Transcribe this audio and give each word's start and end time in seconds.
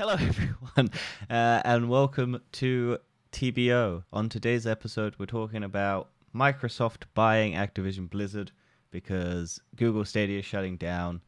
Hello, 0.00 0.14
everyone, 0.18 0.90
uh, 1.28 1.60
and 1.62 1.90
welcome 1.90 2.40
to 2.52 2.96
TBO. 3.32 4.02
On 4.14 4.30
today's 4.30 4.66
episode, 4.66 5.14
we're 5.18 5.26
talking 5.26 5.62
about 5.62 6.08
Microsoft 6.34 7.02
buying 7.12 7.52
Activision 7.52 8.08
Blizzard 8.08 8.50
because 8.90 9.60
Google 9.76 10.06
Stadia 10.06 10.38
is 10.38 10.46
shutting 10.46 10.78
down. 10.78 11.20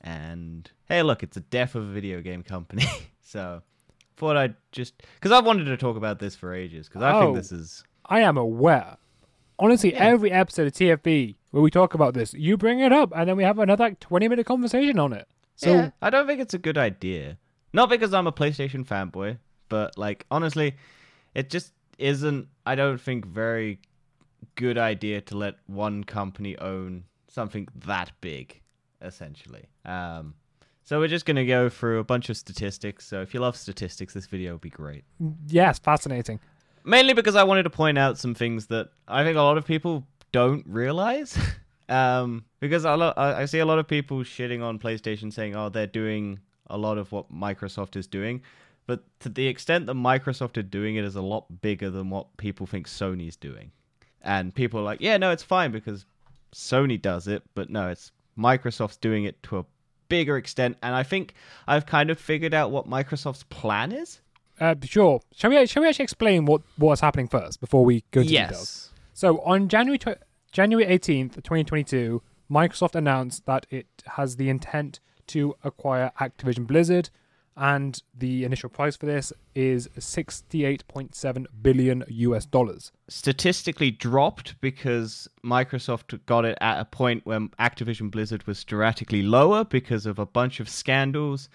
And 0.00 0.68
hey, 0.86 1.04
look, 1.04 1.22
it's 1.22 1.36
a 1.36 1.42
death 1.42 1.76
of 1.76 1.84
a 1.84 1.92
video 1.92 2.20
game 2.20 2.42
company. 2.42 2.86
so, 3.22 3.62
thought 4.16 4.36
I'd 4.36 4.56
just 4.72 5.00
because 5.14 5.30
I've 5.30 5.46
wanted 5.46 5.66
to 5.66 5.76
talk 5.76 5.96
about 5.96 6.18
this 6.18 6.34
for 6.34 6.52
ages 6.52 6.88
because 6.88 7.02
I 7.02 7.12
Oh. 7.12 7.20
think 7.20 7.36
this 7.36 7.52
is 7.52 7.84
I 8.06 8.22
am 8.22 8.36
aware. 8.36 8.96
Honestly, 9.60 9.92
Yeah. 9.92 10.02
every 10.06 10.32
episode 10.32 10.66
of 10.66 10.72
TFE 10.72 11.36
where 11.52 11.62
we 11.62 11.70
talk 11.70 11.94
about 11.94 12.14
this, 12.14 12.34
you 12.34 12.56
bring 12.56 12.80
it 12.80 12.92
up, 12.92 13.12
and 13.14 13.28
then 13.28 13.36
we 13.36 13.44
have 13.44 13.60
another 13.60 13.84
like, 13.84 14.00
twenty 14.00 14.26
minute 14.26 14.44
conversation 14.44 14.98
on 14.98 15.12
it. 15.12 15.28
So 15.54 15.72
yeah, 15.72 15.90
I 16.02 16.10
don't 16.10 16.26
think 16.26 16.40
it's 16.40 16.54
a 16.54 16.58
good 16.58 16.76
idea. 16.76 17.38
Not 17.72 17.88
because 17.90 18.14
I'm 18.14 18.26
a 18.26 18.32
PlayStation 18.32 18.86
fanboy, 18.86 19.38
but 19.68 19.96
like 19.98 20.26
honestly, 20.30 20.76
it 21.34 21.50
just 21.50 21.72
isn't. 21.98 22.48
I 22.64 22.74
don't 22.74 23.00
think 23.00 23.26
very 23.26 23.80
good 24.54 24.78
idea 24.78 25.20
to 25.20 25.36
let 25.36 25.56
one 25.66 26.04
company 26.04 26.56
own 26.58 27.04
something 27.28 27.68
that 27.74 28.10
big, 28.20 28.60
essentially. 29.02 29.66
Um, 29.84 30.34
so 30.84 30.98
we're 30.98 31.08
just 31.08 31.26
gonna 31.26 31.46
go 31.46 31.68
through 31.68 31.98
a 31.98 32.04
bunch 32.04 32.30
of 32.30 32.36
statistics. 32.36 33.06
So 33.06 33.20
if 33.20 33.34
you 33.34 33.40
love 33.40 33.56
statistics, 33.56 34.14
this 34.14 34.26
video 34.26 34.52
will 34.52 34.58
be 34.58 34.70
great. 34.70 35.04
yes, 35.46 35.78
fascinating. 35.78 36.40
Mainly 36.84 37.12
because 37.12 37.36
I 37.36 37.44
wanted 37.44 37.64
to 37.64 37.70
point 37.70 37.98
out 37.98 38.18
some 38.18 38.34
things 38.34 38.66
that 38.68 38.88
I 39.06 39.22
think 39.24 39.36
a 39.36 39.42
lot 39.42 39.58
of 39.58 39.66
people 39.66 40.06
don't 40.32 40.64
realize. 40.66 41.38
um, 41.88 42.44
because 42.60 42.86
I 42.86 42.94
I 43.16 43.44
see 43.44 43.58
a 43.58 43.66
lot 43.66 43.78
of 43.78 43.86
people 43.86 44.18
shitting 44.20 44.62
on 44.62 44.78
PlayStation, 44.78 45.32
saying, 45.32 45.54
"Oh, 45.54 45.68
they're 45.68 45.86
doing 45.86 46.40
a 46.70 46.76
lot 46.78 46.98
of 46.98 47.12
what 47.12 47.32
Microsoft 47.32 47.96
is 47.96 48.06
doing," 48.06 48.42
but 48.86 49.04
to 49.20 49.28
the 49.28 49.46
extent 49.46 49.86
that 49.86 49.94
Microsoft 49.94 50.56
are 50.56 50.62
doing 50.62 50.96
it 50.96 51.04
is 51.04 51.16
a 51.16 51.22
lot 51.22 51.60
bigger 51.60 51.90
than 51.90 52.10
what 52.10 52.36
people 52.36 52.66
think 52.66 52.86
Sony's 52.86 53.36
doing. 53.36 53.70
And 54.22 54.54
people 54.54 54.80
are 54.80 54.84
like, 54.84 55.00
"Yeah, 55.00 55.16
no, 55.16 55.30
it's 55.30 55.42
fine 55.42 55.70
because 55.70 56.06
Sony 56.52 57.00
does 57.00 57.28
it," 57.28 57.42
but 57.54 57.70
no, 57.70 57.88
it's 57.88 58.12
Microsoft's 58.38 58.96
doing 58.96 59.24
it 59.24 59.42
to 59.44 59.58
a 59.58 59.64
bigger 60.08 60.36
extent. 60.36 60.76
And 60.82 60.94
I 60.94 61.02
think 61.02 61.34
I've 61.66 61.86
kind 61.86 62.10
of 62.10 62.18
figured 62.18 62.54
out 62.54 62.70
what 62.70 62.88
Microsoft's 62.88 63.42
plan 63.44 63.92
is. 63.92 64.20
Uh, 64.60 64.74
sure. 64.82 65.20
Shall 65.34 65.50
we? 65.50 65.66
Shall 65.66 65.82
we 65.82 65.88
actually 65.88 66.04
explain 66.04 66.44
what 66.44 66.62
what's 66.76 67.00
happening 67.00 67.28
first 67.28 67.60
before 67.60 67.84
we 67.84 68.04
go 68.10 68.20
into 68.20 68.32
details? 68.32 68.50
yes. 68.50 68.90
So 69.14 69.40
on 69.42 69.68
January 69.68 69.98
tw- 69.98 70.22
January 70.50 70.86
eighteenth, 70.86 71.40
twenty 71.42 71.64
twenty 71.64 71.84
two, 71.84 72.22
Microsoft 72.50 72.94
announced 72.94 73.46
that 73.46 73.66
it 73.70 73.86
has 74.16 74.36
the 74.36 74.48
intent 74.48 74.98
to 75.28 75.54
acquire 75.64 76.10
Activision 76.20 76.66
Blizzard, 76.66 77.10
and 77.56 78.00
the 78.16 78.44
initial 78.44 78.68
price 78.68 78.96
for 78.96 79.06
this 79.06 79.32
is 79.54 79.88
sixty 79.98 80.64
eight 80.64 80.86
point 80.86 81.14
seven 81.14 81.46
billion 81.60 82.04
US 82.08 82.46
dollars. 82.46 82.92
statistically 83.08 83.90
dropped 83.90 84.60
because 84.60 85.28
Microsoft 85.44 86.18
got 86.26 86.44
it 86.44 86.56
at 86.60 86.78
a 86.80 86.84
point 86.84 87.26
when 87.26 87.48
Activision 87.58 88.10
Blizzard 88.10 88.46
was 88.46 88.62
dramatically 88.64 89.22
lower 89.22 89.64
because 89.64 90.06
of 90.06 90.18
a 90.18 90.26
bunch 90.26 90.60
of 90.60 90.68
scandals 90.68 91.48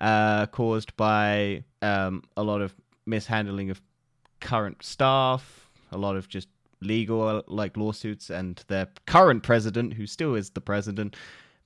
uh, 0.00 0.46
caused 0.46 0.96
by 0.96 1.62
um, 1.82 2.22
a 2.36 2.42
lot 2.42 2.60
of 2.60 2.74
mishandling 3.06 3.70
of 3.70 3.80
current 4.40 4.82
staff, 4.82 5.70
a 5.92 5.98
lot 5.98 6.16
of 6.16 6.28
just 6.28 6.48
legal 6.80 7.42
like 7.46 7.76
lawsuits, 7.76 8.28
and 8.28 8.64
their 8.66 8.88
current 9.06 9.42
president, 9.42 9.94
who 9.94 10.06
still 10.06 10.34
is 10.34 10.50
the 10.50 10.60
president, 10.60 11.14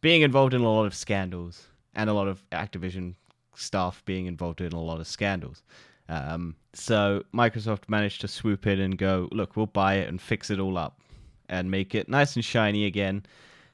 being 0.00 0.22
involved 0.22 0.54
in 0.54 0.60
a 0.60 0.70
lot 0.70 0.84
of 0.84 0.94
scandals, 0.94 1.66
and 1.94 2.08
a 2.08 2.12
lot 2.12 2.28
of 2.28 2.48
Activision 2.50 3.14
staff 3.54 4.02
being 4.04 4.26
involved 4.26 4.60
in 4.60 4.72
a 4.72 4.80
lot 4.80 5.00
of 5.00 5.06
scandals. 5.06 5.62
Um, 6.08 6.56
so 6.72 7.24
Microsoft 7.34 7.88
managed 7.88 8.20
to 8.22 8.28
swoop 8.28 8.66
in 8.66 8.80
and 8.80 8.96
go, 8.96 9.28
look, 9.32 9.56
we'll 9.56 9.66
buy 9.66 9.94
it 9.94 10.08
and 10.08 10.20
fix 10.20 10.50
it 10.50 10.60
all 10.60 10.78
up 10.78 11.00
and 11.48 11.70
make 11.70 11.94
it 11.94 12.08
nice 12.08 12.36
and 12.36 12.44
shiny 12.44 12.86
again 12.86 13.26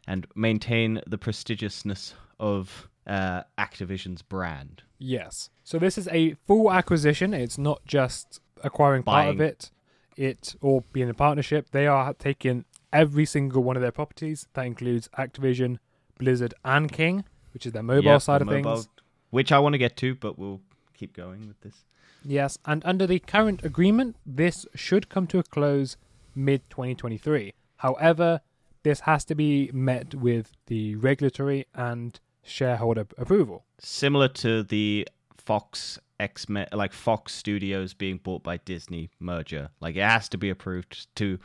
and 0.06 0.26
maintain 0.34 1.00
the 1.06 1.18
prestigiousness 1.18 2.14
of 2.40 2.88
uh, 3.06 3.42
Activision's 3.58 4.22
brand. 4.22 4.82
Yes. 4.98 5.50
So 5.62 5.78
this 5.78 5.98
is 5.98 6.08
a 6.08 6.34
full 6.46 6.72
acquisition. 6.72 7.34
It's 7.34 7.58
not 7.58 7.84
just 7.86 8.40
acquiring 8.62 9.02
part 9.02 9.28
of 9.28 9.40
it, 9.40 9.70
it 10.16 10.54
or 10.60 10.82
being 10.92 11.10
a 11.10 11.14
partnership. 11.14 11.70
They 11.70 11.86
are 11.86 12.14
taking 12.14 12.64
every 12.92 13.26
single 13.26 13.62
one 13.62 13.76
of 13.76 13.82
their 13.82 13.92
properties. 13.92 14.48
That 14.54 14.66
includes 14.66 15.08
Activision, 15.18 15.78
Blizzard, 16.18 16.54
and 16.64 16.90
King, 16.92 17.24
which 17.52 17.66
is 17.66 17.72
their 17.72 17.82
mobile 17.82 18.20
side 18.20 18.40
the 18.40 18.42
of 18.44 18.50
mobile- 18.50 18.76
things. 18.76 18.88
Which 19.30 19.50
I 19.50 19.58
want 19.58 19.72
to 19.72 19.78
get 19.78 19.96
to, 19.96 20.14
but 20.14 20.38
we'll 20.38 20.60
keep 20.96 21.12
going 21.12 21.48
with 21.48 21.60
this. 21.62 21.84
Yes, 22.24 22.56
and 22.64 22.84
under 22.84 23.06
the 23.06 23.18
current 23.18 23.64
agreement, 23.64 24.16
this 24.24 24.64
should 24.74 25.08
come 25.08 25.26
to 25.26 25.38
a 25.38 25.42
close 25.42 25.96
mid 26.34 26.68
2023. 26.70 27.52
However, 27.78 28.40
this 28.84 29.00
has 29.00 29.24
to 29.26 29.34
be 29.34 29.70
met 29.72 30.14
with 30.14 30.52
the 30.66 30.94
regulatory 30.96 31.66
and 31.74 32.18
shareholder 32.42 33.06
approval. 33.18 33.64
Similar 33.78 34.28
to 34.28 34.62
the 34.62 35.08
Fox 35.36 35.98
X 36.20 36.46
like 36.72 36.92
Fox 36.92 37.34
Studios 37.34 37.92
being 37.92 38.18
bought 38.18 38.42
by 38.42 38.58
Disney 38.58 39.10
merger. 39.18 39.70
Like 39.80 39.96
it 39.96 40.02
has 40.02 40.28
to 40.30 40.38
be 40.38 40.48
approved 40.48 41.14
to 41.16 41.38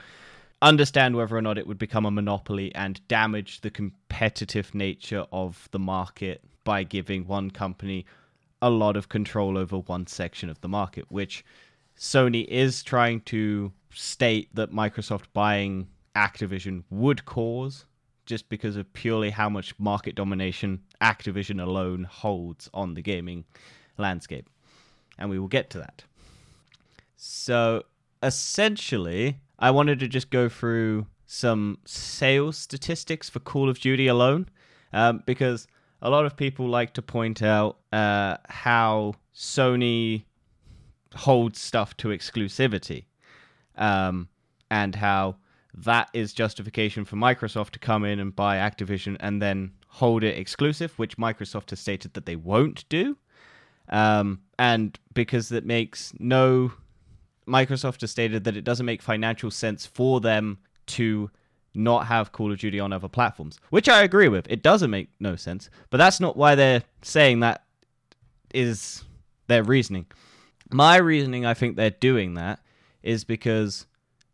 understand 0.62 1.16
whether 1.16 1.36
or 1.36 1.42
not 1.42 1.58
it 1.58 1.68
would 1.68 1.78
become 1.78 2.06
a 2.06 2.12
monopoly 2.12 2.74
and 2.76 3.06
damage 3.08 3.62
the 3.62 3.70
competitive 3.70 4.76
nature 4.76 5.26
of 5.32 5.70
the 5.72 5.80
market 5.80 6.44
by 6.64 6.84
giving 6.84 7.26
one 7.26 7.50
company 7.50 8.06
a 8.62 8.70
lot 8.70 8.98
of 8.98 9.10
control 9.10 9.58
over 9.58 9.78
one 9.78 10.06
section 10.06 10.50
of 10.50 10.60
the 10.62 10.68
market, 10.68 11.06
which 11.10 11.46
Sony 11.98 12.46
is 12.48 12.84
trying 12.84 13.22
to 13.22 13.72
state 13.94 14.54
that 14.54 14.72
Microsoft 14.72 15.26
buying 15.34 15.88
Activision 16.16 16.84
would 16.90 17.26
cause 17.26 17.86
just 18.26 18.50
because 18.50 18.76
of 18.76 18.92
purely 18.94 19.30
how 19.30 19.50
much 19.50 19.78
market 19.80 20.16
domination 20.16 20.82
Activision 21.02 21.62
alone 21.62 22.04
holds 22.04 22.70
on 22.74 22.94
the 22.94 23.02
gaming 23.02 23.46
landscape. 23.98 24.48
And 25.18 25.30
we 25.30 25.40
will 25.40 25.48
get 25.48 25.70
to 25.72 25.80
that. 25.80 26.04
So 27.16 27.84
essentially, 28.22 29.38
I 29.60 29.72
wanted 29.72 30.00
to 30.00 30.08
just 30.08 30.30
go 30.30 30.48
through 30.50 31.06
some 31.26 31.78
sales 31.86 32.58
statistics 32.58 33.30
for 33.30 33.40
Call 33.40 33.70
of 33.70 33.80
Duty 33.80 34.08
alone, 34.08 34.50
um, 34.94 35.22
because 35.26 35.68
a 36.02 36.10
lot 36.10 36.26
of 36.26 36.38
people 36.38 36.68
like 36.68 36.94
to 36.94 37.02
point 37.02 37.44
out 37.44 37.78
uh, 37.92 38.38
how 38.48 39.14
Sony 39.36 40.24
holds 41.14 41.60
stuff 41.60 41.96
to 41.98 42.08
exclusivity, 42.08 43.06
um, 43.78 44.30
and 44.72 44.96
how 44.96 45.36
that 45.74 46.10
is 46.14 46.34
justification 46.34 47.06
for 47.06 47.16
Microsoft 47.18 47.72
to 47.72 47.80
come 47.80 48.06
in 48.06 48.20
and 48.20 48.36
buy 48.36 48.58
Activision 48.58 49.18
and 49.20 49.42
then 49.42 49.72
hold 49.88 50.24
it 50.24 50.38
exclusive, 50.38 50.98
which 50.98 51.18
Microsoft 51.18 51.70
has 51.72 51.80
stated 51.80 52.14
that 52.14 52.26
they 52.26 52.36
won't 52.36 52.88
do. 52.90 53.18
Um, 53.90 54.42
and 54.58 54.98
because 55.14 55.52
it 55.52 55.66
makes 55.66 56.14
no 56.20 56.72
Microsoft 57.50 58.02
has 58.02 58.12
stated 58.12 58.44
that 58.44 58.56
it 58.56 58.64
doesn't 58.64 58.86
make 58.86 59.02
financial 59.02 59.52
sense 59.52 59.86
for 59.86 60.22
them 60.22 60.60
to 60.88 61.30
not 61.74 62.08
have 62.08 62.32
Call 62.32 62.52
of 62.52 62.60
Duty 62.60 62.80
on 62.80 62.94
other 62.94 63.08
platforms, 63.08 63.60
which 63.70 63.88
I 63.90 64.04
agree 64.04 64.28
with. 64.28 64.48
It 64.50 64.64
doesn't 64.64 64.90
make 64.90 65.10
no 65.20 65.36
sense, 65.36 65.70
but 65.90 65.98
that's 65.98 66.20
not 66.20 66.36
why 66.36 66.56
they're 66.56 66.84
saying 67.02 67.42
that 67.42 67.64
is 68.54 69.04
their 69.48 69.64
reasoning. 69.64 70.06
My 70.72 70.98
reasoning, 70.98 71.46
I 71.46 71.54
think 71.54 71.76
they're 71.76 71.90
doing 71.90 72.36
that 72.36 72.60
is 73.04 73.24
because 73.24 73.86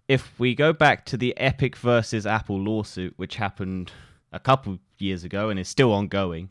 if 0.07 0.37
we 0.39 0.55
go 0.55 0.73
back 0.73 1.05
to 1.05 1.17
the 1.17 1.35
Epic 1.37 1.75
versus 1.75 2.25
Apple 2.25 2.59
lawsuit, 2.59 3.13
which 3.17 3.35
happened 3.35 3.91
a 4.31 4.39
couple 4.39 4.79
years 4.97 5.23
ago 5.23 5.49
and 5.49 5.59
is 5.59 5.67
still 5.67 5.93
ongoing 5.93 6.49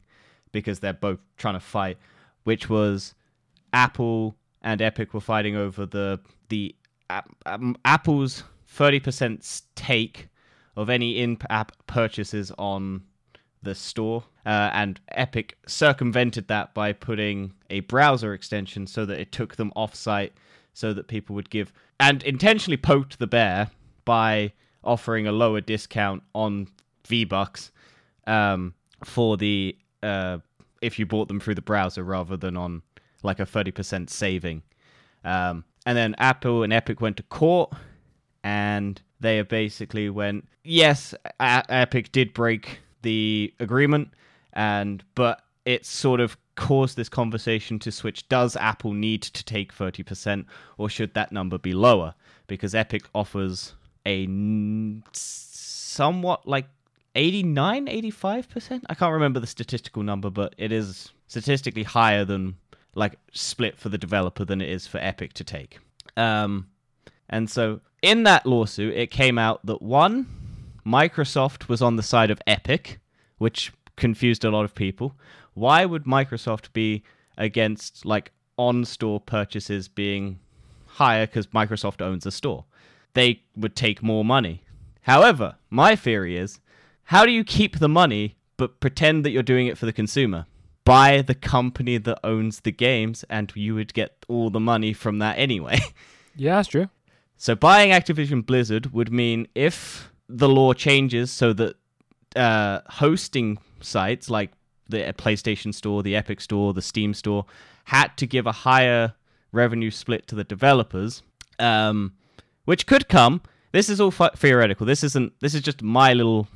because 0.53 0.81
they're 0.81 0.93
both 0.93 1.19
trying 1.37 1.55
to 1.55 1.61
fight, 1.61 1.99
which 2.45 2.69
was 2.69 3.15
Apple 3.73 4.37
and 4.63 4.81
Epic 4.81 5.13
were 5.13 5.21
fighting 5.21 5.57
over 5.57 5.87
the 5.87 6.21
the 6.49 6.75
um, 7.47 7.77
Apple's 7.85 8.45
thirty 8.67 9.01
percent 9.01 9.63
take 9.75 10.29
of 10.77 10.91
any 10.91 11.19
in-app 11.19 11.73
purchases 11.87 12.51
on 12.59 13.03
the 13.63 13.75
store, 13.75 14.25
uh, 14.45 14.71
and 14.73 15.01
Epic 15.09 15.57
circumvented 15.67 16.49
that 16.49 16.75
by 16.75 16.93
putting 16.93 17.53
a 17.71 17.81
browser 17.81 18.35
extension 18.35 18.87
so 18.87 19.07
that 19.07 19.19
it 19.19 19.33
took 19.33 19.57
them 19.57 19.73
off-site, 19.77 20.33
so 20.73 20.93
that 20.93 21.09
people 21.09 21.35
would 21.35 21.49
give 21.51 21.73
and 22.01 22.23
intentionally 22.25 22.77
poked 22.77 23.19
the 23.19 23.27
bear 23.27 23.71
by 24.05 24.53
offering 24.83 25.27
a 25.27 25.33
lower 25.33 25.61
discount 25.61 26.23
on 26.35 26.69
V 27.07 27.25
Bucks 27.25 27.71
um, 28.27 28.75
for 29.05 29.37
the 29.37 29.77
uh, 30.03 30.39
if 30.83 30.99
you 30.99 31.07
bought 31.07 31.29
them 31.29 31.41
through 31.41 31.55
the 31.55 31.63
browser 31.63 32.05
rather 32.05 32.37
than 32.37 32.57
on 32.57 32.83
like 33.23 33.41
a 33.41 33.47
30% 33.47 34.11
saving. 34.11 34.63
Um, 35.25 35.65
and 35.87 35.97
then 35.97 36.15
Apple 36.19 36.63
and 36.63 36.73
Epic 36.73 37.01
went 37.01 37.17
to 37.19 37.23
court 37.25 37.73
and 38.43 39.01
they 39.21 39.41
basically 39.43 40.11
went, 40.11 40.47
yes, 40.65 41.15
A- 41.41 41.65
Epic 41.69 42.13
did 42.13 42.35
break 42.35 42.81
the 43.03 43.53
agreement, 43.61 44.11
and 44.53 45.03
but 45.15 45.43
it 45.65 45.87
sort 45.87 46.21
of 46.21 46.37
caused 46.57 46.97
this 46.97 47.09
conversation 47.09 47.79
to 47.81 47.91
switch. 47.91 48.29
Does 48.29 48.57
Apple 48.57 48.93
need 48.93 49.23
to 49.23 49.45
take 49.45 49.75
30%, 49.75 50.45
or 50.79 50.89
should 50.89 51.15
that 51.15 51.33
number 51.33 51.59
be 51.59 51.73
lower? 51.73 52.15
Because 52.47 52.75
Epic 52.75 53.05
offers 53.15 53.75
a 54.05 54.25
n- 54.25 55.03
somewhat 55.13 56.47
like 56.47 56.67
89, 57.15 57.87
85%. 57.87 58.83
I 58.89 58.95
can't 58.95 59.13
remember 59.13 59.41
the 59.41 59.47
statistical 59.47 60.03
number, 60.03 60.31
but 60.31 60.55
it 60.59 60.73
is 60.73 61.13
statistically 61.29 61.85
higher 61.85 62.25
than 62.25 62.57
like 62.95 63.19
split 63.33 63.79
for 63.79 63.89
the 63.89 63.99
developer 63.99 64.45
than 64.45 64.61
it 64.61 64.69
is 64.69 64.87
for 64.87 64.99
Epic 64.99 65.33
to 65.35 65.45
take. 65.45 65.79
Um, 66.17 66.69
and 67.29 67.51
so 67.51 67.81
in 68.03 68.25
that 68.25 68.47
lawsuit, 68.47 68.95
it 68.95 69.11
came 69.11 69.39
out 69.39 69.65
that 69.67 69.83
one, 69.83 70.27
Microsoft 70.87 71.69
was 71.69 71.81
on 71.81 71.97
the 71.97 72.03
side 72.03 72.31
of 72.31 72.41
Epic, 72.47 73.01
which 73.39 73.73
confused 73.97 74.45
a 74.45 74.51
lot 74.51 74.65
of 74.65 74.75
people. 74.75 75.15
Why 75.55 75.85
would 75.85 76.05
Microsoft 76.05 76.73
be 76.73 77.03
against 77.39 78.05
like 78.05 78.33
on 78.57 78.85
store 78.85 79.21
purchases 79.21 79.89
being 79.89 80.39
higher 80.87 81.27
because 81.27 81.47
Microsoft 81.49 82.03
owns 82.03 82.27
a 82.27 82.31
store? 82.31 82.65
They 83.15 83.43
would 83.57 83.77
take 83.77 84.03
more 84.03 84.25
money. 84.25 84.65
However, 85.03 85.57
my 85.71 85.97
theory 85.97 86.37
is 86.37 86.61
how 87.05 87.25
do 87.25 87.31
you 87.31 87.45
keep 87.45 87.79
the 87.79 87.89
money 87.89 88.37
but 88.57 88.81
pretend 88.81 89.25
that 89.25 89.31
you're 89.31 89.43
doing 89.43 89.67
it 89.67 89.79
for 89.79 89.87
the 89.87 89.93
consumer? 89.93 90.47
Buy 90.85 91.23
the 91.23 91.35
company 91.35 91.97
that 91.99 92.19
owns 92.23 92.61
the 92.61 92.73
games, 92.73 93.25
and 93.31 93.51
you 93.55 93.75
would 93.75 93.95
get 93.95 94.25
all 94.29 94.51
the 94.51 94.61
money 94.61 94.93
from 94.93 95.19
that 95.19 95.39
anyway. 95.39 95.79
Yeah, 96.37 96.57
that's 96.57 96.67
true. 96.67 96.89
So 97.37 97.55
buying 97.55 97.93
Activision 97.93 98.45
Blizzard 98.45 98.93
would 98.93 99.13
mean 99.13 99.47
if 99.55 100.11
the 100.29 100.49
law 100.49 100.73
changes 100.73 101.31
so 101.31 101.53
that 101.53 101.77
uh, 102.35 102.81
hosting 102.89 103.59
sites 103.81 104.29
like 104.29 104.51
the 104.89 105.15
PlayStation 105.17 105.73
Store, 105.73 106.03
the 106.03 106.17
Epic 106.17 106.41
Store, 106.41 106.75
the 106.75 106.83
Steam 106.83 107.15
Store 107.15 107.47
had 107.85 108.17
to 108.17 108.27
give 108.27 108.47
a 108.47 108.53
higher 108.53 109.15
revenue 109.53 109.91
split 109.91 110.27
to 110.27 110.35
the 110.35 110.45
developers, 110.45 111.23
um, 111.61 112.15
which 112.65 112.87
could 112.87 113.09
come. 113.09 113.41
This 113.73 113.89
is 113.89 114.01
all 114.01 114.11
fu- 114.11 114.29
theoretical. 114.37 114.87
This 114.87 115.05
isn't. 115.05 115.33
This 115.41 115.55
is 115.55 115.63
just 115.63 115.83
my 115.83 116.15
little. 116.15 116.49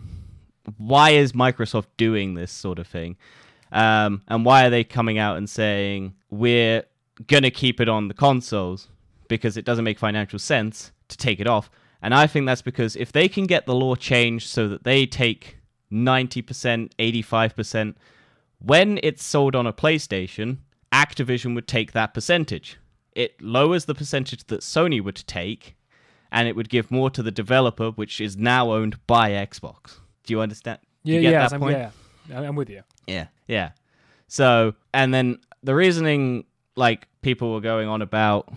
Why 0.77 1.11
is 1.11 1.33
Microsoft 1.33 1.87
doing 1.97 2.35
this 2.35 2.53
sort 2.53 2.79
of 2.79 2.87
thing? 2.87 3.17
Um, 3.73 4.23
and 4.29 4.45
why 4.45 4.67
are 4.67 4.71
they 4.71 4.85
coming 4.85 5.19
out 5.19 5.37
and 5.37 5.49
saying 5.49 6.15
we're 6.31 6.85
gonna 7.27 7.51
keep 7.51 7.81
it 7.81 7.89
on 7.89 8.09
the 8.09 8.15
consoles? 8.15 8.89
because 9.29 9.57
it 9.57 9.65
doesn't 9.65 9.85
make 9.85 9.99
financial 9.99 10.39
sense 10.39 10.91
to 11.09 11.17
take 11.17 11.39
it 11.39 11.47
off. 11.47 11.71
And 12.03 12.15
I 12.15 12.27
think 12.27 12.47
that's 12.47 12.63
because 12.63 12.97
if 12.97 13.13
they 13.13 13.29
can 13.29 13.47
get 13.47 13.67
the 13.67 13.75
law 13.75 13.95
changed 13.95 14.49
so 14.49 14.69
that 14.69 14.85
they 14.85 15.07
take 15.07 15.59
90%, 15.93 16.91
85%, 16.99 17.95
when 18.59 18.99
it's 19.03 19.23
sold 19.23 19.55
on 19.55 19.67
a 19.67 19.73
PlayStation, 19.73 20.59
Activision 20.93 21.55
would 21.55 21.69
take 21.69 21.93
that 21.93 22.15
percentage. 22.15 22.79
It 23.13 23.41
lowers 23.43 23.85
the 23.85 23.95
percentage 23.95 24.45
that 24.45 24.61
Sony 24.61 25.03
would 25.03 25.23
take, 25.27 25.77
and 26.33 26.49
it 26.49 26.57
would 26.57 26.69
give 26.69 26.91
more 26.91 27.11
to 27.11 27.23
the 27.23 27.31
developer, 27.31 27.91
which 27.91 28.21
is 28.21 28.37
now 28.37 28.73
owned 28.73 28.99
by 29.07 29.31
Xbox. 29.31 29.99
Do 30.25 30.35
you 30.35 30.41
understand? 30.41 30.79
Do 31.05 31.13
Yeah, 31.13 31.17
you 31.17 31.23
get 31.23 31.33
yeah, 31.33 31.49
that 31.49 31.63
I'm, 31.63 31.71
yeah. 31.71 32.41
I'm 32.41 32.57
with 32.57 32.71
you. 32.71 32.83
Yeah, 33.07 33.27
yeah. 33.49 33.71
So, 34.29 34.75
and 34.95 35.13
then 35.13 35.39
the 35.63 35.75
reasoning, 35.75 36.45
like 36.77 37.09
people 37.23 37.53
were 37.53 37.61
going 37.61 37.89
on 37.89 38.03
about 38.03 38.53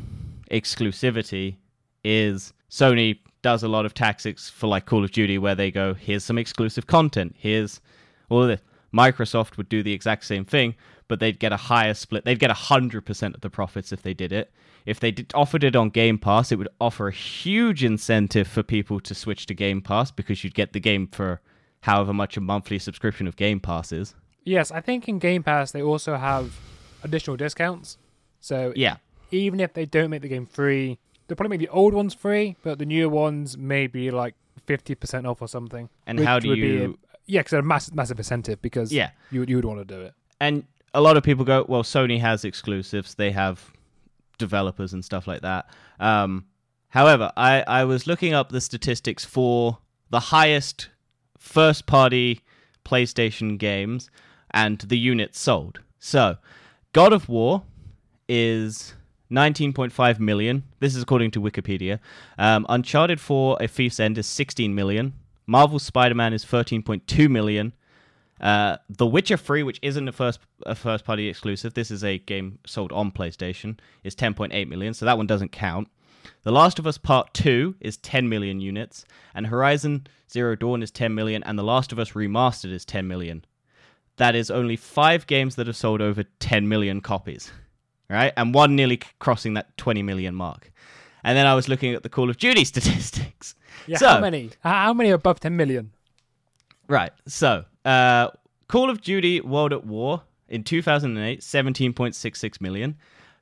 exclusivity, 0.51 1.55
is 2.03 2.53
Sony 2.69 3.19
does 3.41 3.63
a 3.63 3.67
lot 3.67 3.85
of 3.85 3.93
tactics 3.93 4.49
for 4.49 4.67
like 4.67 4.85
Call 4.85 5.03
of 5.03 5.11
Duty 5.11 5.37
where 5.37 5.55
they 5.55 5.71
go, 5.71 5.93
here's 5.93 6.23
some 6.23 6.37
exclusive 6.37 6.87
content, 6.87 7.35
here's 7.37 7.81
all 8.29 8.43
of 8.43 8.47
this. 8.47 8.61
Microsoft 8.93 9.57
would 9.57 9.69
do 9.69 9.81
the 9.81 9.93
exact 9.93 10.25
same 10.25 10.43
thing, 10.43 10.75
but 11.07 11.19
they'd 11.19 11.39
get 11.39 11.53
a 11.53 11.57
higher 11.57 11.93
split. 11.93 12.25
They'd 12.25 12.39
get 12.39 12.51
100% 12.51 13.33
of 13.33 13.41
the 13.41 13.49
profits 13.49 13.91
if 13.91 14.01
they 14.01 14.13
did 14.13 14.33
it. 14.33 14.51
If 14.85 14.99
they 14.99 15.11
did, 15.11 15.31
offered 15.33 15.63
it 15.63 15.75
on 15.75 15.89
Game 15.89 16.17
Pass, 16.17 16.51
it 16.51 16.57
would 16.57 16.67
offer 16.79 17.07
a 17.07 17.13
huge 17.13 17.83
incentive 17.83 18.47
for 18.47 18.63
people 18.63 18.99
to 18.99 19.15
switch 19.15 19.45
to 19.45 19.53
Game 19.53 19.81
Pass 19.81 20.11
because 20.11 20.43
you'd 20.43 20.55
get 20.55 20.73
the 20.73 20.79
game 20.79 21.07
for 21.07 21.39
however 21.81 22.13
much 22.13 22.35
a 22.35 22.41
monthly 22.41 22.79
subscription 22.79 23.27
of 23.27 23.35
Game 23.35 23.59
Pass 23.59 23.91
is. 23.91 24.15
Yes, 24.43 24.71
I 24.71 24.81
think 24.81 25.07
in 25.07 25.19
Game 25.19 25.43
Pass 25.43 25.71
they 25.71 25.81
also 25.81 26.15
have 26.17 26.57
additional 27.03 27.37
discounts. 27.37 27.97
So 28.39 28.73
Yeah. 28.75 28.97
even 29.31 29.59
if 29.59 29.73
they 29.73 29.85
don't 29.85 30.09
make 30.09 30.21
the 30.23 30.27
game 30.29 30.45
free, 30.45 30.97
they'll 31.27 31.35
probably 31.35 31.57
make 31.57 31.67
the 31.67 31.73
old 31.73 31.93
ones 31.93 32.13
free, 32.13 32.55
but 32.63 32.79
the 32.79 32.85
newer 32.85 33.09
ones 33.09 33.57
may 33.57 33.87
be 33.87 34.11
like 34.11 34.35
fifty 34.65 34.95
percent 34.95 35.25
off 35.27 35.41
or 35.41 35.47
something. 35.47 35.89
And 36.07 36.19
how 36.19 36.39
do 36.39 36.53
you- 36.53 36.97
a- 37.03 37.15
yeah, 37.25 37.41
because 37.41 37.53
a 37.53 37.61
massive, 37.61 37.95
massive 37.95 38.17
incentive 38.19 38.61
because 38.61 38.91
Yeah. 38.91 39.11
you 39.31 39.39
would 39.41 39.49
you 39.49 39.55
would 39.57 39.65
want 39.65 39.79
to 39.79 39.85
do 39.85 40.01
it. 40.01 40.13
and 40.39 40.63
a 40.93 40.99
lot 41.01 41.15
of 41.15 41.23
people 41.23 41.45
go, 41.45 41.63
well, 41.69 41.83
Sony 41.83 42.19
has 42.19 42.43
exclusives. 42.43 43.13
They 43.15 43.31
have 43.31 43.71
developers 44.39 44.91
and 44.91 45.05
stuff 45.05 45.25
like 45.27 45.41
that. 45.41 45.69
Um, 45.99 46.45
however, 46.89 47.31
I, 47.37 47.61
I 47.67 47.83
was 47.85 48.07
looking 48.07 48.33
up 48.33 48.49
the 48.49 48.59
statistics 48.59 49.23
for 49.23 49.77
the 50.09 50.19
highest 50.19 50.89
first 51.37 51.85
party 51.85 52.41
PlayStation 52.83 53.57
games 53.57 54.09
and 54.53 54.79
the 54.79 54.97
units 54.97 55.39
sold. 55.39 55.79
So, 55.99 56.37
God 56.93 57.13
of 57.13 57.29
War 57.29 57.63
is 58.27 58.93
19.5 59.31 60.19
million. 60.19 60.63
This 60.79 60.95
is 60.95 61.03
according 61.03 61.31
to 61.31 61.41
Wikipedia. 61.41 61.99
Um, 62.37 62.65
Uncharted 62.69 63.19
4 63.19 63.57
A 63.61 63.67
Thief's 63.67 63.99
End 63.99 64.17
is 64.17 64.27
16 64.27 64.75
million. 64.75 65.13
Marvel 65.47 65.79
Spider 65.79 66.15
Man 66.15 66.33
is 66.33 66.45
13.2 66.45 67.29
million. 67.29 67.73
Uh, 68.39 68.77
the 68.89 69.05
Witcher 69.05 69.37
3, 69.37 69.63
which 69.63 69.79
isn't 69.81 70.07
a 70.07 70.11
first 70.11 70.39
a 70.65 70.73
first 70.73 71.05
party 71.05 71.27
exclusive, 71.27 71.75
this 71.75 71.91
is 71.91 72.03
a 72.03 72.17
game 72.17 72.57
sold 72.65 72.91
on 72.91 73.11
PlayStation, 73.11 73.77
is 74.03 74.15
10.8 74.15 74.67
million, 74.67 74.93
so 74.93 75.05
that 75.05 75.17
one 75.17 75.27
doesn't 75.27 75.51
count. 75.51 75.87
The 76.43 76.51
Last 76.51 76.79
of 76.79 76.87
Us 76.87 76.97
Part 76.97 77.33
2 77.33 77.75
is 77.79 77.97
10 77.97 78.27
million 78.27 78.59
units, 78.59 79.05
and 79.35 79.47
Horizon 79.47 80.07
Zero 80.31 80.55
Dawn 80.55 80.81
is 80.81 80.89
10 80.91 81.13
million, 81.13 81.43
and 81.43 81.57
The 81.57 81.63
Last 81.63 81.91
of 81.91 81.99
Us 81.99 82.11
Remastered 82.11 82.71
is 82.71 82.85
10 82.85 83.07
million. 83.07 83.45
That 84.17 84.35
is 84.35 84.51
only 84.51 84.75
five 84.75 85.25
games 85.27 85.55
that 85.55 85.67
have 85.67 85.75
sold 85.75 86.01
over 86.01 86.23
10 86.39 86.67
million 86.67 87.01
copies, 87.01 87.51
right? 88.09 88.33
And 88.37 88.53
one 88.53 88.75
nearly 88.75 88.99
crossing 89.19 89.53
that 89.55 89.75
20 89.77 90.03
million 90.03 90.35
mark. 90.35 90.71
And 91.23 91.37
then 91.37 91.47
I 91.47 91.55
was 91.55 91.67
looking 91.67 91.93
at 91.93 92.03
the 92.03 92.09
Call 92.09 92.29
of 92.29 92.37
Duty 92.37 92.63
statistics. 92.73 93.55
Yeah, 93.87 93.97
So- 93.97 94.07
how 94.09 94.19
many? 94.19 94.51
How 94.61 94.93
many 94.93 95.11
are 95.11 95.15
above 95.15 95.39
ten 95.39 95.55
million? 95.55 95.91
Right. 96.87 97.11
So, 97.27 97.63
uh, 97.85 98.29
Call 98.67 98.89
of 98.89 99.01
Duty 99.01 99.39
World 99.41 99.71
at 99.71 99.85
War 99.85 100.23
in 100.49 100.63
2008, 100.63 101.39
17.66 101.39 102.59
million. 102.61 102.97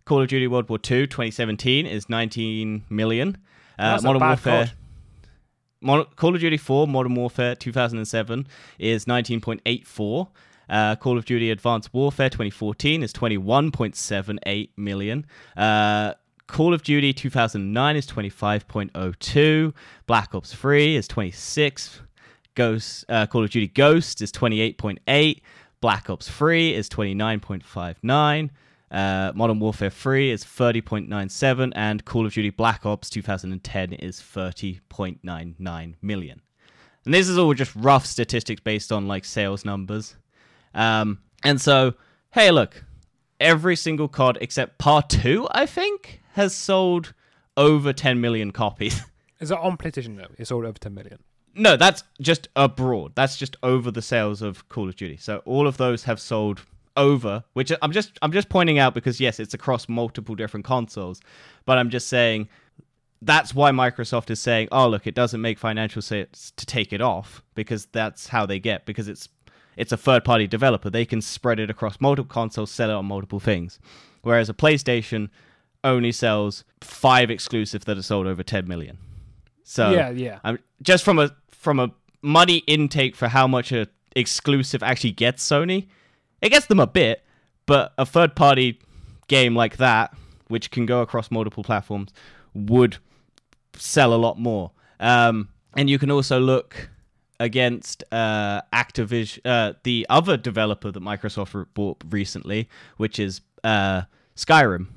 Call 0.06 0.22
of 0.22 0.28
Duty 0.28 0.48
World 0.48 0.70
War 0.70 0.78
2 0.78 1.08
2017 1.08 1.86
is 1.88 2.10
19 2.10 2.84
million. 2.90 3.38
Uh, 3.78 3.92
That's 3.92 4.04
a 4.04 4.08
Modern 4.08 4.28
Warfare. 4.28 4.72
Call 6.16 6.36
of 6.36 6.42
Duty 6.42 6.58
4 6.58 6.88
Modern 6.88 7.16
Warfare 7.16 7.56
2007 7.56 8.48
is 8.78 9.06
19.84. 9.06 10.28
Uh, 10.70 10.96
Call 10.96 11.18
of 11.18 11.26
Duty 11.26 11.52
Advanced 11.52 11.94
Warfare 11.94 12.30
2014 12.30 13.04
is 13.04 13.12
21.78 13.14 14.70
million. 14.78 15.26
Uh, 15.58 16.14
Call 16.48 16.74
of 16.74 16.84
Duty 16.84 17.14
2009 17.14 17.96
is 17.96 18.08
25.02. 18.08 19.74
Black 20.08 20.36
Ops 20.36 20.54
3 20.54 20.96
is 20.96 21.08
26. 21.08 22.02
Ghost 22.56 23.06
uh, 23.08 23.26
Call 23.28 23.44
of 23.44 23.52
Duty 23.52 23.68
Ghost 23.68 24.22
is 24.22 24.32
28.8. 24.32 25.42
Black 25.82 26.10
Ops 26.10 26.28
3 26.30 26.74
is 26.74 26.90
29.59. 26.90 28.50
Uh, 28.92 29.32
Modern 29.36 29.60
Warfare 29.60 29.92
3 29.92 30.32
is 30.32 30.44
30.97, 30.44 31.72
and 31.76 32.04
Call 32.06 32.26
of 32.26 32.34
Duty 32.34 32.50
Black 32.50 32.86
Ops 32.86 33.10
2010 33.10 33.94
is 33.94 34.20
30.99 34.20 35.96
million. 36.02 36.42
And 37.06 37.14
this 37.14 37.30
is 37.30 37.38
all 37.38 37.54
just 37.54 37.76
rough 37.76 38.06
statistics 38.06 38.62
based 38.62 38.92
on 38.92 39.08
like 39.08 39.26
sales 39.26 39.64
numbers. 39.64 40.16
Um, 40.74 41.20
and 41.44 41.60
so, 41.60 41.94
hey, 42.32 42.52
look, 42.52 42.84
every 43.40 43.76
single 43.76 44.08
COD 44.08 44.38
except 44.42 44.78
Part 44.78 45.10
2, 45.10 45.48
I 45.52 45.66
think, 45.66 46.22
has 46.34 46.56
sold 46.56 47.14
over 47.58 47.94
10 47.94 48.20
million 48.22 48.52
copies. 48.52 49.02
Is 49.40 49.52
it 49.52 49.58
on 49.58 49.78
PlayStation 49.78 50.18
though? 50.18 50.28
It's 50.38 50.52
all 50.52 50.66
over 50.66 50.78
ten 50.78 50.94
million. 50.94 51.20
No, 51.56 51.78
that's 51.78 52.04
just 52.22 52.50
abroad. 52.56 53.14
That's 53.16 53.38
just 53.38 53.56
over 53.64 53.90
the 53.90 54.02
sales 54.02 54.42
of 54.42 54.68
Call 54.70 54.90
of 54.90 54.96
Duty. 54.96 55.18
So 55.18 55.42
all 55.46 55.68
of 55.68 55.78
those 55.78 56.04
have 56.04 56.20
sold 56.20 56.62
over, 56.98 57.44
which 57.54 57.72
I'm 57.82 57.92
just 57.92 58.20
I'm 58.22 58.32
just 58.32 58.50
pointing 58.50 58.80
out 58.80 58.94
because 58.94 59.20
yes, 59.20 59.40
it's 59.40 59.54
across 59.54 59.88
multiple 59.88 60.36
different 60.36 60.66
consoles, 60.66 61.22
but 61.66 61.78
I'm 61.78 61.90
just 61.90 62.08
saying 62.08 62.50
that's 63.22 63.54
why 63.54 63.72
Microsoft 63.72 64.30
is 64.30 64.40
saying, 64.42 64.68
"Oh, 64.72 64.88
look, 64.88 65.08
it 65.08 65.16
doesn't 65.16 65.42
make 65.42 65.58
financial 65.58 66.02
sense 66.02 66.52
to 66.58 66.66
take 66.66 66.92
it 66.92 67.02
off 67.02 67.42
because 67.56 67.86
that's 67.88 68.28
how 68.28 68.46
they 68.46 68.60
get 68.60 68.86
because 68.86 69.08
it's 69.08 69.28
it's 69.80 69.92
a 69.92 69.98
third-party 69.98 70.46
developer. 70.48 70.90
They 70.90 71.06
can 71.06 71.22
spread 71.22 71.60
it 71.60 71.70
across 71.70 72.02
multiple 72.02 72.32
consoles, 72.32 72.70
sell 72.70 72.90
it 72.90 72.94
on 72.94 73.06
multiple 73.06 73.40
things. 73.40 73.80
Whereas 74.22 74.50
a 74.50 74.54
PlayStation 74.54 75.30
only 75.84 76.12
sells 76.12 76.66
5 76.82 77.32
exclusives 77.32 77.86
that 77.86 77.98
are 77.98 78.02
sold 78.02 78.28
over 78.28 78.44
10 78.44 78.68
million. 78.68 78.98
So 79.64 79.92
yeah, 79.92 80.10
yeah. 80.10 80.40
I'm 80.44 80.60
just 80.82 81.06
from 81.06 81.20
a 81.20 81.32
from 81.50 81.80
a 81.80 81.92
money 82.22 82.58
intake 82.68 83.16
for 83.16 83.28
how 83.28 83.48
much 83.48 83.72
a 83.72 83.88
exclusive 84.16 84.84
actually 84.84 85.12
gets 85.12 85.48
Sony, 85.48 85.88
it 86.42 86.50
gets 86.50 86.66
them 86.66 86.80
a 86.80 86.88
bit, 86.88 87.24
but 87.66 87.94
a 87.98 88.06
third 88.06 88.36
party 88.36 88.80
game 89.28 89.56
like 89.56 89.78
that, 89.78 90.14
which 90.48 90.72
can 90.72 90.86
go 90.86 91.02
across 91.02 91.32
multiple 91.32 91.64
platforms, 91.64 92.12
would 92.54 92.98
sell 93.76 94.14
a 94.14 94.18
lot 94.18 94.40
more. 94.40 94.72
Um, 95.00 95.50
and 95.78 95.90
you 95.90 96.00
can 96.00 96.12
also 96.12 96.40
look 96.40 96.90
against 97.40 98.04
uh, 98.12 98.62
Activision, 98.74 99.40
uh, 99.46 99.74
the 99.84 100.06
other 100.10 100.38
developer 100.38 100.92
that 100.92 101.00
Microsoft 101.02 101.68
bought 101.74 102.04
recently, 102.10 102.68
which 102.98 103.20
is 103.20 103.42
uh, 103.64 104.02
Skyrim. 104.36 104.88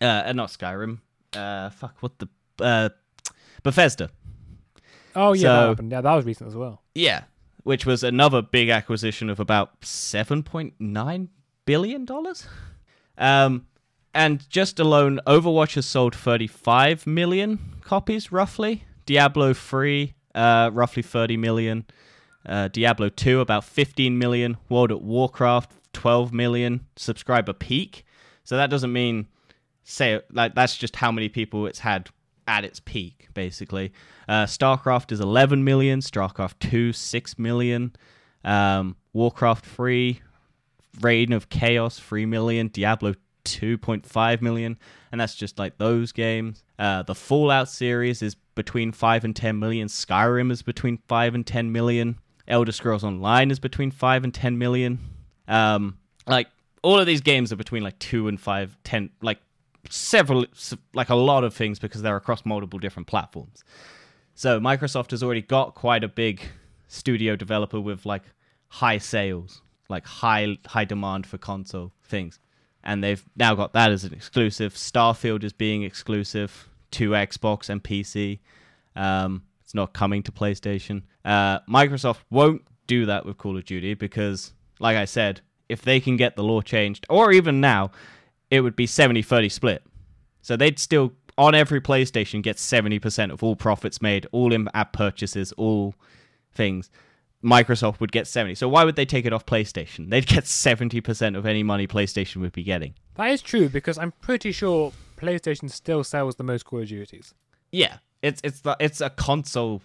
Uh, 0.00 0.32
not 0.34 0.48
Skyrim. 0.50 0.98
Uh, 1.34 1.70
fuck, 1.70 1.96
what 2.00 2.18
the 2.18 2.28
uh, 2.60 2.88
Bethesda. 3.62 4.10
Oh 5.14 5.32
yeah, 5.32 5.40
So- 5.42 5.48
that 5.48 5.68
happened. 5.68 5.92
Yeah, 5.92 6.00
that 6.00 6.14
was 6.14 6.24
recent 6.24 6.48
as 6.48 6.56
well. 6.56 6.82
Yeah, 6.94 7.22
which 7.64 7.84
was 7.86 8.02
another 8.04 8.42
big 8.42 8.68
acquisition 8.68 9.28
of 9.30 9.40
about 9.40 9.84
seven 9.84 10.42
point 10.42 10.74
nine 10.78 11.28
billion 11.64 12.04
dollars. 12.04 12.46
Um, 13.16 13.66
and 14.14 14.48
just 14.48 14.78
alone, 14.80 15.20
Overwatch 15.26 15.74
has 15.74 15.86
sold 15.86 16.14
thirty-five 16.14 17.06
million 17.06 17.58
copies, 17.82 18.30
roughly. 18.32 18.84
Diablo 19.06 19.52
three, 19.54 20.14
uh, 20.34 20.70
roughly 20.72 21.02
thirty 21.02 21.36
million. 21.36 21.84
Uh, 22.46 22.68
Diablo 22.68 23.08
two, 23.08 23.40
about 23.40 23.64
fifteen 23.64 24.18
million. 24.18 24.56
World 24.68 24.90
of 24.90 25.02
Warcraft, 25.02 25.72
twelve 25.92 26.32
million. 26.32 26.86
Subscriber 26.96 27.52
peak. 27.52 28.04
So 28.44 28.56
that 28.56 28.70
doesn't 28.70 28.92
mean 28.92 29.26
say 29.84 30.20
like 30.32 30.54
that's 30.54 30.76
just 30.76 30.96
how 30.96 31.10
many 31.10 31.28
people 31.28 31.66
it's 31.66 31.78
had 31.78 32.10
at 32.46 32.64
its 32.64 32.80
peak 32.80 33.28
basically. 33.34 33.92
Uh, 34.28 34.44
starcraft 34.44 35.12
is 35.12 35.20
11 35.20 35.62
million. 35.62 36.00
Starcraft 36.00 36.54
2 36.58 36.92
6 36.92 37.38
million. 37.38 37.94
Um, 38.44 38.96
warcraft 39.12 39.64
3 39.64 40.20
reign 41.00 41.32
of 41.32 41.48
chaos 41.48 41.98
3 42.00 42.26
million. 42.26 42.68
Diablo 42.68 43.14
2.5 43.44 44.42
million. 44.42 44.78
And 45.12 45.20
that's 45.20 45.34
just 45.34 45.58
like 45.58 45.78
those 45.78 46.10
games. 46.12 46.64
Uh, 46.78 47.02
the 47.02 47.14
fallout 47.14 47.68
series 47.68 48.22
is 48.22 48.34
between 48.58 48.90
5 48.90 49.24
and 49.24 49.36
10 49.36 49.56
million. 49.60 49.86
Skyrim 49.86 50.50
is 50.50 50.62
between 50.62 50.98
5 51.06 51.36
and 51.36 51.46
10 51.46 51.70
million. 51.70 52.18
Elder 52.48 52.72
scrolls 52.72 53.04
online 53.04 53.52
is 53.52 53.60
between 53.60 53.92
5 53.92 54.24
and 54.24 54.34
10 54.34 54.58
million. 54.58 54.98
Um, 55.46 55.96
like 56.26 56.48
all 56.82 56.98
of 56.98 57.06
these 57.06 57.20
games 57.20 57.52
are 57.52 57.56
between 57.56 57.84
like 57.84 57.96
2 58.00 58.26
and 58.26 58.40
5 58.40 58.76
10 58.82 59.10
like 59.22 59.38
several 59.90 60.44
like 60.92 61.08
a 61.08 61.14
lot 61.14 61.44
of 61.44 61.54
things 61.54 61.78
because 61.78 62.02
they're 62.02 62.16
across 62.16 62.44
multiple 62.44 62.80
different 62.80 63.06
platforms. 63.06 63.62
So 64.34 64.58
microsoft 64.58 65.12
has 65.12 65.22
already 65.22 65.42
got 65.42 65.76
quite 65.76 66.02
a 66.02 66.08
big 66.08 66.40
studio 66.88 67.36
developer 67.36 67.80
with 67.80 68.04
like 68.04 68.24
high 68.66 68.98
sales 68.98 69.62
like 69.88 70.04
high 70.04 70.58
high 70.66 70.84
demand 70.84 71.26
for 71.26 71.38
console 71.38 71.92
things. 72.02 72.40
And 72.82 73.04
they've 73.04 73.24
now 73.36 73.54
got 73.54 73.72
that 73.74 73.92
as 73.92 74.02
an 74.04 74.12
exclusive. 74.12 74.74
Starfield 74.74 75.44
is 75.44 75.52
being 75.52 75.84
exclusive 75.84 76.68
to 76.90 77.10
xbox 77.10 77.68
and 77.68 77.82
pc 77.82 78.38
um, 78.96 79.42
it's 79.62 79.74
not 79.74 79.92
coming 79.92 80.22
to 80.22 80.32
playstation 80.32 81.02
uh, 81.24 81.60
microsoft 81.60 82.18
won't 82.30 82.62
do 82.86 83.06
that 83.06 83.26
with 83.26 83.36
call 83.38 83.56
of 83.56 83.64
duty 83.64 83.94
because 83.94 84.52
like 84.80 84.96
i 84.96 85.04
said 85.04 85.40
if 85.68 85.82
they 85.82 86.00
can 86.00 86.16
get 86.16 86.36
the 86.36 86.42
law 86.42 86.60
changed 86.60 87.04
or 87.08 87.32
even 87.32 87.60
now 87.60 87.90
it 88.50 88.60
would 88.60 88.76
be 88.76 88.86
70 88.86 89.22
30 89.22 89.48
split. 89.48 89.82
So 90.42 90.56
they'd 90.56 90.78
still, 90.78 91.12
on 91.36 91.54
every 91.54 91.80
PlayStation, 91.80 92.42
get 92.42 92.56
70% 92.56 93.32
of 93.32 93.42
all 93.42 93.56
profits 93.56 94.00
made, 94.00 94.26
all 94.32 94.52
in 94.52 94.68
app 94.74 94.92
purchases, 94.92 95.52
all 95.52 95.94
things. 96.52 96.90
Microsoft 97.44 98.00
would 98.00 98.10
get 98.10 98.26
70. 98.26 98.54
So 98.54 98.68
why 98.68 98.84
would 98.84 98.96
they 98.96 99.04
take 99.04 99.24
it 99.24 99.32
off 99.32 99.46
PlayStation? 99.46 100.10
They'd 100.10 100.26
get 100.26 100.44
70% 100.44 101.36
of 101.36 101.46
any 101.46 101.62
money 101.62 101.86
PlayStation 101.86 102.36
would 102.36 102.52
be 102.52 102.64
getting. 102.64 102.94
That 103.14 103.30
is 103.30 103.42
true 103.42 103.68
because 103.68 103.98
I'm 103.98 104.12
pretty 104.20 104.52
sure 104.52 104.92
PlayStation 105.18 105.70
still 105.70 106.04
sells 106.04 106.36
the 106.36 106.44
most 106.44 106.64
Call 106.64 106.80
of 106.80 106.88
Duties. 106.88 107.34
Yeah, 107.72 107.98
it's 108.22 108.40
it's 108.44 108.60
the, 108.60 108.76
it's 108.80 109.00
a 109.00 109.10
console. 109.10 109.82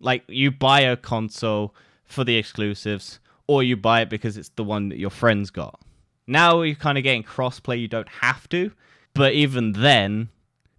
Like 0.00 0.24
you 0.28 0.50
buy 0.50 0.80
a 0.80 0.96
console 0.96 1.74
for 2.04 2.24
the 2.24 2.36
exclusives, 2.36 3.18
or 3.46 3.62
you 3.62 3.76
buy 3.76 4.00
it 4.02 4.10
because 4.10 4.36
it's 4.36 4.50
the 4.50 4.64
one 4.64 4.88
that 4.90 4.98
your 4.98 5.10
friends 5.10 5.50
got. 5.50 5.80
Now 6.26 6.62
you're 6.62 6.74
kind 6.76 6.98
of 6.98 7.04
getting 7.04 7.22
crossplay. 7.22 7.80
You 7.80 7.88
don't 7.88 8.08
have 8.08 8.48
to, 8.50 8.72
but 9.14 9.32
even 9.34 9.72
then, 9.72 10.28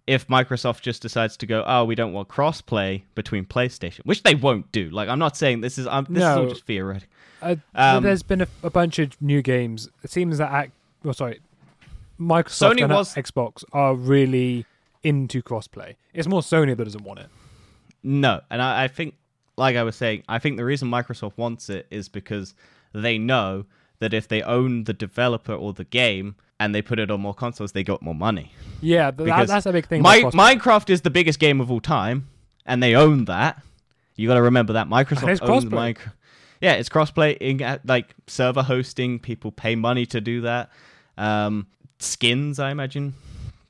if 0.06 0.26
Microsoft 0.28 0.82
just 0.82 1.02
decides 1.02 1.36
to 1.38 1.46
go, 1.46 1.64
oh, 1.66 1.84
we 1.84 1.94
don't 1.94 2.12
want 2.12 2.28
crossplay 2.28 3.02
between 3.14 3.44
PlayStation, 3.44 4.00
which 4.04 4.22
they 4.22 4.34
won't 4.34 4.70
do. 4.72 4.90
Like 4.90 5.08
I'm 5.08 5.18
not 5.18 5.36
saying 5.36 5.60
this 5.60 5.78
is 5.78 5.86
um, 5.86 6.06
this 6.08 6.22
is 6.22 6.36
all 6.36 6.46
just 6.48 6.64
theoretical. 6.66 7.08
Uh, 7.40 7.56
Um, 7.74 8.02
there's 8.02 8.22
been 8.24 8.40
a, 8.40 8.48
a 8.62 8.70
bunch 8.70 8.98
of 8.98 9.20
new 9.22 9.42
games. 9.42 9.88
It 10.02 10.10
seems 10.10 10.38
that 10.38 10.52
ac- 10.52 10.72
well, 11.04 11.14
sorry, 11.14 11.40
Microsoft 12.20 12.74
Sony 12.76 12.84
and 12.84 12.92
was- 12.92 13.14
Xbox 13.14 13.64
are 13.72 13.94
really 13.94 14.66
into 15.02 15.42
crossplay. 15.42 15.94
It's 16.12 16.26
more 16.28 16.40
Sony 16.40 16.76
that 16.76 16.84
doesn't 16.84 17.04
want 17.04 17.20
it. 17.20 17.28
No, 18.02 18.40
and 18.50 18.62
I, 18.62 18.84
I 18.84 18.88
think, 18.88 19.14
like 19.56 19.76
I 19.76 19.82
was 19.82 19.96
saying, 19.96 20.22
I 20.28 20.38
think 20.38 20.56
the 20.56 20.64
reason 20.64 20.90
Microsoft 20.90 21.32
wants 21.36 21.68
it 21.68 21.86
is 21.90 22.08
because 22.08 22.54
they 22.92 23.18
know 23.18 23.66
that 24.00 24.14
if 24.14 24.28
they 24.28 24.42
own 24.42 24.84
the 24.84 24.92
developer 24.92 25.52
or 25.52 25.72
the 25.72 25.84
game 25.84 26.36
and 26.60 26.74
they 26.74 26.82
put 26.82 26.98
it 26.98 27.10
on 27.10 27.20
more 27.20 27.34
consoles, 27.34 27.72
they 27.72 27.82
got 27.84 28.02
more 28.02 28.14
money. 28.14 28.52
Yeah, 28.80 29.10
th- 29.10 29.28
that, 29.28 29.48
that's 29.48 29.66
a 29.66 29.72
big 29.72 29.86
thing. 29.86 30.02
Mi- 30.02 30.20
about 30.20 30.32
crossplay. 30.32 30.58
Minecraft 30.58 30.90
is 30.90 31.00
the 31.02 31.10
biggest 31.10 31.38
game 31.38 31.60
of 31.60 31.70
all 31.70 31.80
time, 31.80 32.28
and 32.66 32.82
they 32.82 32.94
own 32.94 33.24
that. 33.26 33.62
You 34.16 34.26
got 34.28 34.34
to 34.34 34.42
remember 34.42 34.72
that 34.74 34.88
Microsoft 34.88 35.28
it's 35.28 35.40
owns. 35.40 35.64
Minecraft. 35.66 36.12
Yeah, 36.60 36.72
it's 36.74 36.88
crossplay. 36.88 37.36
In, 37.38 37.78
like 37.84 38.14
server 38.26 38.62
hosting, 38.62 39.18
people 39.20 39.52
pay 39.52 39.76
money 39.76 40.06
to 40.06 40.20
do 40.20 40.40
that. 40.42 40.70
Um, 41.16 41.66
skins, 41.98 42.58
I 42.58 42.70
imagine, 42.70 43.14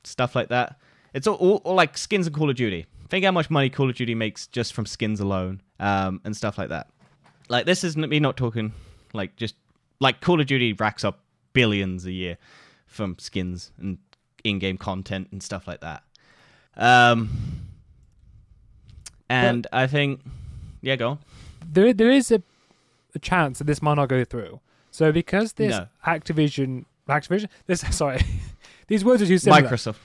stuff 0.03 0.35
like 0.35 0.49
that. 0.49 0.79
It's 1.13 1.27
all, 1.27 1.35
all, 1.35 1.55
all 1.63 1.75
like 1.75 1.97
skins 1.97 2.27
in 2.27 2.33
Call 2.33 2.49
of 2.49 2.55
Duty. 2.55 2.85
Think 3.09 3.25
how 3.25 3.31
much 3.31 3.49
money 3.49 3.69
Call 3.69 3.89
of 3.89 3.95
Duty 3.95 4.13
makes 4.15 4.47
just 4.47 4.73
from 4.73 4.85
skins 4.85 5.19
alone, 5.19 5.61
um, 5.79 6.21
and 6.23 6.35
stuff 6.37 6.57
like 6.57 6.69
that. 6.69 6.87
Like 7.47 7.65
this 7.65 7.83
is 7.83 7.97
me 7.97 8.19
not 8.19 8.37
talking 8.37 8.73
like 9.13 9.35
just 9.35 9.55
like 9.99 10.21
Call 10.21 10.39
of 10.39 10.47
Duty 10.47 10.73
racks 10.73 11.03
up 11.03 11.19
billions 11.53 12.05
a 12.05 12.11
year 12.11 12.37
from 12.85 13.17
skins 13.17 13.71
and 13.79 13.97
in-game 14.43 14.77
content 14.77 15.27
and 15.31 15.41
stuff 15.41 15.67
like 15.67 15.81
that. 15.81 16.03
Um, 16.77 17.29
and 19.27 19.67
I 19.73 19.87
think, 19.87 20.21
yeah, 20.81 20.95
go 20.95 21.09
on. 21.09 21.19
there 21.67 21.93
there 21.93 22.11
is 22.11 22.31
a, 22.31 22.41
a 23.15 23.19
chance 23.19 23.57
that 23.57 23.65
this 23.65 23.81
might 23.81 23.95
not 23.95 24.09
go 24.09 24.23
through. 24.23 24.59
So 24.91 25.11
because 25.11 25.53
this 25.53 25.71
No. 25.71 25.87
Activision, 26.05 26.85
Activision, 27.09 27.47
this 27.65 27.81
sorry, 27.95 28.21
these 28.87 29.03
words 29.03 29.21
are 29.21 29.27
too 29.27 29.37
similar. 29.37 29.63
Microsoft, 29.63 29.97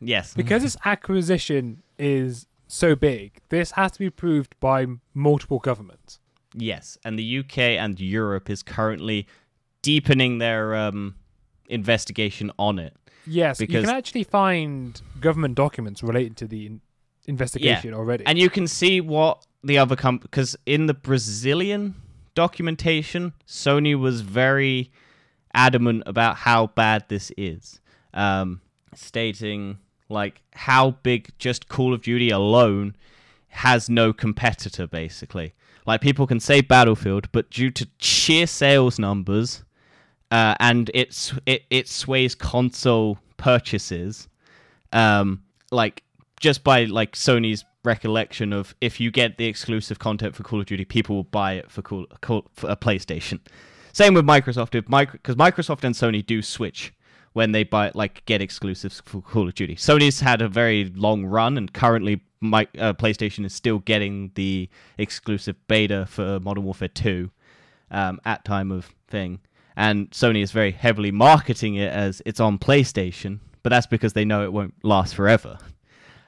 yes, 0.00 0.34
Because 0.34 0.62
this 0.62 0.76
acquisition 0.84 1.82
is 1.98 2.46
so 2.66 2.94
big, 2.94 3.40
this 3.48 3.72
has 3.72 3.92
to 3.92 3.98
be 3.98 4.10
proved 4.10 4.58
by 4.60 4.86
multiple 5.14 5.58
governments. 5.58 6.20
yes, 6.54 6.98
and 7.04 7.18
the 7.18 7.38
UK 7.38 7.58
and 7.58 8.00
Europe 8.00 8.50
is 8.50 8.62
currently 8.62 9.26
deepening 9.82 10.38
their 10.38 10.74
um, 10.74 11.14
investigation 11.68 12.50
on 12.58 12.78
it. 12.78 12.94
Yes, 13.26 13.58
because... 13.58 13.74
you 13.74 13.80
can 13.82 13.96
actually 13.96 14.24
find 14.24 15.00
government 15.20 15.54
documents 15.54 16.02
related 16.02 16.36
to 16.38 16.46
the 16.46 16.66
in- 16.66 16.80
investigation 17.26 17.94
already. 17.94 18.24
And 18.26 18.38
you 18.38 18.50
can 18.50 18.66
see 18.66 19.00
what 19.00 19.44
the 19.62 19.78
other 19.78 19.96
company, 19.96 20.28
because 20.30 20.56
in 20.66 20.86
the 20.86 20.94
Brazilian 20.94 21.94
documentation, 22.34 23.34
Sony 23.46 23.98
was 23.98 24.22
very 24.22 24.90
adamant 25.58 26.04
about 26.06 26.36
how 26.36 26.68
bad 26.68 27.04
this 27.08 27.32
is, 27.36 27.80
um, 28.14 28.60
stating 28.94 29.78
like 30.08 30.40
how 30.54 30.92
big 31.02 31.30
just 31.38 31.68
Call 31.68 31.92
of 31.92 32.02
Duty 32.02 32.30
alone 32.30 32.96
has 33.48 33.90
no 33.90 34.12
competitor, 34.12 34.86
basically. 34.86 35.54
Like 35.84 36.00
people 36.00 36.26
can 36.26 36.38
say 36.38 36.60
Battlefield, 36.60 37.30
but 37.32 37.50
due 37.50 37.70
to 37.72 37.88
sheer 37.98 38.46
sales 38.46 38.98
numbers, 38.98 39.64
uh, 40.30 40.54
and 40.60 40.90
it's 40.94 41.34
it 41.44 41.64
it 41.70 41.88
sways 41.88 42.34
console 42.34 43.18
purchases, 43.36 44.28
um, 44.92 45.42
like 45.72 46.04
just 46.40 46.62
by 46.62 46.84
like 46.84 47.12
Sony's 47.12 47.64
recollection 47.84 48.52
of 48.52 48.74
if 48.80 49.00
you 49.00 49.10
get 49.10 49.38
the 49.38 49.46
exclusive 49.46 49.98
content 49.98 50.36
for 50.36 50.44
Call 50.44 50.60
of 50.60 50.66
Duty, 50.66 50.84
people 50.84 51.16
will 51.16 51.24
buy 51.24 51.54
it 51.54 51.70
for 51.70 51.82
Call, 51.82 52.06
Call 52.20 52.46
for 52.52 52.70
a 52.70 52.76
PlayStation. 52.76 53.40
Same 53.92 54.14
with 54.14 54.24
Microsoft, 54.24 54.74
if 54.74 54.86
because 54.86 55.36
Microsoft 55.36 55.84
and 55.84 55.94
Sony 55.94 56.24
do 56.24 56.42
switch 56.42 56.92
when 57.32 57.52
they 57.52 57.64
buy 57.64 57.90
like 57.94 58.24
get 58.26 58.42
exclusives 58.42 59.02
for 59.04 59.20
Call 59.20 59.48
of 59.48 59.54
Duty. 59.54 59.76
Sony's 59.76 60.20
had 60.20 60.42
a 60.42 60.48
very 60.48 60.92
long 60.94 61.24
run, 61.24 61.56
and 61.56 61.72
currently, 61.72 62.22
my, 62.40 62.66
uh, 62.78 62.92
PlayStation 62.94 63.44
is 63.44 63.52
still 63.54 63.78
getting 63.80 64.30
the 64.34 64.68
exclusive 64.96 65.56
beta 65.68 66.06
for 66.06 66.40
Modern 66.40 66.64
Warfare 66.64 66.88
Two 66.88 67.30
um, 67.90 68.20
at 68.24 68.44
time 68.44 68.70
of 68.70 68.94
thing, 69.08 69.40
and 69.76 70.10
Sony 70.10 70.42
is 70.42 70.52
very 70.52 70.72
heavily 70.72 71.10
marketing 71.10 71.76
it 71.76 71.92
as 71.92 72.22
it's 72.26 72.40
on 72.40 72.58
PlayStation, 72.58 73.40
but 73.62 73.70
that's 73.70 73.86
because 73.86 74.12
they 74.12 74.24
know 74.24 74.44
it 74.44 74.52
won't 74.52 74.74
last 74.82 75.14
forever. 75.14 75.58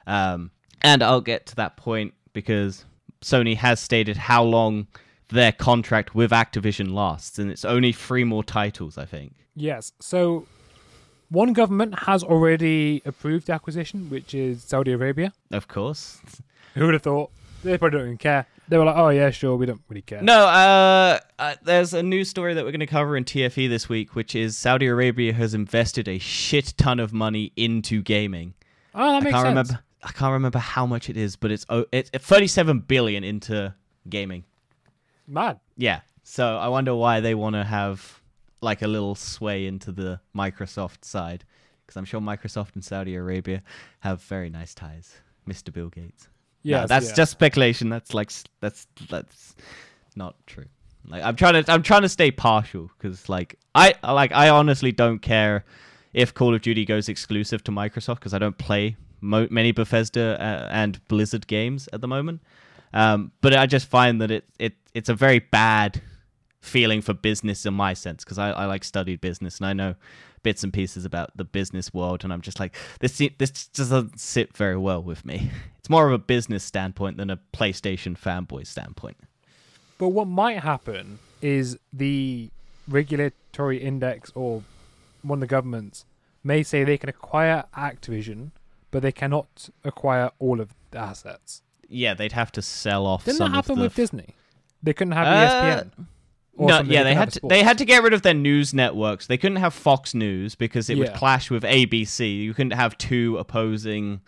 Um, 0.07 0.51
and 0.81 1.03
I'll 1.03 1.21
get 1.21 1.45
to 1.47 1.55
that 1.57 1.77
point 1.77 2.13
because 2.33 2.85
Sony 3.21 3.55
has 3.55 3.79
stated 3.79 4.17
how 4.17 4.43
long 4.43 4.87
their 5.31 5.51
contract 5.51 6.13
with 6.13 6.31
Activision 6.31 6.93
lasts, 6.93 7.39
and 7.39 7.49
it's 7.49 7.65
only 7.65 7.91
three 7.91 8.23
more 8.23 8.43
titles, 8.43 8.97
I 8.97 9.05
think. 9.05 9.33
Yes. 9.55 9.91
So 9.99 10.45
one 11.29 11.53
government 11.53 11.99
has 11.99 12.23
already 12.23 13.01
approved 13.05 13.47
the 13.47 13.53
acquisition, 13.53 14.09
which 14.09 14.33
is 14.33 14.63
Saudi 14.63 14.91
Arabia. 14.91 15.33
Of 15.51 15.67
course. 15.67 16.19
Who 16.75 16.85
would 16.85 16.93
have 16.93 17.03
thought? 17.03 17.31
They 17.63 17.77
probably 17.77 17.99
don't 17.99 18.07
even 18.07 18.17
care. 18.17 18.47
They 18.67 18.77
were 18.77 18.85
like, 18.85 18.95
"Oh 18.95 19.09
yeah, 19.09 19.29
sure, 19.31 19.55
we 19.57 19.65
don't 19.65 19.81
really 19.89 20.01
care." 20.01 20.21
No, 20.21 20.45
uh, 20.45 21.19
uh, 21.37 21.55
there's 21.61 21.93
a 21.93 22.01
news 22.01 22.29
story 22.29 22.53
that 22.53 22.63
we're 22.63 22.71
going 22.71 22.79
to 22.79 22.87
cover 22.87 23.17
in 23.17 23.25
TFE 23.25 23.67
this 23.69 23.89
week, 23.89 24.15
which 24.15 24.33
is 24.33 24.57
Saudi 24.57 24.87
Arabia 24.87 25.33
has 25.33 25.53
invested 25.53 26.07
a 26.07 26.17
shit 26.19 26.73
ton 26.77 26.99
of 26.99 27.11
money 27.11 27.51
into 27.55 28.01
gaming. 28.01 28.53
Oh, 28.95 29.11
that 29.11 29.17
I 29.17 29.19
makes 29.19 29.33
can't 29.33 29.43
sense. 29.43 29.49
remember. 29.49 29.79
I 30.03 30.11
can't 30.11 30.33
remember 30.33 30.59
how 30.59 30.85
much 30.85 31.09
it 31.09 31.17
is, 31.17 31.35
but 31.35 31.51
it's 31.51 31.65
oh, 31.69 31.85
it's 31.91 32.09
37 32.09 32.79
billion 32.79 33.23
into 33.23 33.75
gaming. 34.09 34.45
Mad. 35.27 35.59
Yeah. 35.77 36.01
So 36.23 36.57
I 36.57 36.67
wonder 36.67 36.95
why 36.95 37.19
they 37.19 37.35
want 37.35 37.55
to 37.55 37.63
have 37.63 38.21
like 38.61 38.81
a 38.81 38.87
little 38.87 39.15
sway 39.15 39.65
into 39.65 39.91
the 39.91 40.19
Microsoft 40.35 41.03
side, 41.03 41.43
because 41.85 41.97
I'm 41.97 42.05
sure 42.05 42.21
Microsoft 42.21 42.75
and 42.75 42.83
Saudi 42.85 43.15
Arabia 43.15 43.63
have 44.01 44.21
very 44.23 44.49
nice 44.49 44.73
ties. 44.75 45.15
Mr. 45.47 45.73
Bill 45.73 45.89
Gates. 45.89 46.27
Yeah, 46.63 46.81
No, 46.81 46.87
that's 46.87 47.11
just 47.13 47.31
speculation. 47.31 47.89
That's 47.89 48.13
like 48.13 48.31
that's 48.59 48.85
that's 49.09 49.55
not 50.15 50.35
true. 50.45 50.65
Like 51.07 51.23
I'm 51.23 51.35
trying 51.35 51.63
to 51.63 51.71
I'm 51.71 51.81
trying 51.81 52.03
to 52.03 52.09
stay 52.09 52.29
partial 52.29 52.91
because 52.97 53.27
like 53.29 53.57
I 53.73 53.95
I- 54.03 54.11
like 54.11 54.31
I 54.31 54.49
honestly 54.49 54.91
don't 54.91 55.19
care 55.19 55.65
if 56.13 56.33
Call 56.33 56.53
of 56.53 56.61
Duty 56.61 56.85
goes 56.85 57.09
exclusive 57.09 57.63
to 57.63 57.71
Microsoft 57.71 58.15
because 58.15 58.35
I 58.35 58.37
don't 58.37 58.57
play 58.59 58.95
mo- 59.21 59.47
many 59.49 59.71
Bethesda 59.71 60.37
uh, 60.39 60.67
and 60.71 61.05
Blizzard 61.07 61.47
games 61.47 61.89
at 61.93 62.01
the 62.01 62.07
moment. 62.07 62.41
Um, 62.93 63.31
but 63.41 63.55
I 63.55 63.65
just 63.65 63.87
find 63.87 64.21
that 64.21 64.31
it 64.31 64.45
it 64.59 64.73
it's 64.93 65.09
a 65.09 65.15
very 65.15 65.39
bad 65.39 66.01
feeling 66.61 67.01
for 67.01 67.13
business 67.13 67.65
in 67.65 67.73
my 67.73 67.93
sense 67.93 68.23
because 68.23 68.37
I, 68.37 68.51
I 68.51 68.65
like 68.65 68.83
studied 68.83 69.19
business 69.19 69.57
and 69.57 69.65
I 69.65 69.73
know 69.73 69.95
bits 70.43 70.63
and 70.63 70.71
pieces 70.71 71.05
about 71.05 71.35
the 71.35 71.43
business 71.43 71.93
world 71.93 72.23
and 72.23 72.31
I'm 72.31 72.41
just 72.41 72.59
like 72.59 72.75
this 72.99 73.17
this 73.37 73.67
doesn't 73.67 74.19
sit 74.19 74.55
very 74.55 74.77
well 74.77 75.01
with 75.01 75.25
me. 75.25 75.51
It's 75.79 75.89
more 75.89 76.05
of 76.05 76.13
a 76.13 76.19
business 76.19 76.63
standpoint 76.63 77.17
than 77.17 77.31
a 77.31 77.39
PlayStation 77.53 78.15
fanboy 78.15 78.67
standpoint. 78.67 79.17
But 79.97 80.09
what 80.09 80.27
might 80.27 80.59
happen 80.59 81.17
is 81.41 81.79
the 81.91 82.51
regulatory 82.87 83.79
index 83.79 84.31
or 84.35 84.61
one 85.23 85.37
of 85.37 85.41
the 85.41 85.47
governments 85.47 86.05
may 86.43 86.61
say 86.61 86.83
they 86.83 86.99
can 86.99 87.09
acquire 87.09 87.63
Activision, 87.75 88.51
but 88.91 89.01
they 89.01 89.11
cannot 89.11 89.69
acquire 89.83 90.29
all 90.37 90.61
of 90.61 90.75
the 90.91 90.99
assets. 90.99 91.63
Yeah, 91.91 92.13
they'd 92.13 92.31
have 92.31 92.51
to 92.53 92.61
sell 92.61 93.05
off 93.05 93.25
Didn't 93.25 93.37
some 93.37 93.51
that 93.51 93.55
happen 93.55 93.79
with 93.79 93.95
Disney? 93.95 94.35
They 94.83 94.93
couldn't 94.93 95.13
have 95.13 95.27
Uh, 95.27 95.83
ESPN. 95.83 96.07
No, 96.57 96.81
yeah, 96.81 97.03
they 97.03 97.15
had 97.15 97.31
to, 97.33 97.39
they 97.47 97.63
had 97.63 97.77
to 97.79 97.85
get 97.85 98.03
rid 98.03 98.13
of 98.13 98.21
their 98.21 98.33
news 98.33 98.73
networks. 98.73 99.27
They 99.27 99.37
couldn't 99.37 99.57
have 99.57 99.73
Fox 99.73 100.13
News 100.13 100.53
because 100.53 100.89
it 100.89 100.97
would 100.97 101.13
clash 101.13 101.49
with 101.49 101.63
ABC. 101.63 102.43
You 102.43 102.53
couldn't 102.53 102.73
have 102.73 102.97
two 102.97 103.37
opposing 103.37 104.21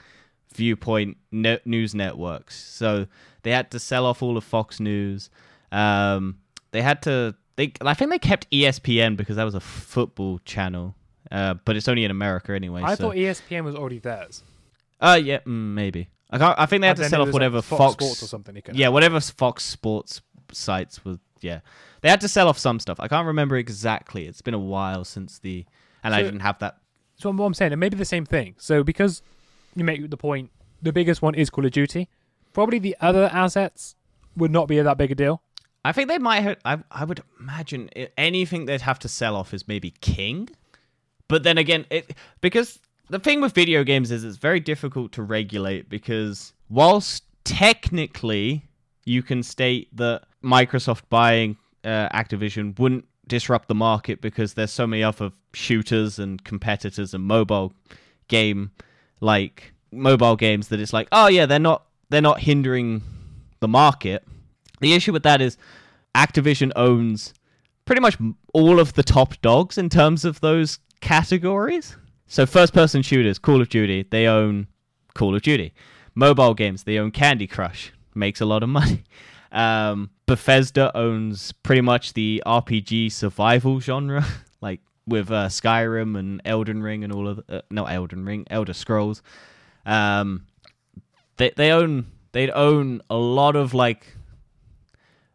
viewpoint 0.56 1.18
ne- 1.32 1.60
news 1.66 1.94
networks. 1.94 2.58
So 2.64 3.08
they 3.44 3.52
had 3.52 3.72
to 3.72 3.80
sell 3.80 4.06
off 4.06 4.24
all 4.24 4.38
of 4.38 4.44
Fox 4.44 4.80
News. 4.80 5.30
Um, 5.72 6.40
they 6.72 6.82
had 6.82 7.02
to. 7.04 7.36
They, 7.56 7.74
I 7.82 7.94
think 7.94 8.10
they 8.10 8.20
kept 8.20 8.50
ESPN 8.50 9.16
because 9.16 9.36
that 9.36 9.44
was 9.44 9.54
a 9.54 9.60
football 9.60 10.40
channel, 10.40 10.96
uh, 11.30 11.56
but 11.66 11.76
it's 11.76 11.88
only 11.88 12.04
in 12.04 12.10
America 12.10 12.54
anyway. 12.54 12.82
I 12.82 12.96
so. 12.96 13.04
thought 13.04 13.16
ESPN 13.16 13.64
was 13.64 13.76
already 13.76 14.00
theirs. 14.00 14.44
Uh, 15.00 15.20
yeah, 15.22 15.40
mm, 15.40 15.74
maybe. 15.74 16.10
I, 16.34 16.38
can't, 16.40 16.60
I 16.60 16.66
think 16.66 16.82
they 16.82 16.88
had 16.88 16.98
And 16.98 17.04
to 17.06 17.10
sell 17.10 17.22
off 17.22 17.28
was, 17.28 17.34
like, 17.34 17.42
whatever 17.42 17.62
Fox, 17.62 17.80
Fox, 17.80 17.94
Sports 18.04 18.24
or 18.24 18.28
something. 18.28 18.62
yeah, 18.74 18.86
have. 18.86 18.94
whatever 18.94 19.20
Fox 19.20 19.64
Sports 19.64 20.22
sites 20.52 21.06
were. 21.06 21.20
Yeah, 21.42 21.60
they 22.02 22.10
had 22.10 22.22
to 22.22 22.28
sell 22.28 22.48
off 22.48 22.58
some 22.58 22.80
stuff. 22.80 23.00
I 23.00 23.08
can't 23.08 23.28
remember 23.28 23.56
exactly. 23.58 24.26
It's 24.28 24.42
been 24.42 24.54
a 24.54 24.60
while 24.60 25.04
since 25.04 25.40
the, 25.40 25.66
and 26.04 26.16
I 26.16 26.24
didn't 26.24 26.40
have 26.40 26.60
that. 26.60 26.78
So 27.18 27.30
what 27.32 27.46
I'm 27.46 27.54
saying, 27.54 27.72
it 27.72 27.76
may 27.76 27.90
be 27.90 27.98
the 27.98 28.06
same 28.06 28.26
thing. 28.26 28.56
So 28.58 28.84
because 28.84 29.22
you 29.76 29.84
make 29.84 30.10
the 30.10 30.18
point, 30.18 30.50
the 30.82 30.92
biggest 30.92 31.22
one 31.22 31.36
is 31.36 31.50
Call 31.50 31.66
of 31.66 31.72
Duty. 31.72 32.10
Probably 32.54 32.80
the 32.80 32.96
other 33.00 33.30
assets 33.32 33.96
would 34.36 34.52
not 34.52 34.68
be 34.68 34.80
that 34.82 34.98
big 34.98 35.12
a 35.12 35.16
deal. 35.16 35.42
I 35.86 35.92
think 35.92 36.08
they 36.08 36.18
might. 36.18 36.42
Have, 36.42 36.58
I 36.64 36.80
I 36.90 37.04
would 37.04 37.22
imagine 37.40 37.90
anything 38.18 38.66
they'd 38.66 38.82
have 38.82 39.00
to 39.00 39.10
sell 39.10 39.36
off 39.36 39.54
is 39.54 39.68
maybe 39.68 39.92
King, 40.02 40.50
but 41.28 41.44
then 41.44 41.58
again, 41.58 41.86
it 41.90 42.16
because 42.42 42.80
the 43.10 43.20
thing 43.20 43.42
with 43.42 43.54
video 43.54 43.84
games 43.84 44.12
is 44.12 44.24
it's 44.24 44.38
very 44.38 44.60
difficult 44.60 45.12
to 45.14 45.24
regulate 45.24 45.90
because 45.90 46.54
whilst 46.70 47.24
technically 47.44 48.66
you 49.06 49.22
can 49.22 49.44
state 49.44 49.96
that 49.96 50.24
Microsoft 50.44 51.04
buying 51.10 51.58
uh, 51.84 52.10
Activision 52.10 52.78
wouldn't 52.80 53.06
disrupt 53.28 53.68
the 53.68 53.76
market 53.76 54.22
because 54.22 54.54
there's 54.54 54.72
so 54.72 54.88
many 54.88 55.04
other 55.04 55.32
shooters 55.54 56.20
and 56.20 56.44
competitors 56.44 57.14
and 57.14 57.24
mobile 57.24 57.74
game 58.28 58.72
like 59.22 59.74
mobile 59.92 60.36
games 60.36 60.70
that 60.70 60.80
it's 60.80 60.94
like 60.94 61.08
oh 61.12 61.28
yeah 61.28 61.46
they're 61.46 61.60
not 61.60 61.86
they're 62.10 62.22
not 62.22 62.40
hindering 62.40 63.02
the 63.60 63.68
market 63.68 64.26
the 64.82 64.94
issue 64.94 65.14
with 65.14 65.24
that 65.24 65.42
is 65.42 65.58
Activision 66.16 66.72
owns 66.76 67.34
pretty 67.86 68.02
much 68.02 68.18
all 68.54 68.80
of 68.80 68.94
the 68.94 69.04
top 69.04 69.40
dogs 69.42 69.78
in 69.78 69.90
terms 69.90 70.26
of 70.26 70.40
those 70.42 70.80
categories. 71.02 71.98
So 72.34 72.48
first 72.48 72.74
person 72.74 73.04
shooters, 73.04 73.38
Call 73.38 73.62
of 73.62 73.70
Duty, 73.70 74.08
they 74.10 74.26
own 74.26 74.66
Call 75.14 75.36
of 75.36 75.44
Duty. 75.44 75.72
Mobile 76.16 76.56
games, 76.56 76.84
they 76.84 76.98
own 76.98 77.12
Candy 77.12 77.46
Crush, 77.46 77.94
makes 78.16 78.42
a 78.42 78.46
lot 78.48 78.64
of 78.64 78.70
money. 78.80 79.04
Um, 79.52 80.10
Bethesda 80.26 80.92
owns 80.98 81.52
pretty 81.52 81.82
much 81.82 82.14
the 82.14 82.42
RPG 82.44 83.12
survival 83.12 83.80
genre, 83.80 84.26
like 84.62 84.82
with 85.06 85.30
uh, 85.30 85.46
Skyrim 85.48 86.18
and 86.18 86.42
Elden 86.44 86.82
Ring 86.82 87.04
and 87.04 87.14
all 87.14 87.28
of 87.28 87.36
the, 87.46 87.58
uh, 87.58 87.62
not 87.70 87.92
Elden 87.92 88.26
Ring, 88.26 88.48
Elder 88.50 88.74
Scrolls. 88.74 89.22
Um, 89.86 90.48
they 91.38 91.52
they 91.56 91.70
own 91.70 92.08
they'd 92.32 92.50
own 92.50 93.04
a 93.12 93.16
lot 93.16 93.56
of 93.56 93.76
like 93.76 94.08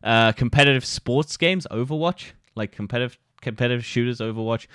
uh, 0.02 0.32
competitive 0.32 0.84
sports 0.84 1.36
games, 1.36 1.64
Overwatch, 1.70 2.32
like 2.56 2.72
competitive 2.72 3.20
competitive 3.40 3.84
shooters, 3.84 4.18
Overwatch. 4.18 4.66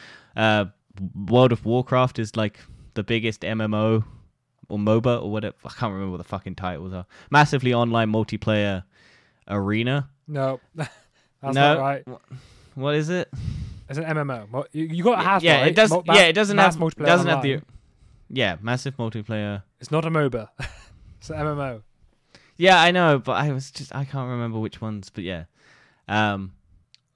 World 1.27 1.51
of 1.51 1.65
Warcraft 1.65 2.19
is 2.19 2.36
like 2.36 2.60
the 2.93 3.03
biggest 3.03 3.41
MMO 3.41 4.03
or 4.69 4.77
MOBA 4.77 5.21
or 5.21 5.32
whatever. 5.32 5.56
I 5.65 5.69
can't 5.69 5.93
remember 5.93 6.12
what 6.12 6.17
the 6.17 6.23
fucking 6.23 6.56
titles 6.56 6.93
are. 6.93 7.06
Massively 7.32 7.73
online 7.73 8.12
multiplayer 8.12 8.84
arena. 9.47 10.10
No, 10.27 10.60
that's 10.75 10.89
no, 11.43 11.51
not 11.51 11.79
right. 11.79 12.08
What 12.75 12.95
is 12.95 13.10
it? 13.10 13.32
It's 13.89 13.99
an 13.99 14.06
MMO. 14.06 14.65
You, 14.71 14.86
you 14.86 15.03
got 15.03 15.23
half 15.23 15.43
yeah, 15.43 15.62
right. 15.62 15.67
it 15.67 15.75
does. 15.75 15.91
Mo- 15.91 16.03
yeah, 16.06 16.23
it 16.23 16.34
doesn't 16.34 16.58
have 16.58 16.75
multiplayer 16.75 17.06
doesn't 17.06 17.27
have 17.27 17.41
the. 17.41 17.62
Yeah, 18.29 18.58
massive 18.62 18.97
multiplayer. 18.97 19.63
It's 19.79 19.91
not 19.91 20.06
a 20.06 20.10
MOBA. 20.10 20.49
it's 21.19 21.29
an 21.29 21.38
MMO. 21.38 21.84
Yeah, 22.58 22.82
I 22.82 22.91
know, 22.91 23.19
but 23.19 23.34
I 23.34 23.51
was 23.51 23.71
just 23.71 23.93
I 23.93 24.06
can't 24.06 24.29
remember 24.29 24.60
which 24.60 24.82
ones. 24.82 25.10
But 25.10 25.23
yeah, 25.23 25.45
um, 26.08 26.53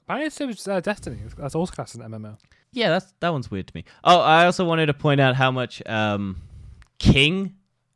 it's 0.10 0.40
it's, 0.42 0.68
uh, 0.68 0.80
Destiny. 0.80 1.20
That's 1.38 1.56
also 1.56 1.74
classed 1.74 1.96
as 1.96 2.02
an 2.02 2.12
MMO. 2.12 2.38
Yeah, 2.72 2.90
that's 2.90 3.14
that 3.20 3.30
one's 3.30 3.50
weird 3.50 3.68
to 3.68 3.76
me. 3.76 3.86
Oh, 4.04 4.20
I 4.20 4.46
also 4.46 4.66
wanted 4.66 4.88
to 4.88 4.94
point 4.94 5.22
out 5.22 5.36
how 5.36 5.52
much 5.52 5.82
um, 5.88 6.42
King 7.00 7.56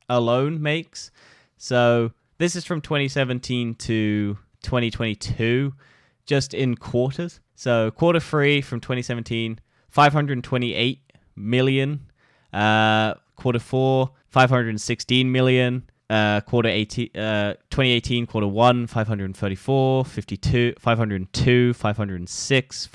alone 0.09 0.61
makes. 0.61 1.11
So 1.57 2.11
this 2.37 2.55
is 2.55 2.65
from 2.65 2.81
2017 2.81 3.75
to 3.75 4.37
2022, 4.63 5.73
just 6.25 6.53
in 6.53 6.75
quarters. 6.75 7.39
So 7.55 7.91
quarter 7.91 8.19
three 8.19 8.61
from 8.61 8.79
2017, 8.79 9.59
528 9.89 10.99
million. 11.35 12.11
Uh, 12.51 13.13
quarter 13.35 13.59
four, 13.59 14.11
516 14.29 15.31
million. 15.31 15.83
Uh, 16.09 16.41
quarter 16.41 16.67
18, 16.67 17.15
uh, 17.15 17.53
2018, 17.69 18.25
quarter 18.25 18.47
one, 18.47 18.85
534, 18.85 20.03
52, 20.03 20.73
502, 20.77 21.73
506, 21.73 22.85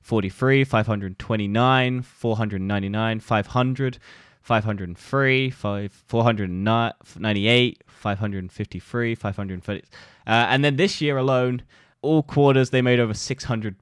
543, 0.00 0.64
529, 0.64 2.02
499, 2.02 3.20
500, 3.20 3.98
503, 4.42 5.50
5, 5.50 5.92
498, 5.92 7.84
553, 7.86 9.14
530. 9.14 9.82
Uh, 9.82 9.84
and 10.26 10.64
then 10.64 10.76
this 10.76 11.00
year 11.00 11.16
alone, 11.16 11.62
all 12.02 12.22
quarters, 12.22 12.70
they 12.70 12.82
made 12.82 12.98
over 12.98 13.14
600 13.14 13.76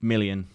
million. 0.00 0.46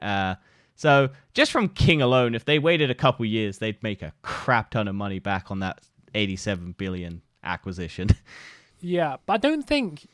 Uh, 0.00 0.36
so 0.74 1.10
just 1.34 1.52
from 1.52 1.68
King 1.68 2.02
alone, 2.02 2.34
if 2.34 2.44
they 2.44 2.58
waited 2.58 2.90
a 2.90 2.94
couple 2.94 3.24
years, 3.24 3.58
they'd 3.58 3.80
make 3.82 4.02
a 4.02 4.12
crap 4.22 4.70
ton 4.70 4.88
of 4.88 4.94
money 4.94 5.18
back 5.18 5.50
on 5.50 5.60
that 5.60 5.80
87 6.14 6.72
billion 6.78 7.22
acquisition. 7.44 8.08
Yeah, 8.84 9.18
but 9.26 9.34
I 9.34 9.36
don't 9.36 9.62
think 9.62 10.08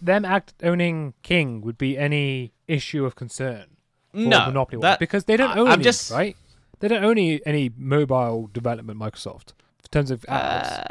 them 0.00 0.24
act 0.24 0.54
owning 0.62 1.14
King 1.22 1.60
would 1.62 1.76
be 1.76 1.98
any 1.98 2.52
issue 2.72 3.04
of 3.04 3.14
concern. 3.16 3.66
For 4.12 4.18
no, 4.18 4.46
Monopoly 4.46 4.80
that- 4.82 4.98
because 4.98 5.24
they 5.24 5.36
don't 5.36 5.50
I- 5.50 5.58
own 5.60 5.66
I'm 5.68 5.74
any, 5.74 5.84
just- 5.84 6.10
right. 6.10 6.36
They 6.80 6.88
don't 6.88 7.04
own 7.04 7.12
any, 7.16 7.40
any 7.46 7.70
mobile 7.76 8.50
development 8.52 8.98
Microsoft 8.98 9.50
in 9.84 9.88
terms 9.92 10.10
of 10.10 10.20
apps. 10.22 10.82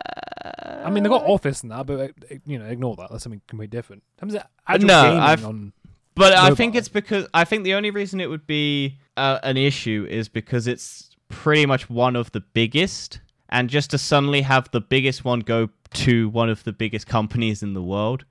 I 0.86 0.90
mean, 0.90 1.04
they 1.04 1.10
got 1.10 1.24
Office 1.26 1.62
and 1.64 1.72
that, 1.72 1.86
but 1.86 2.00
uh, 2.00 2.08
you 2.46 2.58
know, 2.58 2.66
ignore 2.66 2.96
that. 2.96 3.10
That's 3.12 3.24
something 3.24 3.42
completely 3.48 3.76
different. 3.78 4.04
In 4.22 4.30
terms 4.30 4.34
of 4.68 4.82
No, 4.84 5.18
I've- 5.20 5.44
on 5.44 5.74
But 6.16 6.34
I 6.34 6.54
think 6.56 6.76
it's 6.76 6.90
because 6.90 7.28
I 7.34 7.44
think 7.44 7.64
the 7.64 7.74
only 7.74 7.92
reason 7.92 8.20
it 8.22 8.30
would 8.30 8.48
be 8.48 8.98
uh, 9.18 9.40
an 9.44 9.58
issue 9.58 10.08
is 10.10 10.30
because 10.30 10.66
it's 10.68 11.10
pretty 11.30 11.66
much 11.66 11.90
one 11.90 12.16
of 12.16 12.32
the 12.32 12.40
biggest, 12.42 13.20
and 13.50 13.70
just 13.70 13.92
to 13.92 13.98
suddenly 13.98 14.42
have 14.42 14.70
the 14.72 14.82
biggest 14.82 15.24
one 15.26 15.42
go 15.42 15.70
to 15.94 16.30
one 16.30 16.50
of 16.50 16.64
the 16.64 16.72
biggest 16.74 17.06
companies 17.08 17.62
in 17.64 17.74
the 17.74 17.82
world. 17.84 18.24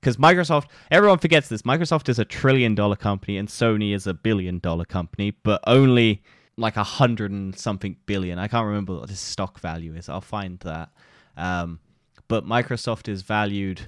Because 0.00 0.16
Microsoft, 0.16 0.66
everyone 0.90 1.18
forgets 1.18 1.48
this. 1.48 1.62
Microsoft 1.62 2.08
is 2.08 2.18
a 2.18 2.24
trillion 2.24 2.74
dollar 2.74 2.96
company 2.96 3.36
and 3.36 3.48
Sony 3.48 3.94
is 3.94 4.06
a 4.06 4.14
billion 4.14 4.58
dollar 4.58 4.84
company, 4.84 5.32
but 5.42 5.60
only 5.66 6.22
like 6.56 6.76
a 6.76 6.84
hundred 6.84 7.30
and 7.30 7.58
something 7.58 7.96
billion. 8.06 8.38
I 8.38 8.48
can't 8.48 8.66
remember 8.66 8.94
what 8.96 9.08
the 9.08 9.16
stock 9.16 9.60
value 9.60 9.94
is. 9.94 10.08
I'll 10.08 10.20
find 10.20 10.58
that. 10.60 10.90
Um, 11.36 11.80
but 12.28 12.46
Microsoft 12.46 13.08
is 13.08 13.22
valued 13.22 13.80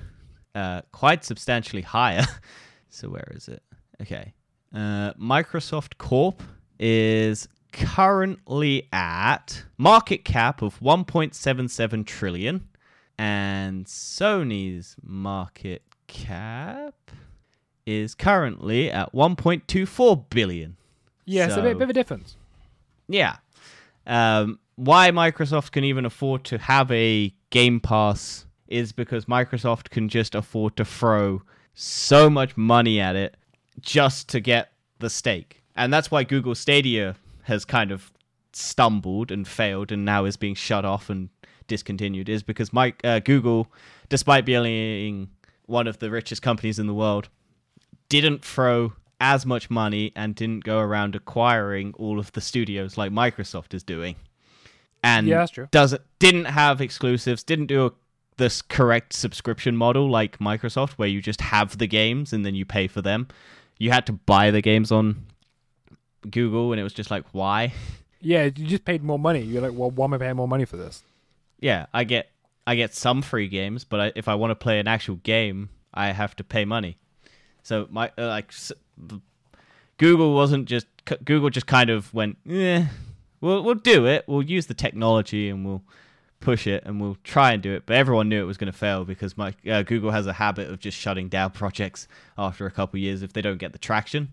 uh, 0.55 0.83
quite 0.93 1.25
substantially 1.25 1.83
higher. 1.83 2.25
so 2.91 3.09
where 3.09 3.31
is 3.35 3.49
it? 3.49 3.63
Okay. 4.01 4.35
Uh, 4.75 5.13
Microsoft 5.15 5.99
Corp 5.99 6.43
is 6.79 7.49
currently 7.73 8.89
at 8.93 9.65
market 9.79 10.25
cap 10.25 10.61
of 10.61 10.79
1.77 10.81 12.07
trillion 12.07 12.69
and 13.19 13.87
Sony's 13.87 14.97
market 15.03 15.83
cap 16.13 16.95
is 17.87 18.15
currently 18.15 18.91
at 18.91 19.13
1.24 19.13 20.25
billion. 20.31 20.77
Yeah, 21.25 21.47
it's 21.47 21.57
a 21.57 21.63
bit, 21.63 21.79
bit 21.79 21.85
of 21.85 21.91
a 21.91 21.95
difference. 21.95 22.37
Yeah. 23.09 23.37
Um, 24.07 24.59
why 24.77 25.11
Microsoft 25.11 25.73
can 25.73 25.85
even 25.85 26.05
afford 26.05 26.45
to 26.45 26.59
have 26.59 26.91
a 26.91 27.35
Game 27.51 27.81
Pass 27.81 28.47
is 28.69 28.93
because 28.93 29.25
Microsoft 29.25 29.91
can 29.91 30.09
just 30.09 30.35
afford 30.35 30.77
to 30.77 30.85
throw 30.85 31.43
so 31.75 32.29
much 32.29 32.57
money 32.57 33.01
at 33.01 33.17
it 33.17 33.37
just 33.81 34.29
to 34.31 34.41
get 34.41 34.73
the 34.99 35.11
stake. 35.11 35.63
And 35.75 35.93
that's 35.93 36.11
why 36.11 36.25
Google 36.25 36.55
Stadia 36.55 37.17
has 37.45 37.65
kind 37.65 37.91
of 37.91 38.13
stumbled 38.53 39.31
and 39.31 39.49
failed 39.49 39.91
and 39.91 40.05
now 40.05 40.27
is 40.27 40.37
being 40.37 40.55
shut 40.55 40.85
off 40.85 41.09
and 41.09 41.31
discontinued 41.69 42.29
is 42.29 42.43
because 42.43 42.73
Mike, 42.73 43.01
uh, 43.05 43.19
Google, 43.21 43.69
despite 44.09 44.45
being 44.45 45.31
one 45.67 45.87
of 45.87 45.99
the 45.99 46.11
richest 46.11 46.43
companies 46.43 46.79
in 46.79 46.87
the 46.87 46.95
world, 46.95 47.29
didn't 48.09 48.45
throw 48.45 48.93
as 49.21 49.47
much 49.47 49.71
money 49.71 50.13
and 50.17 50.35
didn't 50.35 50.65
go 50.65 50.79
around 50.81 51.15
acquiring 51.15 51.95
all 51.97 52.19
of 52.19 52.33
the 52.33 52.41
studios 52.41 52.99
like 52.99 53.13
Microsoft 53.13 53.73
is 53.73 53.83
doing. 53.85 54.17
And 55.05 55.27
Yeah, 55.27 55.39
that's 55.39 55.53
true. 55.53 55.69
doesn't 55.71 56.03
didn't 56.19 56.47
have 56.47 56.81
exclusives, 56.81 57.43
didn't 57.43 57.67
do 57.67 57.87
a, 57.87 57.93
this 58.37 58.63
correct 58.63 59.13
subscription 59.13 59.77
model 59.77 60.09
like 60.11 60.39
Microsoft 60.39 60.93
where 60.93 61.09
you 61.09 61.21
just 61.23 61.41
have 61.41 61.79
the 61.79 61.87
games 61.87 62.33
and 62.33 62.45
then 62.45 62.55
you 62.55 62.65
pay 62.65 62.87
for 62.89 63.03
them. 63.03 63.29
You 63.79 63.91
had 63.91 64.07
to 64.07 64.13
buy 64.13 64.51
the 64.51 64.61
games 64.61 64.91
on 64.93 65.27
Google 66.31 66.73
and 66.73 66.81
it 66.81 66.85
was 66.85 66.93
just 66.95 67.11
like 67.11 67.25
why? 67.33 67.73
Yeah, 68.21 68.45
you 68.45 68.51
just 68.67 68.85
paid 68.85 69.03
more 69.03 69.19
money. 69.19 69.41
You're 69.43 69.63
like, 69.63 69.73
well, 69.75 69.91
why 69.91 70.05
am 70.05 70.15
I 70.15 70.19
paying 70.19 70.37
more 70.37 70.47
money 70.49 70.65
for 70.65 70.77
this? 70.77 71.03
Yeah, 71.59 71.87
I 71.93 72.05
get 72.05 72.29
I 72.67 72.77
get 72.77 72.95
some 72.95 73.23
free 73.23 73.49
games, 73.49 73.85
but 73.85 74.01
I, 74.01 74.13
if 74.15 74.29
I 74.29 74.35
want 74.35 74.51
to 74.53 74.55
play 74.55 74.79
an 74.79 74.87
actual 74.87 75.17
game, 75.17 75.71
I 75.93 76.13
have 76.13 76.37
to 76.37 76.45
pay 76.45 76.65
money. 76.65 76.99
So 77.63 77.87
my 77.91 78.11
uh, 78.19 78.29
like 78.29 78.53
Google 79.99 80.35
wasn't 80.35 80.67
just 80.67 80.87
Google 81.25 81.51
just 81.51 81.67
kind 81.67 81.91
of 81.91 82.13
went, 82.15 82.39
eh, 82.49 82.87
we'll 83.41 83.63
we'll 83.63 83.75
do 83.75 84.07
it. 84.07 84.25
We'll 84.27 84.43
use 84.43 84.67
the 84.67 84.75
technology 84.75 85.49
and 85.49 85.65
we'll 85.65 85.83
push 86.41 86.67
it 86.67 86.83
and 86.85 87.01
we'll 87.01 87.19
try 87.25 87.53
and 87.53 87.63
do 87.63 87.73
it. 87.73 87.85
But 87.87 87.97
everyone 87.97 88.29
knew 88.29 88.43
it 88.43 88.47
was 88.47 88.57
going 88.57 88.73
to 88.73 88.79
fail 88.79 89.05
because 89.05 89.37
my 89.37 89.55
uh, 89.69 89.83
Google 89.83 90.11
has 90.11 90.27
a 90.27 90.33
habit 90.33 90.71
of 90.71 90.79
just 90.79 90.99
shutting 90.99 91.29
down 91.29 91.51
projects 91.53 92.09
after 92.37 92.67
a 92.67 92.71
couple 92.71 92.99
years 92.99 93.23
if 93.23 93.33
they 93.33 93.43
don't 93.43 93.59
get 93.59 93.73
the 93.73 93.79
traction, 93.79 94.33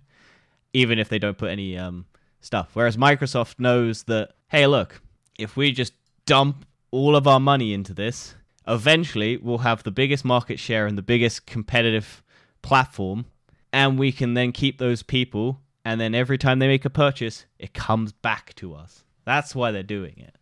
even 0.74 1.00
if 1.00 1.10
they 1.10 1.20
don't 1.20 1.38
put 1.38 1.50
any 1.50 1.78
um 1.78 2.06
stuff. 2.42 2.70
Whereas 2.74 2.98
Microsoft 2.98 3.60
knows 3.60 4.04
that, 4.04 4.32
hey, 4.48 4.66
look, 4.68 5.02
if 5.38 5.58
we 5.58 5.72
just 5.72 5.94
dump 6.26 6.66
all 6.92 7.16
of 7.16 7.28
our 7.28 7.40
money 7.40 7.74
into 7.74 7.94
this, 7.94 8.36
eventually 8.68 9.38
we'll 9.38 9.60
have 9.60 9.84
the 9.84 9.92
biggest 9.92 10.26
market 10.26 10.60
share 10.60 10.86
and 10.86 10.98
the 10.98 11.04
biggest 11.04 11.46
competitive 11.46 12.24
platform, 12.62 13.26
and 13.72 13.98
we 13.98 14.12
can 14.12 14.34
then 14.34 14.52
keep 14.52 14.78
those 14.78 15.04
people. 15.04 15.62
And 15.86 16.00
then 16.00 16.14
every 16.14 16.38
time 16.38 16.60
they 16.60 16.68
make 16.68 16.86
a 16.86 16.90
purchase, 16.90 17.46
it 17.58 17.74
comes 17.74 18.12
back 18.12 18.54
to 18.56 18.74
us. 18.76 19.04
That's 19.26 19.56
why 19.56 19.72
they're 19.72 19.84
doing 19.84 20.16
it. 20.18 20.36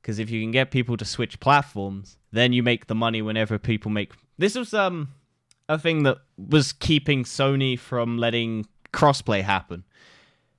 Because 0.00 0.18
if 0.18 0.30
you 0.30 0.40
can 0.40 0.50
get 0.50 0.70
people 0.70 0.96
to 0.96 1.04
switch 1.04 1.40
platforms, 1.40 2.18
then 2.32 2.52
you 2.52 2.62
make 2.62 2.86
the 2.86 2.94
money 2.94 3.22
whenever 3.22 3.58
people 3.58 3.90
make. 3.90 4.12
This 4.36 4.54
was 4.54 4.74
um 4.74 5.14
a 5.68 5.78
thing 5.78 6.02
that 6.02 6.18
was 6.36 6.72
keeping 6.72 7.24
Sony 7.24 7.78
from 7.78 8.18
letting 8.18 8.66
crossplay 8.92 9.42
happen 9.42 9.84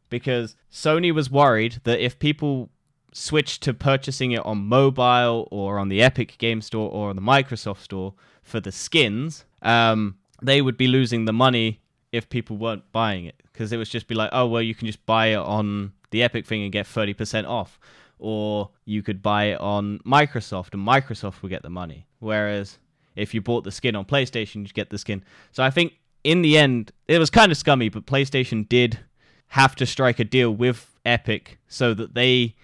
because 0.09 0.55
Sony 0.71 1.13
was 1.13 1.29
worried 1.29 1.81
that 1.83 1.99
if 1.99 2.19
people 2.19 2.69
switched 3.13 3.61
to 3.63 3.73
purchasing 3.73 4.31
it 4.31 4.45
on 4.45 4.57
mobile 4.65 5.47
or 5.51 5.79
on 5.79 5.89
the 5.89 6.01
Epic 6.01 6.37
Game 6.37 6.61
Store 6.61 6.89
or 6.89 7.09
on 7.09 7.15
the 7.15 7.21
Microsoft 7.21 7.79
Store 7.79 8.13
for 8.41 8.59
the 8.59 8.71
skins, 8.71 9.45
um, 9.61 10.17
they 10.41 10.61
would 10.61 10.77
be 10.77 10.87
losing 10.87 11.25
the 11.25 11.33
money 11.33 11.79
if 12.11 12.29
people 12.29 12.57
weren't 12.57 12.91
buying 12.91 13.25
it 13.25 13.35
because 13.51 13.71
it 13.71 13.77
would 13.77 13.89
just 13.89 14.07
be 14.07 14.15
like, 14.15 14.29
oh 14.33 14.45
well, 14.47 14.61
you 14.61 14.75
can 14.75 14.87
just 14.87 15.05
buy 15.05 15.27
it 15.27 15.37
on 15.37 15.93
the 16.11 16.21
Epic 16.21 16.45
thing 16.45 16.63
and 16.63 16.71
get 16.71 16.85
thirty 16.85 17.13
percent 17.13 17.47
off, 17.47 17.79
or 18.19 18.69
you 18.85 19.01
could 19.01 19.21
buy 19.21 19.45
it 19.45 19.59
on 19.59 19.99
Microsoft 19.99 20.73
and 20.73 20.85
Microsoft 20.85 21.41
would 21.41 21.49
get 21.49 21.63
the 21.63 21.69
money. 21.69 22.05
Whereas 22.19 22.77
if 23.15 23.33
you 23.33 23.41
bought 23.41 23.63
the 23.63 23.71
skin 23.71 23.95
on 23.95 24.05
PlayStation, 24.05 24.55
you'd 24.61 24.73
get 24.73 24.89
the 24.89 24.97
skin. 24.97 25.23
So 25.51 25.63
I 25.63 25.69
think 25.69 25.93
in 26.23 26.41
the 26.41 26.57
end, 26.57 26.91
it 27.07 27.19
was 27.19 27.29
kind 27.29 27.51
of 27.51 27.57
scummy, 27.57 27.89
but 27.89 28.05
PlayStation 28.05 28.67
did 28.67 28.99
have 29.47 29.75
to 29.75 29.85
strike 29.85 30.19
a 30.19 30.23
deal 30.23 30.51
with 30.51 30.97
Epic 31.05 31.59
so 31.67 31.93
that 31.93 32.15
they 32.15 32.55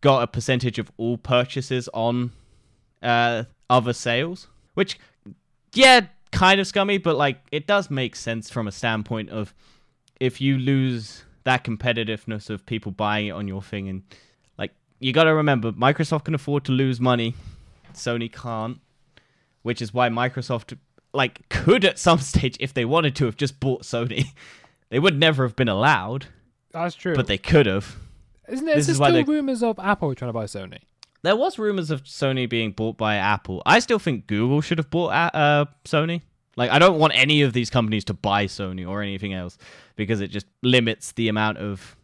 got 0.00 0.22
a 0.22 0.26
percentage 0.26 0.78
of 0.78 0.90
all 0.96 1.18
purchases 1.18 1.88
on 1.92 2.32
uh, 3.02 3.44
other 3.68 3.92
sales, 3.92 4.48
which, 4.74 4.98
yeah, 5.74 6.06
kind 6.32 6.60
of 6.60 6.66
scummy, 6.66 6.98
but 6.98 7.16
like 7.16 7.40
it 7.52 7.66
does 7.66 7.90
make 7.90 8.14
sense 8.16 8.50
from 8.50 8.68
a 8.68 8.72
standpoint 8.72 9.30
of 9.30 9.54
if 10.20 10.40
you 10.40 10.58
lose 10.58 11.24
that 11.44 11.64
competitiveness 11.64 12.50
of 12.50 12.66
people 12.66 12.92
buying 12.92 13.28
it 13.28 13.30
on 13.30 13.48
your 13.48 13.62
thing, 13.62 13.88
and 13.88 14.02
like 14.58 14.72
you 14.98 15.12
got 15.12 15.24
to 15.24 15.34
remember, 15.34 15.72
Microsoft 15.72 16.24
can 16.24 16.34
afford 16.34 16.64
to 16.64 16.72
lose 16.72 17.00
money, 17.00 17.34
Sony 17.94 18.32
can't, 18.32 18.78
which 19.62 19.80
is 19.80 19.94
why 19.94 20.08
Microsoft 20.08 20.76
like 21.14 21.48
could 21.48 21.84
at 21.84 21.98
some 21.98 22.18
stage 22.30 22.56
if 22.60 22.74
they 22.74 22.84
wanted 22.84 23.16
to 23.16 23.24
have 23.24 23.36
just 23.36 23.58
bought 23.60 23.82
Sony. 23.82 24.26
They 24.90 24.98
would 24.98 25.18
never 25.18 25.42
have 25.42 25.54
been 25.54 25.68
allowed, 25.68 26.28
That's 26.70 26.94
true. 26.94 27.14
but 27.14 27.26
they 27.26 27.36
could 27.36 27.66
have. 27.66 27.94
Isn't 28.48 28.66
there 28.66 28.76
this 28.76 28.88
is 28.88 28.96
still 28.96 29.12
they- 29.12 29.22
rumors 29.24 29.62
of 29.62 29.78
Apple 29.78 30.14
trying 30.14 30.30
to 30.30 30.32
buy 30.32 30.44
Sony? 30.44 30.78
There 31.22 31.34
was 31.36 31.58
rumors 31.58 31.90
of 31.90 32.04
Sony 32.04 32.48
being 32.48 32.70
bought 32.70 32.96
by 32.96 33.16
Apple. 33.16 33.60
I 33.66 33.80
still 33.80 33.98
think 33.98 34.28
Google 34.28 34.60
should 34.60 34.78
have 34.78 34.88
bought 34.88 35.08
uh, 35.08 35.36
uh, 35.36 35.64
Sony. 35.84 36.22
Like, 36.56 36.70
I 36.70 36.78
don't 36.78 36.98
want 36.98 37.12
any 37.16 37.42
of 37.42 37.52
these 37.52 37.70
companies 37.70 38.04
to 38.06 38.14
buy 38.14 38.46
Sony 38.46 38.88
or 38.88 39.02
anything 39.02 39.32
else 39.32 39.58
because 39.96 40.20
it 40.20 40.28
just 40.28 40.46
limits 40.62 41.12
the 41.12 41.28
amount 41.28 41.58
of 41.58 41.96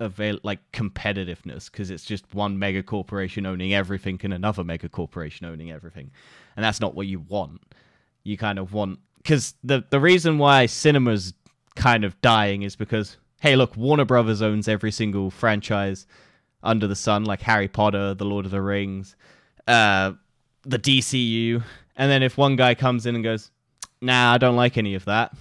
avail- 0.00 0.38
like 0.42 0.58
competitiveness 0.72 1.70
because 1.70 1.90
it's 1.90 2.04
just 2.04 2.34
one 2.34 2.58
mega 2.58 2.82
corporation 2.82 3.46
owning 3.46 3.74
everything 3.74 4.18
and 4.22 4.32
another 4.34 4.64
mega 4.64 4.88
corporation 4.88 5.46
owning 5.46 5.70
everything, 5.70 6.10
and 6.56 6.64
that's 6.64 6.80
not 6.80 6.94
what 6.94 7.06
you 7.06 7.20
want. 7.20 7.60
You 8.24 8.36
kind 8.38 8.58
of 8.58 8.72
want 8.72 9.00
because 9.18 9.54
the 9.62 9.84
the 9.90 10.00
reason 10.00 10.38
why 10.38 10.66
cinema's 10.66 11.34
kind 11.76 12.04
of 12.04 12.20
dying 12.22 12.62
is 12.62 12.74
because 12.76 13.16
hey, 13.42 13.56
look, 13.56 13.76
Warner 13.76 14.04
Brothers 14.04 14.40
owns 14.40 14.68
every 14.68 14.92
single 14.92 15.28
franchise 15.28 16.06
under 16.62 16.86
the 16.86 16.94
sun, 16.94 17.24
like 17.24 17.42
Harry 17.42 17.66
Potter, 17.66 18.14
The 18.14 18.24
Lord 18.24 18.44
of 18.44 18.52
the 18.52 18.62
Rings, 18.62 19.16
uh, 19.66 20.12
the 20.62 20.78
DCU. 20.78 21.60
And 21.96 22.08
then 22.08 22.22
if 22.22 22.38
one 22.38 22.54
guy 22.54 22.76
comes 22.76 23.04
in 23.04 23.16
and 23.16 23.24
goes, 23.24 23.50
nah, 24.00 24.32
I 24.32 24.38
don't 24.38 24.54
like 24.54 24.78
any 24.78 24.94
of 24.94 25.06
that, 25.06 25.34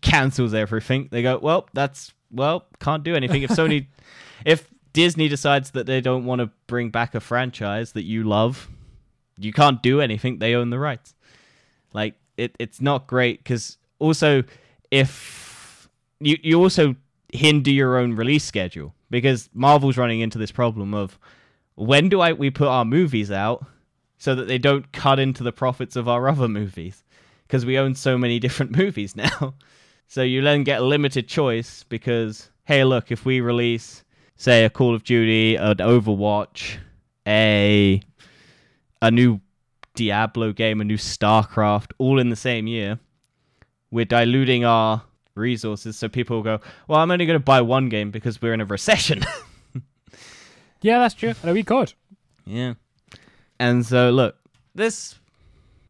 cancels 0.00 0.52
everything, 0.52 1.08
they 1.12 1.22
go, 1.22 1.38
well, 1.38 1.68
that's, 1.74 2.12
well, 2.32 2.66
can't 2.80 3.04
do 3.04 3.14
anything. 3.14 3.42
If 3.42 3.50
Sony, 3.50 3.86
if 4.44 4.68
Disney 4.92 5.28
decides 5.28 5.70
that 5.70 5.86
they 5.86 6.00
don't 6.00 6.24
want 6.24 6.40
to 6.40 6.50
bring 6.66 6.90
back 6.90 7.14
a 7.14 7.20
franchise 7.20 7.92
that 7.92 8.02
you 8.02 8.24
love, 8.24 8.68
you 9.38 9.52
can't 9.52 9.80
do 9.80 10.00
anything. 10.00 10.40
They 10.40 10.56
own 10.56 10.70
the 10.70 10.78
rights. 10.80 11.14
Like, 11.92 12.16
it, 12.36 12.56
it's 12.58 12.80
not 12.80 13.06
great 13.06 13.44
because 13.44 13.78
also, 14.00 14.42
if 14.90 15.88
you, 16.18 16.36
you 16.42 16.60
also 16.60 16.96
hinder 17.32 17.70
your 17.70 17.98
own 17.98 18.14
release 18.14 18.44
schedule 18.44 18.94
because 19.10 19.48
Marvel's 19.52 19.96
running 19.96 20.20
into 20.20 20.38
this 20.38 20.52
problem 20.52 20.94
of 20.94 21.18
when 21.74 22.08
do 22.08 22.20
I 22.20 22.32
we 22.32 22.50
put 22.50 22.68
our 22.68 22.84
movies 22.84 23.30
out 23.30 23.64
so 24.18 24.34
that 24.34 24.48
they 24.48 24.58
don't 24.58 24.90
cut 24.92 25.18
into 25.18 25.42
the 25.42 25.52
profits 25.52 25.94
of 25.96 26.08
our 26.08 26.28
other 26.28 26.48
movies 26.48 27.04
because 27.46 27.64
we 27.64 27.78
own 27.78 27.94
so 27.94 28.18
many 28.18 28.38
different 28.38 28.72
movies 28.76 29.14
now. 29.14 29.54
so 30.06 30.22
you 30.22 30.42
then 30.42 30.64
get 30.64 30.80
a 30.80 30.84
limited 30.84 31.28
choice 31.28 31.84
because 31.84 32.50
hey, 32.64 32.84
look, 32.84 33.10
if 33.10 33.24
we 33.24 33.40
release 33.40 34.04
say 34.36 34.64
a 34.64 34.70
Call 34.70 34.94
of 34.94 35.04
Duty, 35.04 35.56
an 35.56 35.76
Overwatch, 35.76 36.76
a 37.26 38.00
a 39.02 39.10
new 39.10 39.40
Diablo 39.94 40.52
game, 40.52 40.80
a 40.80 40.84
new 40.84 40.96
StarCraft 40.96 41.92
all 41.98 42.18
in 42.18 42.30
the 42.30 42.36
same 42.36 42.66
year, 42.66 42.98
we're 43.90 44.04
diluting 44.04 44.64
our 44.64 45.02
resources. 45.38 45.96
So 45.96 46.08
people 46.08 46.36
will 46.36 46.42
go, 46.42 46.60
well, 46.88 47.00
I'm 47.00 47.10
only 47.10 47.24
going 47.26 47.38
to 47.38 47.44
buy 47.44 47.60
one 47.62 47.88
game 47.88 48.10
because 48.10 48.42
we're 48.42 48.52
in 48.52 48.60
a 48.60 48.66
recession. 48.66 49.22
Yeah, 50.80 51.00
that's 51.00 51.14
true. 51.14 51.34
And 51.42 51.52
we 51.54 51.64
could. 51.64 51.92
yeah. 52.46 52.74
And 53.58 53.84
so 53.84 54.10
look, 54.10 54.36
this 54.74 55.18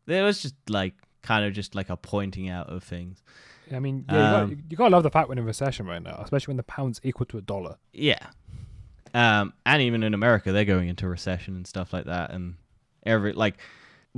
there 0.07 0.25
was 0.25 0.41
just 0.41 0.55
like 0.71 0.95
kind 1.21 1.45
of 1.45 1.53
just 1.53 1.75
like 1.75 1.91
a 1.91 1.97
pointing 1.99 2.49
out 2.49 2.71
of 2.71 2.83
things. 2.83 3.23
I 3.71 3.81
mean, 3.81 4.07
yeah, 4.09 4.15
you, 4.15 4.21
got, 4.21 4.43
Um, 4.45 4.65
you 4.71 4.77
gotta 4.79 4.91
love 4.91 5.03
the 5.03 5.11
fact 5.11 5.29
we're 5.29 5.35
in 5.35 5.41
a 5.41 5.43
recession 5.43 5.85
right 5.87 6.03
now, 6.03 6.19
especially 6.25 6.53
when 6.53 6.57
the 6.57 6.63
pound's 6.63 7.01
equal 7.05 7.27
to 7.27 7.37
a 7.37 7.43
dollar. 7.43 7.77
Yeah. 7.93 8.27
Um, 9.13 9.53
and 9.67 9.83
even 9.83 10.03
in 10.03 10.15
America, 10.15 10.53
they're 10.53 10.65
going 10.65 10.89
into 10.89 11.07
recession 11.07 11.55
and 11.57 11.67
stuff 11.67 11.93
like 11.93 12.07
that. 12.07 12.31
And 12.31 12.55
every 13.05 13.35
like 13.35 13.59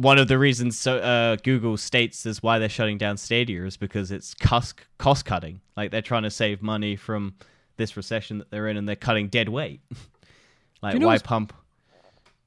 one 0.01 0.17
of 0.17 0.29
the 0.29 0.39
reasons 0.39 0.79
so 0.79 0.97
uh, 0.97 1.37
Google 1.37 1.77
states 1.77 2.25
is 2.25 2.43
why 2.43 2.59
they're 2.59 2.71
shutting 2.71 2.97
down 2.97 3.19
Stadia 3.19 3.65
is 3.65 3.77
because 3.77 4.11
it's 4.11 4.33
cost 4.35 4.81
cost 4.99 5.27
cutting. 5.27 5.61
Like 5.77 5.91
they're 5.91 6.01
trying 6.01 6.23
to 6.23 6.31
save 6.31 6.63
money 6.63 6.97
from 6.97 7.35
this 7.77 7.97
recession 7.97 8.39
that 8.39 8.51
they're 8.51 8.69
in, 8.69 8.77
and 8.77 8.89
they're 8.89 8.97
cutting 8.97 9.29
dead 9.29 9.49
weight. 9.51 9.81
like 10.83 10.95
you 10.95 11.01
know 11.01 11.09
why 11.09 11.19
pump? 11.19 11.53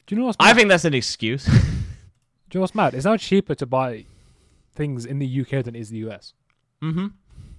Do 0.08 0.16
you 0.16 0.20
know 0.22 0.26
what's 0.26 0.38
I 0.40 0.54
think 0.54 0.70
that's 0.70 0.86
an 0.86 0.96
excuse. 0.96 1.46
Do 1.46 1.52
you 1.52 2.60
know 2.60 2.62
what's 2.62 2.76
mad? 2.76 2.94
It's 2.96 3.06
now 3.06 3.18
cheaper 3.18 3.56
to 3.56 3.66
buy 3.66 4.06
things 4.74 5.06
in 5.06 5.20
the 5.20 5.42
UK 5.42 5.64
than 5.64 5.76
it 5.76 5.80
is 5.80 5.90
the 5.90 6.10
US. 6.10 6.34
mm-hmm. 6.82 7.08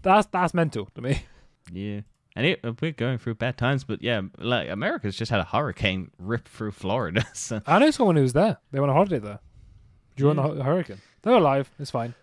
That's 0.03 0.27
that's 0.27 0.55
mental 0.55 0.89
to 0.97 1.01
me. 1.01 1.23
Yeah. 1.73 2.01
And 2.37 2.45
it, 2.47 2.65
we're 2.83 2.91
going 2.91 3.19
through 3.19 3.37
bad 3.37 3.57
times, 3.57 3.85
but 3.85 4.03
yeah, 4.03 4.21
like 4.39 4.69
America's 4.69 5.17
just 5.17 5.31
had 5.31 5.39
a 5.39 5.45
hurricane 5.45 6.11
rip 6.19 6.49
through 6.49 6.73
Florida. 6.73 7.25
So 7.35 7.63
I 7.65 7.79
know 7.79 7.93
someone 7.93 8.17
who 8.17 8.23
was 8.23 8.33
there. 8.33 8.59
They 8.73 8.81
went 8.81 8.91
on 8.91 8.97
holiday 8.97 9.21
there 9.21 9.39
during 10.17 10.37
the 10.37 10.43
hu- 10.43 10.63
hurricane. 10.63 11.01
They're 11.23 11.35
alive. 11.35 11.71
It's 11.79 11.91
fine. 11.91 12.15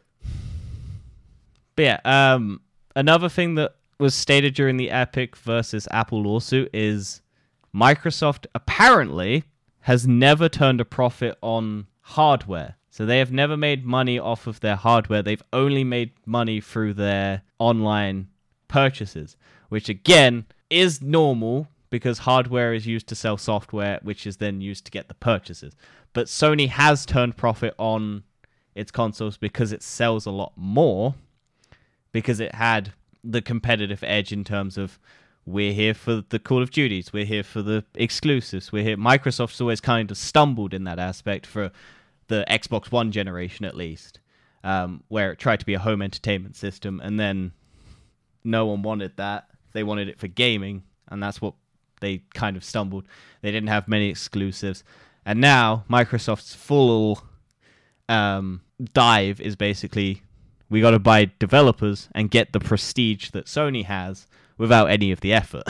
But 1.76 1.84
yeah, 1.84 2.00
um, 2.06 2.62
another 2.96 3.30
thing 3.30 3.56
that 3.56 3.76
was 4.00 4.14
stated 4.16 4.54
during 4.54 4.78
the 4.78 4.90
Epic 4.90 5.36
versus 5.38 5.88
Apple 5.92 6.24
lawsuit 6.24 6.70
is 6.74 7.22
Microsoft 7.74 8.46
apparently 8.56 9.44
has 9.82 10.08
never 10.08 10.50
turned 10.50 10.82
a 10.82 10.86
profit 10.86 11.38
on 11.42 11.88
hardware. 12.02 12.76
So 12.90 13.06
they 13.06 13.20
have 13.20 13.32
never 13.32 13.56
made 13.56 13.86
money 13.86 14.20
off 14.20 14.48
of 14.48 14.60
their 14.60 14.76
hardware. 14.76 15.22
They've 15.22 15.42
only 15.54 15.84
made 15.84 16.12
money 16.26 16.60
through 16.60 16.96
their 16.96 17.44
online 17.58 18.28
purchases, 18.68 19.38
which 19.70 19.88
again 19.88 20.46
is 20.70 21.02
normal 21.02 21.68
because 21.92 22.20
hardware 22.20 22.74
is 22.74 22.88
used 22.88 23.06
to 23.08 23.16
sell 23.16 23.38
software, 23.38 24.00
which 24.02 24.26
is 24.26 24.38
then 24.38 24.62
used 24.62 24.86
to 24.86 24.92
get 24.92 25.08
the 25.08 25.14
purchases. 25.14 25.76
But 26.14 26.26
Sony 26.26 26.70
has 26.70 27.06
turned 27.06 27.38
profit 27.38 27.76
on 27.78 28.24
its 28.74 28.92
consoles 28.92 29.38
because 29.38 29.72
it 29.72 29.84
sells 29.84 30.26
a 30.26 30.32
lot 30.32 30.54
more 30.56 31.14
because 32.12 32.40
it 32.40 32.56
had 32.56 32.94
the 33.24 33.42
competitive 33.42 34.04
edge 34.04 34.32
in 34.32 34.44
terms 34.44 34.78
of 34.78 34.98
we're 35.46 35.74
here 35.74 35.94
for 35.94 36.24
the 36.30 36.40
Call 36.40 36.62
of 36.62 36.72
Duties, 36.72 37.12
we're 37.12 37.26
here 37.26 37.44
for 37.44 37.62
the 37.62 37.84
exclusives, 37.96 38.72
we're 38.72 38.84
here. 38.84 38.98
Microsoft's 38.98 39.60
always 39.60 39.82
kind 39.82 40.10
of 40.12 40.18
stumbled 40.18 40.74
in 40.74 40.86
that 40.86 41.00
aspect 41.00 41.46
for 41.46 41.72
the 42.28 42.46
Xbox 42.50 42.92
One 42.92 43.12
generation, 43.12 43.66
at 43.66 43.76
least, 43.76 44.20
um, 44.64 45.04
where 45.10 45.32
it 45.32 45.40
tried 45.40 45.60
to 45.60 45.66
be 45.66 45.74
a 45.74 45.80
home 45.80 46.02
entertainment 46.02 46.56
system, 46.56 47.02
and 47.04 47.20
then 47.20 47.52
no 48.44 48.68
one 48.68 48.82
wanted 48.82 49.18
that. 49.18 49.48
They 49.74 49.84
wanted 49.84 50.10
it 50.10 50.20
for 50.20 50.28
gaming, 50.28 50.84
and 51.10 51.22
that's 51.22 51.42
what 51.42 51.56
they 52.02 52.24
kind 52.34 52.58
of 52.58 52.64
stumbled. 52.64 53.06
They 53.42 53.52
didn't 53.52 53.70
have 53.70 53.88
many 53.88 54.10
exclusives, 54.10 54.84
and 55.26 55.40
now 55.40 55.86
Microsoft's 55.90 56.54
full 56.54 57.24
um, 58.10 58.62
dive 58.94 59.40
is 59.40 59.56
basically 59.56 60.24
we 60.70 60.82
got 60.82 60.92
to 60.92 61.00
buy 61.00 61.32
developers 61.40 62.10
and 62.14 62.32
get 62.32 62.54
the 62.54 62.60
prestige 62.60 63.32
that 63.32 63.46
Sony 63.46 63.86
has 63.86 64.28
without 64.58 64.90
any 64.90 65.12
of 65.12 65.22
the 65.22 65.34
effort. 65.34 65.64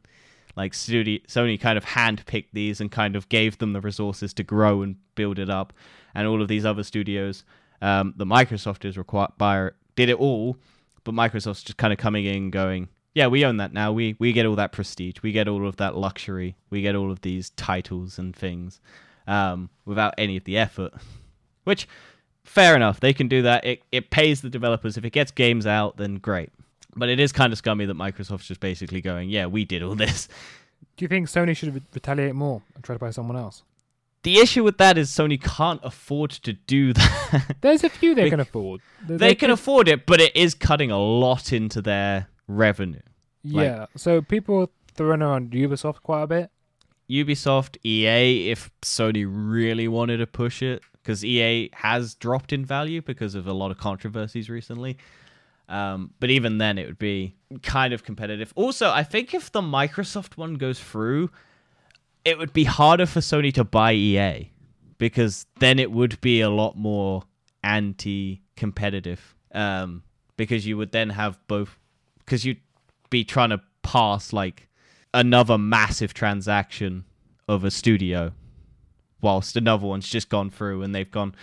like 0.56 0.74
studio, 0.74 1.18
Sony 1.26 1.58
kind 1.58 1.78
of 1.78 1.84
handpicked 1.84 2.48
these 2.52 2.80
and 2.80 2.90
kind 2.90 3.16
of 3.16 3.28
gave 3.28 3.58
them 3.58 3.72
the 3.72 3.80
resources 3.80 4.34
to 4.34 4.42
grow 4.42 4.82
and 4.82 4.96
build 5.14 5.38
it 5.38 5.50
up, 5.50 5.72
and 6.14 6.26
all 6.26 6.42
of 6.42 6.48
these 6.48 6.64
other 6.64 6.82
studios, 6.82 7.44
um, 7.80 8.14
the 8.16 8.26
Microsoft 8.26 8.84
is 8.84 8.96
required 8.96 9.72
did 9.96 10.08
it 10.08 10.18
all, 10.18 10.56
but 11.04 11.14
Microsoft's 11.14 11.62
just 11.62 11.76
kind 11.76 11.92
of 11.92 11.98
coming 11.98 12.24
in 12.24 12.50
going, 12.50 12.88
yeah, 13.14 13.26
we 13.26 13.44
own 13.44 13.58
that 13.58 13.72
now. 13.72 13.92
We 13.92 14.16
we 14.18 14.32
get 14.32 14.46
all 14.46 14.54
that 14.56 14.72
prestige, 14.72 15.16
we 15.22 15.32
get 15.32 15.48
all 15.48 15.66
of 15.66 15.76
that 15.76 15.96
luxury, 15.96 16.56
we 16.70 16.82
get 16.82 16.94
all 16.94 17.10
of 17.10 17.20
these 17.22 17.50
titles 17.50 18.18
and 18.18 18.34
things, 18.34 18.80
um, 19.26 19.70
without 19.84 20.14
any 20.18 20.36
of 20.36 20.44
the 20.44 20.56
effort, 20.58 20.92
which 21.64 21.86
fair 22.44 22.74
enough. 22.74 23.00
They 23.00 23.12
can 23.12 23.28
do 23.28 23.42
that. 23.42 23.64
It 23.64 23.82
it 23.92 24.10
pays 24.10 24.40
the 24.40 24.50
developers. 24.50 24.96
If 24.96 25.04
it 25.04 25.10
gets 25.10 25.30
games 25.30 25.66
out, 25.66 25.96
then 25.96 26.16
great. 26.16 26.50
But 26.94 27.08
it 27.08 27.18
is 27.20 27.32
kind 27.32 27.52
of 27.52 27.58
scummy 27.58 27.86
that 27.86 27.96
Microsoft's 27.96 28.46
just 28.46 28.60
basically 28.60 29.00
going, 29.00 29.30
yeah, 29.30 29.46
we 29.46 29.64
did 29.64 29.82
all 29.82 29.94
this. 30.04 30.28
Do 30.96 31.04
you 31.04 31.08
think 31.08 31.26
Sony 31.28 31.56
should 31.56 31.74
re- 31.74 31.80
retaliate 31.94 32.34
more 32.34 32.60
and 32.74 32.84
try 32.84 32.94
to 32.94 32.98
buy 32.98 33.10
someone 33.10 33.36
else? 33.36 33.62
The 34.24 34.38
issue 34.38 34.62
with 34.62 34.76
that 34.78 34.98
is 34.98 35.10
Sony 35.10 35.42
can't 35.42 35.80
afford 35.82 36.30
to 36.32 36.52
do 36.52 36.92
that. 37.00 37.56
There's 37.62 37.82
a 37.82 37.88
few 37.88 38.14
they 38.14 38.24
They- 38.24 38.30
can 38.30 38.40
afford. 38.40 38.80
They, 39.06 39.16
they 39.16 39.34
can 39.34 39.48
could- 39.48 39.54
afford 39.54 39.88
it, 39.88 40.04
but 40.06 40.20
it 40.20 40.36
is 40.36 40.54
cutting 40.54 40.90
a 40.90 40.98
lot 40.98 41.52
into 41.52 41.80
their 41.80 42.28
revenue. 42.48 43.00
like- 43.44 43.66
Yeah. 43.66 43.86
So 43.96 44.22
people 44.22 44.70
throwing 44.94 45.20
around 45.22 45.50
Ubisoft 45.52 46.02
quite 46.02 46.22
a 46.22 46.26
bit. 46.26 46.50
Ubisoft, 47.10 47.76
EA, 47.84 48.50
if 48.50 48.70
Sony 48.82 49.26
really 49.28 49.88
wanted 49.88 50.18
to 50.18 50.26
push 50.26 50.62
it, 50.62 50.82
because 50.94 51.24
EA 51.24 51.68
has 51.74 52.14
dropped 52.14 52.52
in 52.52 52.64
value 52.64 53.02
because 53.02 53.34
of 53.34 53.46
a 53.46 53.52
lot 53.52 53.70
of 53.72 53.78
controversies 53.78 54.48
recently. 54.48 54.96
Um, 55.68 56.12
but 56.20 56.30
even 56.30 56.58
then, 56.58 56.78
it 56.78 56.86
would 56.86 56.98
be 56.98 57.34
kind 57.62 57.92
of 57.92 58.04
competitive. 58.04 58.52
Also, 58.56 58.90
I 58.90 59.02
think 59.02 59.34
if 59.34 59.50
the 59.50 59.60
Microsoft 59.62 60.36
one 60.36 60.54
goes 60.54 60.78
through, 60.78 61.30
it 62.24 62.38
would 62.38 62.52
be 62.52 62.64
harder 62.64 63.06
for 63.06 63.20
Sony 63.20 63.52
to 63.54 63.64
buy 63.64 63.92
EA 63.92 64.52
because 64.98 65.46
then 65.58 65.78
it 65.80 65.90
would 65.90 66.20
be 66.20 66.40
a 66.40 66.50
lot 66.50 66.76
more 66.76 67.24
anti-competitive. 67.64 69.34
Um, 69.54 70.02
because 70.36 70.66
you 70.66 70.76
would 70.76 70.92
then 70.92 71.10
have 71.10 71.38
both, 71.46 71.78
because 72.24 72.44
you'd 72.44 72.60
be 73.10 73.24
trying 73.24 73.50
to 73.50 73.60
pass 73.82 74.32
like 74.32 74.68
another 75.14 75.58
massive 75.58 76.14
transaction 76.14 77.04
of 77.48 77.64
a 77.64 77.70
studio 77.70 78.32
whilst 79.20 79.56
another 79.56 79.86
one's 79.86 80.08
just 80.08 80.28
gone 80.28 80.50
through 80.50 80.82
and 80.82 80.94
they've 80.94 81.10
gone 81.10 81.34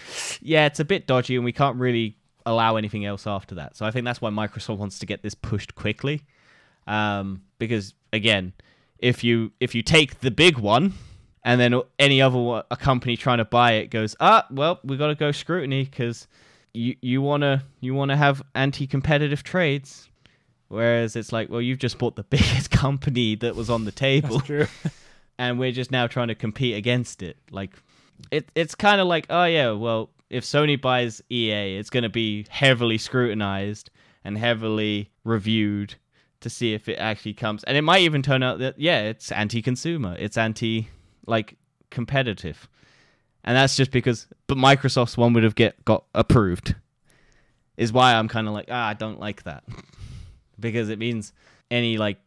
yeah 0.42 0.65
it's 0.65 0.80
a 0.80 0.86
bit 0.86 1.08
dodgy 1.08 1.36
and 1.36 1.46
we 1.46 1.52
can't 1.52 1.78
really 1.78 2.15
allow 2.46 2.78
anything 2.78 3.06
else 3.06 3.28
after 3.28 3.56
that. 3.56 3.76
So 3.78 3.86
i 3.86 3.92
think 3.92 4.06
that's 4.06 4.22
why 4.22 4.30
microsoft 4.30 4.78
wants 4.78 5.00
to 5.00 5.06
get 5.06 5.22
this 5.22 5.36
pushed 5.36 5.76
quickly 5.76 6.24
um, 6.88 7.44
because 7.60 7.94
again 8.12 8.54
if 8.98 9.24
you 9.24 9.52
if 9.60 9.76
you 9.76 9.82
take 9.82 10.20
the 10.22 10.32
big 10.32 10.58
one 10.58 10.94
and 11.44 11.60
then 11.62 11.80
any 12.00 12.22
other 12.22 12.63
a 12.70 12.78
company 12.78 13.15
trying 13.15 13.38
to 13.38 13.46
buy 13.46 13.74
it 13.74 13.88
goes 13.88 14.15
ah 14.20 14.46
well 14.52 14.80
we 14.84 14.98
got 14.98 15.08
to 15.08 15.15
go 15.15 15.32
scrutiny 15.32 15.84
because 15.84 16.28
you 16.74 16.96
you 17.02 17.22
want 17.22 17.42
to 17.42 17.62
you 17.80 17.94
want 17.94 18.10
to 18.10 18.18
have 18.18 18.42
anti-competitive 18.56 19.44
trades 19.44 20.10
Whereas 20.70 21.16
it's 21.16 21.34
like, 21.34 21.50
well, 21.50 21.62
you've 21.62 21.80
just 21.80 21.98
bought 21.98 22.16
the 22.16 22.24
biggest 22.30 22.72
company 22.72 23.36
that 23.36 23.56
was 23.56 23.70
on 23.70 23.86
the 23.86 23.92
table, 23.92 24.38
That's 24.38 24.48
true. 24.48 24.68
and 25.38 25.60
we're 25.60 25.72
just 25.72 25.92
now 25.92 26.08
trying 26.08 26.30
to 26.30 26.36
compete 26.36 26.76
against 26.76 27.22
it. 27.22 27.38
Like, 27.52 27.72
it 28.32 28.50
it's 28.56 28.76
kind 28.76 29.02
of 29.02 29.08
like, 29.08 29.26
oh 29.30 29.46
yeah, 29.46 29.72
well, 29.72 30.12
if 30.30 30.44
Sony 30.44 30.80
buys 30.80 31.22
EA, 31.30 31.78
it's 31.78 31.90
going 31.90 32.04
to 32.04 32.10
be 32.10 32.46
heavily 32.50 32.98
scrutinized 32.98 33.90
and 34.24 34.38
heavily 34.38 35.10
reviewed 35.24 35.96
to 36.42 36.50
see 36.50 36.74
if 36.74 36.88
it 36.88 36.96
actually 36.96 37.34
comes, 37.34 37.64
and 37.66 37.76
it 37.76 37.82
might 37.82 38.02
even 38.02 38.22
turn 38.22 38.44
out 38.44 38.60
that 38.60 38.80
yeah, 38.80 39.02
it's 39.02 39.32
anti-consumer, 39.32 40.16
it's 40.20 40.38
anti 40.38 40.88
like 41.26 41.56
competitive, 41.90 42.70
and 43.44 43.58
that's 43.58 43.76
just 43.76 43.92
because, 43.92 44.28
but 44.48 44.58
Microsoft's 44.58 45.18
one 45.18 45.34
would 45.34 45.44
have 45.44 45.56
get 45.56 45.84
got 45.84 46.06
approved, 46.14 46.76
is 47.76 47.92
why 47.92 48.14
I'm 48.14 48.28
kind 48.28 48.48
of 48.48 48.54
like, 48.54 48.68
ah, 48.70 48.88
I 48.88 48.94
don't 48.94 49.20
like 49.20 49.44
that 49.44 49.64
because 50.60 50.89
it 50.89 51.00
means 51.00 51.34
any 51.72 51.98
like 51.98 52.17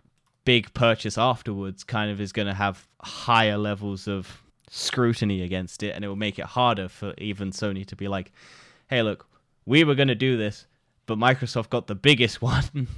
big 0.44 0.72
purchase 0.74 1.16
afterwards 1.16 1.84
kind 1.84 2.10
of 2.10 2.20
is 2.20 2.32
going 2.32 2.48
to 2.48 2.54
have 2.54 2.86
higher 3.00 3.56
levels 3.56 4.08
of 4.08 4.42
scrutiny 4.68 5.42
against 5.42 5.82
it 5.82 5.94
and 5.94 6.04
it 6.04 6.08
will 6.08 6.16
make 6.16 6.38
it 6.38 6.46
harder 6.46 6.88
for 6.88 7.14
even 7.18 7.50
Sony 7.50 7.84
to 7.86 7.94
be 7.94 8.08
like 8.08 8.32
hey 8.88 9.02
look 9.02 9.26
we 9.66 9.84
were 9.84 9.94
going 9.94 10.08
to 10.08 10.14
do 10.14 10.36
this 10.36 10.66
but 11.06 11.18
Microsoft 11.18 11.68
got 11.68 11.86
the 11.86 11.94
biggest 11.94 12.40
one 12.42 12.88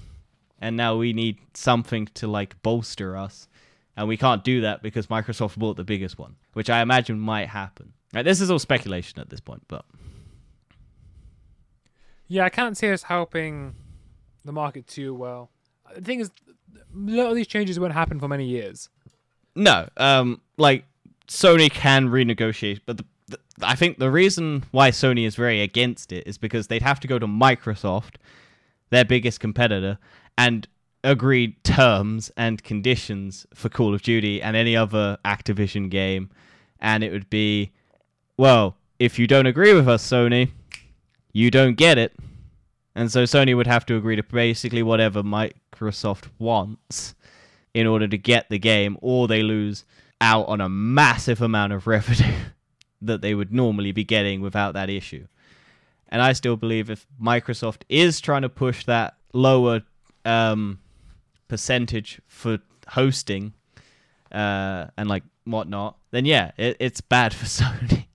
and 0.60 0.76
now 0.76 0.96
we 0.96 1.12
need 1.12 1.38
something 1.52 2.06
to 2.14 2.26
like 2.26 2.60
bolster 2.62 3.16
us 3.16 3.48
and 3.96 4.08
we 4.08 4.16
can't 4.16 4.44
do 4.44 4.60
that 4.60 4.82
because 4.82 5.08
Microsoft 5.08 5.56
bought 5.56 5.76
the 5.76 5.84
biggest 5.84 6.18
one 6.18 6.36
which 6.52 6.70
I 6.70 6.80
imagine 6.80 7.18
might 7.18 7.48
happen. 7.48 7.92
This 8.12 8.40
is 8.40 8.50
all 8.50 8.60
speculation 8.60 9.18
at 9.20 9.28
this 9.28 9.40
point 9.40 9.64
but 9.66 9.84
Yeah, 12.28 12.44
I 12.44 12.50
can't 12.50 12.76
see 12.76 12.90
us 12.90 13.02
helping 13.02 13.74
the 14.44 14.52
market 14.52 14.86
too 14.86 15.14
well. 15.14 15.50
The 15.94 16.00
thing 16.00 16.20
is, 16.20 16.30
a 16.76 16.80
lot 16.94 17.28
of 17.28 17.34
these 17.34 17.46
changes 17.46 17.78
won't 17.78 17.92
happen 17.92 18.18
for 18.20 18.28
many 18.28 18.46
years. 18.46 18.88
No, 19.54 19.88
um, 19.96 20.40
like 20.58 20.84
Sony 21.28 21.70
can 21.70 22.08
renegotiate, 22.08 22.80
but 22.86 22.96
the, 22.98 23.04
the, 23.28 23.38
I 23.62 23.74
think 23.76 23.98
the 23.98 24.10
reason 24.10 24.64
why 24.70 24.90
Sony 24.90 25.26
is 25.26 25.36
very 25.36 25.60
against 25.60 26.12
it 26.12 26.26
is 26.26 26.38
because 26.38 26.66
they'd 26.66 26.82
have 26.82 27.00
to 27.00 27.08
go 27.08 27.18
to 27.18 27.26
Microsoft. 27.26 28.16
their 28.90 29.04
biggest 29.04 29.40
competitor, 29.40 29.98
and 30.38 30.68
agreed 31.02 31.62
terms 31.64 32.30
and 32.36 32.62
conditions 32.62 33.46
for 33.52 33.68
Call 33.68 33.94
of 33.94 34.02
Duty 34.02 34.40
and 34.40 34.56
any 34.56 34.76
other 34.76 35.18
Activision 35.24 35.90
game, 35.90 36.30
and 36.80 37.04
it 37.04 37.12
would 37.12 37.28
be, 37.28 37.72
well, 38.36 38.76
if 38.98 39.18
you 39.18 39.26
don't 39.26 39.46
agree 39.46 39.74
with 39.74 39.88
us, 39.88 40.06
Sony, 40.08 40.50
you 41.32 41.50
don't 41.50 41.76
get 41.76 41.98
it. 41.98 42.12
And 42.94 43.10
so 43.10 43.24
Sony 43.24 43.56
would 43.56 43.66
have 43.66 43.84
to 43.86 43.96
agree 43.96 44.16
to 44.16 44.22
basically 44.22 44.82
whatever 44.82 45.22
Microsoft 45.22 46.28
wants 46.38 47.14
in 47.72 47.86
order 47.86 48.06
to 48.06 48.16
get 48.16 48.48
the 48.48 48.58
game, 48.58 48.96
or 49.02 49.26
they 49.26 49.42
lose 49.42 49.84
out 50.20 50.46
on 50.46 50.60
a 50.60 50.68
massive 50.68 51.42
amount 51.42 51.72
of 51.72 51.86
revenue 51.88 52.36
that 53.02 53.20
they 53.20 53.34
would 53.34 53.52
normally 53.52 53.92
be 53.92 54.04
getting 54.04 54.40
without 54.40 54.74
that 54.74 54.88
issue. 54.88 55.26
And 56.08 56.22
I 56.22 56.32
still 56.32 56.56
believe 56.56 56.88
if 56.88 57.06
Microsoft 57.20 57.82
is 57.88 58.20
trying 58.20 58.42
to 58.42 58.48
push 58.48 58.84
that 58.84 59.16
lower 59.32 59.82
um, 60.24 60.78
percentage 61.48 62.20
for 62.28 62.60
hosting 62.88 63.52
uh, 64.30 64.86
and 64.96 65.08
like 65.08 65.24
whatnot, 65.44 65.96
then 66.12 66.24
yeah, 66.24 66.52
it, 66.56 66.76
it's 66.78 67.00
bad 67.00 67.34
for 67.34 67.44
Sony. 67.46 68.06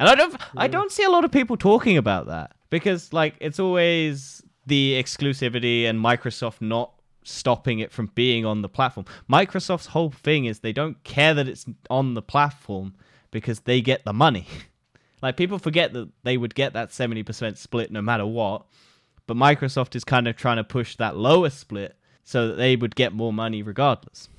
And 0.00 0.08
I 0.08 0.16
don't, 0.16 0.34
I 0.56 0.66
don't 0.66 0.90
see 0.90 1.04
a 1.04 1.10
lot 1.10 1.24
of 1.24 1.30
people 1.30 1.56
talking 1.56 1.96
about 1.96 2.26
that 2.26 2.56
because 2.72 3.12
like 3.12 3.34
it's 3.38 3.60
always 3.60 4.42
the 4.64 4.94
exclusivity 4.94 5.84
and 5.84 6.02
Microsoft 6.02 6.62
not 6.62 6.90
stopping 7.22 7.80
it 7.80 7.92
from 7.92 8.06
being 8.14 8.46
on 8.46 8.62
the 8.62 8.68
platform. 8.68 9.04
Microsoft's 9.30 9.86
whole 9.86 10.10
thing 10.10 10.46
is 10.46 10.60
they 10.60 10.72
don't 10.72 11.04
care 11.04 11.34
that 11.34 11.46
it's 11.46 11.66
on 11.90 12.14
the 12.14 12.22
platform 12.22 12.94
because 13.30 13.60
they 13.60 13.82
get 13.82 14.06
the 14.06 14.14
money. 14.14 14.46
like 15.22 15.36
people 15.36 15.58
forget 15.58 15.92
that 15.92 16.08
they 16.22 16.38
would 16.38 16.54
get 16.54 16.72
that 16.72 16.88
70% 16.88 17.58
split 17.58 17.92
no 17.92 18.00
matter 18.00 18.24
what, 18.24 18.64
but 19.26 19.36
Microsoft 19.36 19.94
is 19.94 20.02
kind 20.02 20.26
of 20.26 20.34
trying 20.34 20.56
to 20.56 20.64
push 20.64 20.96
that 20.96 21.14
lower 21.14 21.50
split 21.50 21.94
so 22.24 22.48
that 22.48 22.54
they 22.54 22.74
would 22.74 22.96
get 22.96 23.12
more 23.12 23.34
money 23.34 23.62
regardless. 23.62 24.30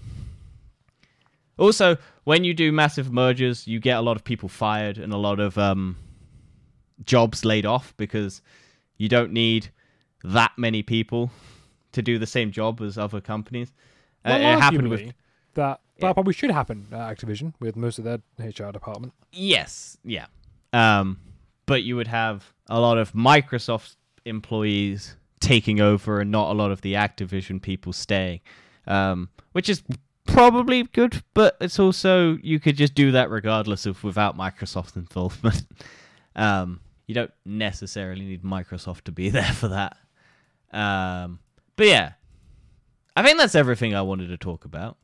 Also, 1.59 1.97
when 2.23 2.43
you 2.43 2.55
do 2.55 2.71
massive 2.71 3.13
mergers, 3.13 3.67
you 3.67 3.79
get 3.79 3.99
a 3.99 4.01
lot 4.01 4.17
of 4.17 4.23
people 4.23 4.49
fired 4.49 4.97
and 4.97 5.13
a 5.13 5.17
lot 5.17 5.39
of 5.39 5.55
um, 5.59 5.97
jobs 7.05 7.45
laid 7.45 7.65
off 7.65 7.93
because 7.97 8.41
you 8.97 9.09
don't 9.09 9.31
need 9.31 9.69
that 10.23 10.51
many 10.57 10.83
people 10.83 11.31
to 11.91 12.01
do 12.01 12.17
the 12.17 12.27
same 12.27 12.51
job 12.51 12.81
as 12.81 12.97
other 12.97 13.21
companies. 13.21 13.71
Uh, 14.25 14.33
it 14.33 14.59
happened 14.59 14.89
with 14.89 15.01
arguably, 15.01 15.13
that. 15.55 15.79
Yeah. 15.97 16.13
Probably 16.13 16.33
should 16.33 16.49
happen 16.49 16.87
at 16.91 17.17
Activision 17.17 17.53
with 17.59 17.75
most 17.75 17.99
of 17.99 18.03
their 18.05 18.19
HR 18.39 18.71
department. 18.71 19.13
yes, 19.31 19.97
yeah. 20.03 20.25
Um, 20.73 21.19
but 21.67 21.83
you 21.83 21.95
would 21.95 22.07
have 22.07 22.51
a 22.67 22.79
lot 22.79 22.97
of 22.97 23.13
Microsoft 23.13 23.95
employees 24.25 25.15
taking 25.39 25.79
over 25.79 26.21
and 26.21 26.31
not 26.31 26.49
a 26.49 26.53
lot 26.53 26.71
of 26.71 26.81
the 26.81 26.93
Activision 26.93 27.61
people 27.61 27.93
staying, 27.93 28.39
um, 28.87 29.29
which 29.51 29.69
is 29.69 29.83
probably 30.25 30.83
good. 30.83 31.21
But 31.33 31.57
it's 31.61 31.79
also 31.79 32.37
you 32.41 32.59
could 32.59 32.77
just 32.77 32.95
do 32.95 33.11
that 33.11 33.29
regardless 33.29 33.85
of 33.85 34.03
without 34.03 34.37
Microsoft 34.37 34.95
involvement. 34.95 35.63
um, 36.35 36.79
you 37.07 37.15
don't 37.15 37.31
necessarily 37.45 38.25
need 38.25 38.43
Microsoft 38.43 39.01
to 39.05 39.11
be 39.11 39.29
there 39.37 39.43
for 39.53 39.67
that. 39.69 39.97
Um, 40.71 41.39
but 41.75 41.87
yeah, 41.87 42.13
I 43.15 43.23
think 43.23 43.37
that's 43.37 43.55
everything 43.55 43.93
I 43.95 44.01
wanted 44.01 44.27
to 44.27 44.37
talk 44.37 44.65
about. 44.65 44.97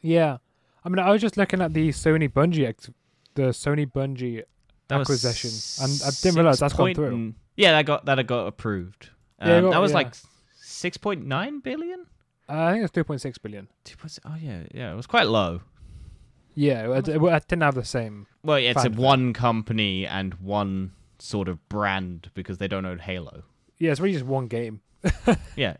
Yeah, 0.00 0.38
I 0.84 0.88
mean, 0.88 0.98
I 1.00 1.10
was 1.10 1.20
just 1.20 1.36
looking 1.36 1.60
at 1.60 1.72
the 1.74 1.88
Sony 1.88 2.28
Bungie, 2.32 2.66
ex- 2.66 2.90
the 3.34 3.42
Sony 3.48 3.90
Bungie 3.90 4.42
That 4.88 5.00
acquisition, 5.00 5.50
and 5.84 6.00
I 6.04 6.10
didn't 6.22 6.36
realize 6.36 6.60
that's 6.60 6.74
gone 6.74 6.94
through. 6.94 7.34
Yeah, 7.56 7.72
that 7.72 7.86
got 7.86 8.04
that 8.06 8.24
got 8.26 8.46
approved. 8.46 9.10
Um, 9.40 9.48
Yeah, 9.50 9.60
got- 9.62 9.70
that 9.72 9.78
was 9.80 9.90
yeah. 9.90 9.96
like 9.96 10.14
six 10.60 10.96
point 10.96 11.26
nine 11.26 11.60
billion. 11.60 12.06
Uh, 12.48 12.52
I 12.62 12.72
think 12.72 12.84
it's 12.84 12.92
two 12.92 13.02
point 13.04 13.20
six 13.20 13.36
billion. 13.38 13.68
Two 13.84 13.96
point- 13.96 14.18
Oh 14.24 14.36
yeah, 14.40 14.60
yeah, 14.72 14.92
it 14.92 14.96
was 14.96 15.06
quite 15.06 15.26
low. 15.26 15.60
Yeah, 16.54 16.90
it 16.96 17.04
didn't 17.04 17.60
have 17.62 17.74
the 17.74 17.84
same. 17.84 18.26
Well, 18.42 18.58
yeah, 18.58 18.70
it's 18.70 18.84
a 18.84 18.90
one 18.90 19.32
company 19.34 20.06
and 20.06 20.32
one 20.34 20.92
sort 21.18 21.48
of 21.48 21.66
brand 21.68 22.30
because 22.34 22.58
they 22.58 22.68
don't 22.68 22.84
own 22.86 22.98
Halo. 22.98 23.42
Yeah, 23.78 23.90
it's 23.90 24.00
really 24.00 24.14
just 24.14 24.26
one 24.26 24.46
game. 24.46 24.80
Yeah, 25.56 25.76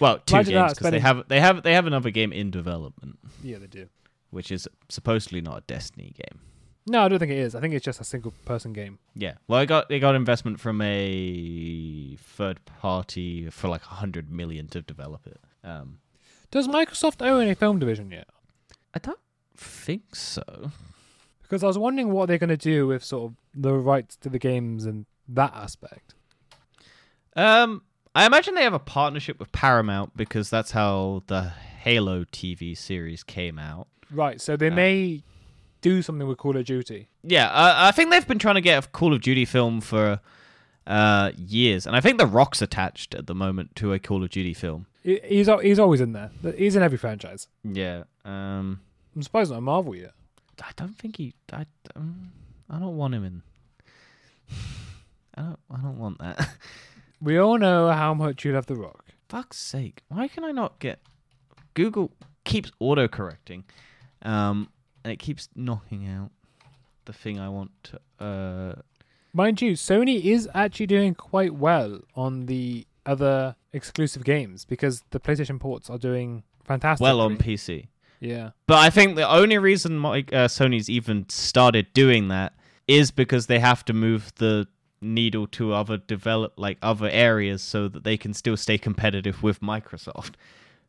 well, 0.00 0.18
two 0.18 0.34
Imagine 0.36 0.54
games 0.54 0.74
because 0.74 0.90
they 0.90 0.98
have 1.00 1.28
they 1.28 1.40
have 1.40 1.62
they 1.62 1.74
have 1.74 1.86
another 1.86 2.10
game 2.10 2.32
in 2.32 2.50
development, 2.50 3.18
Yeah, 3.42 3.58
they 3.58 3.66
do. 3.66 3.88
which 4.30 4.50
is 4.50 4.66
supposedly 4.88 5.40
not 5.40 5.58
a 5.58 5.60
Destiny 5.66 6.14
game. 6.16 6.40
No, 6.86 7.02
I 7.04 7.08
don't 7.08 7.20
think 7.20 7.30
it 7.30 7.38
is. 7.38 7.54
I 7.54 7.60
think 7.60 7.74
it's 7.74 7.84
just 7.84 8.00
a 8.00 8.04
single 8.04 8.32
person 8.44 8.72
game. 8.72 8.98
Yeah, 9.14 9.34
well, 9.46 9.60
I 9.60 9.66
got 9.66 9.88
they 9.88 10.00
got 10.00 10.14
investment 10.16 10.58
from 10.58 10.80
a 10.82 12.16
third 12.16 12.64
party 12.64 13.48
for 13.50 13.68
like 13.68 13.82
a 13.82 13.94
hundred 13.96 14.30
million 14.32 14.66
to 14.68 14.82
develop 14.82 15.26
it. 15.26 15.40
Um, 15.62 15.98
Does 16.50 16.66
Microsoft 16.66 17.24
own 17.24 17.48
a 17.48 17.54
film 17.54 17.78
division 17.78 18.10
yet? 18.10 18.26
I 18.94 18.98
don't 18.98 19.20
think 19.56 20.16
so. 20.16 20.72
Because 21.52 21.62
I 21.62 21.66
was 21.66 21.76
wondering 21.76 22.10
what 22.12 22.28
they're 22.28 22.38
going 22.38 22.48
to 22.48 22.56
do 22.56 22.86
with 22.86 23.04
sort 23.04 23.30
of 23.30 23.36
the 23.54 23.74
rights 23.74 24.16
to 24.22 24.30
the 24.30 24.38
games 24.38 24.86
and 24.86 25.04
that 25.28 25.52
aspect. 25.54 26.14
Um, 27.36 27.82
I 28.14 28.24
imagine 28.24 28.54
they 28.54 28.62
have 28.62 28.72
a 28.72 28.78
partnership 28.78 29.38
with 29.38 29.52
Paramount 29.52 30.16
because 30.16 30.48
that's 30.48 30.70
how 30.70 31.24
the 31.26 31.42
Halo 31.82 32.24
TV 32.24 32.74
series 32.74 33.22
came 33.22 33.58
out. 33.58 33.86
Right, 34.10 34.40
so 34.40 34.56
they 34.56 34.68
Uh, 34.70 34.74
may 34.76 35.24
do 35.82 36.00
something 36.00 36.26
with 36.26 36.38
Call 36.38 36.56
of 36.56 36.64
Duty. 36.64 37.08
Yeah, 37.22 37.48
uh, 37.48 37.74
I 37.76 37.90
think 37.92 38.08
they've 38.08 38.26
been 38.26 38.38
trying 38.38 38.54
to 38.54 38.62
get 38.62 38.82
a 38.82 38.88
Call 38.88 39.12
of 39.12 39.20
Duty 39.20 39.44
film 39.44 39.82
for 39.82 40.20
uh, 40.86 41.32
years, 41.36 41.86
and 41.86 41.94
I 41.94 42.00
think 42.00 42.16
The 42.16 42.26
Rock's 42.26 42.62
attached 42.62 43.14
at 43.14 43.26
the 43.26 43.34
moment 43.34 43.76
to 43.76 43.92
a 43.92 43.98
Call 43.98 44.24
of 44.24 44.30
Duty 44.30 44.54
film. 44.54 44.86
He's 45.02 45.50
he's 45.62 45.78
always 45.78 46.00
in 46.00 46.14
there. 46.14 46.30
He's 46.56 46.76
in 46.76 46.82
every 46.82 46.96
franchise. 46.96 47.48
Yeah. 47.62 48.04
Um, 48.24 48.80
I'm 49.14 49.22
surprised 49.22 49.50
not 49.50 49.58
in 49.58 49.64
Marvel 49.64 49.94
yet. 49.94 50.12
I 50.60 50.70
don't 50.76 50.96
think 50.98 51.16
he. 51.16 51.34
I. 51.52 51.66
Um, 51.96 52.32
I 52.70 52.78
don't 52.78 52.96
want 52.96 53.14
him 53.14 53.24
in. 53.24 53.42
I 55.36 55.42
don't. 55.42 55.58
I 55.70 55.76
don't 55.80 55.98
want 55.98 56.18
that. 56.18 56.48
We 57.24 57.38
all 57.38 57.56
know 57.56 57.88
how 57.92 58.14
much 58.14 58.44
you 58.44 58.50
love 58.52 58.66
The 58.66 58.74
Rock. 58.74 59.04
fuck's 59.28 59.56
sake, 59.56 60.02
why 60.08 60.26
can 60.26 60.42
I 60.42 60.50
not 60.50 60.80
get 60.80 60.98
Google 61.74 62.10
keeps 62.42 62.72
auto 62.80 63.06
correcting, 63.06 63.62
um, 64.22 64.68
and 65.04 65.12
it 65.12 65.20
keeps 65.20 65.48
knocking 65.54 66.08
out 66.08 66.32
the 67.04 67.12
thing 67.12 67.38
I 67.38 67.48
want 67.48 67.70
to. 67.84 68.00
Uh, 68.24 68.74
Mind 69.32 69.62
you, 69.62 69.74
Sony 69.74 70.20
is 70.24 70.48
actually 70.52 70.88
doing 70.88 71.14
quite 71.14 71.54
well 71.54 72.00
on 72.16 72.46
the 72.46 72.88
other 73.06 73.54
exclusive 73.72 74.24
games 74.24 74.64
because 74.64 75.04
the 75.10 75.20
PlayStation 75.20 75.60
ports 75.60 75.88
are 75.88 75.98
doing 75.98 76.42
fantastic. 76.64 77.04
well 77.04 77.20
on 77.20 77.36
PC, 77.36 77.86
yeah. 78.22 78.50
but 78.66 78.78
I 78.78 78.88
think 78.90 79.16
the 79.16 79.28
only 79.28 79.58
reason 79.58 79.98
my, 79.98 80.18
uh, 80.18 80.48
Sony's 80.48 80.88
even 80.88 81.28
started 81.28 81.92
doing 81.92 82.28
that 82.28 82.54
is 82.86 83.10
because 83.10 83.46
they 83.46 83.58
have 83.58 83.84
to 83.86 83.92
move 83.92 84.32
the 84.36 84.68
needle 85.00 85.48
to 85.48 85.72
other 85.72 85.96
develop 85.96 86.52
like 86.56 86.78
other 86.80 87.08
areas 87.08 87.62
so 87.62 87.88
that 87.88 88.04
they 88.04 88.16
can 88.16 88.32
still 88.32 88.56
stay 88.56 88.78
competitive 88.78 89.42
with 89.42 89.60
Microsoft 89.60 90.34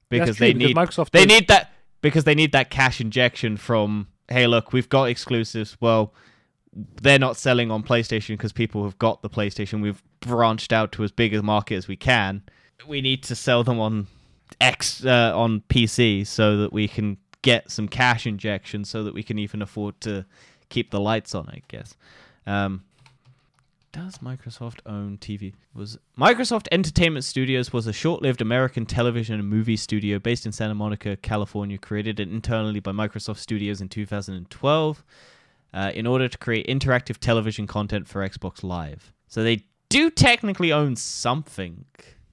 because 0.09 0.37
true, 0.37 0.47
they 0.47 0.53
need 0.53 0.75
Microsoft. 0.75 1.09
They 1.09 1.25
does- 1.25 1.39
need 1.39 1.47
that 1.47 1.73
because 2.01 2.23
they 2.23 2.35
need 2.35 2.51
that 2.51 2.69
cash 2.69 3.01
injection 3.01 3.57
from 3.57 4.07
hey 4.29 4.45
look 4.45 4.71
we've 4.71 4.89
got 4.89 5.05
exclusives 5.05 5.75
well 5.81 6.13
they're 7.01 7.19
not 7.19 7.37
selling 7.37 7.71
on 7.71 7.83
PlayStation 7.83 8.29
because 8.29 8.51
people 8.51 8.83
have 8.83 8.97
got 8.99 9.21
the 9.21 9.29
PlayStation 9.29 9.81
we've 9.81 10.03
branched 10.19 10.71
out 10.71 10.91
to 10.91 11.03
as 11.03 11.11
big 11.11 11.33
a 11.33 11.41
market 11.41 11.75
as 11.75 11.87
we 11.87 11.95
can 11.95 12.43
we 12.87 13.01
need 13.01 13.23
to 13.23 13.35
sell 13.35 13.63
them 13.63 13.79
on 13.79 14.07
X 14.61 15.05
uh, 15.05 15.31
on 15.35 15.61
PC 15.69 16.25
so 16.27 16.57
that 16.57 16.71
we 16.73 16.87
can 16.87 17.17
get 17.43 17.69
some 17.69 17.88
cash 17.88 18.25
injection 18.25 18.84
so 18.84 19.03
that 19.03 19.13
we 19.13 19.21
can 19.21 19.38
even 19.38 19.62
afford 19.62 19.99
to 20.01 20.25
keep 20.69 20.89
the 20.89 20.99
lights 20.99 21.36
on 21.36 21.47
I 21.49 21.62
guess 21.67 21.95
um 22.47 22.84
does 23.93 24.17
Microsoft 24.17 24.79
own 24.88 25.19
TV? 25.19 25.53
Was 25.75 25.99
Microsoft 26.17 26.67
Entertainment 26.71 27.23
Studios 27.23 27.71
was 27.71 27.86
a 27.86 27.93
short-lived 27.93 28.41
American 28.41 28.88
television 28.88 29.39
and 29.39 29.47
movie 29.47 29.78
studio 29.78 30.17
based 30.17 30.47
in 30.47 30.51
Santa 30.51 30.74
Monica, 30.74 31.15
California, 31.17 31.78
created 31.78 32.20
internally 32.20 32.80
by 32.80 32.91
Microsoft 32.91 33.38
Studios 33.38 33.82
in 33.82 33.89
2012 33.89 35.03
uh, 35.76 35.91
in 35.93 36.07
order 36.07 36.28
to 36.28 36.38
create 36.39 36.65
interactive 36.65 37.20
television 37.20 37.67
content 37.67 38.07
for 38.07 38.28
Xbox 38.28 38.63
Live. 38.63 39.13
So 39.28 39.43
they 39.43 39.63
do 39.89 40.09
technically 40.09 40.74
own 40.74 40.95
something, 40.95 41.86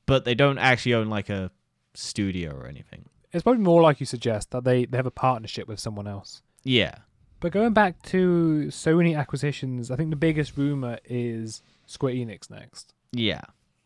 but 0.07 0.25
they 0.25 0.35
don't 0.35 0.57
actually 0.57 0.95
own 0.95 1.09
like 1.09 1.29
a 1.29 1.51
studio 1.93 2.57
or 2.57 2.67
anything. 2.67 3.05
It's 3.33 3.43
probably 3.43 3.63
more 3.63 3.81
like 3.83 4.01
you 4.01 4.07
suggest 4.07 4.51
that 4.51 4.65
they, 4.65 4.85
they 4.87 4.97
have 4.97 5.07
a 5.07 5.11
partnership 5.11 5.69
with 5.69 5.79
someone 5.81 6.07
else. 6.07 6.43
Yeah. 6.65 6.95
But 7.41 7.53
going 7.53 7.73
back 7.73 8.03
to 8.05 8.67
Sony 8.69 9.17
acquisitions, 9.19 9.91
I 9.91 9.97
think 9.97 10.11
the 10.11 10.17
biggest 10.17 10.57
rumor 10.57 10.99
is 11.05 11.63
Square 11.87 12.15
Enix 12.15 12.51
next. 12.51 12.93
Yeah, 13.13 13.41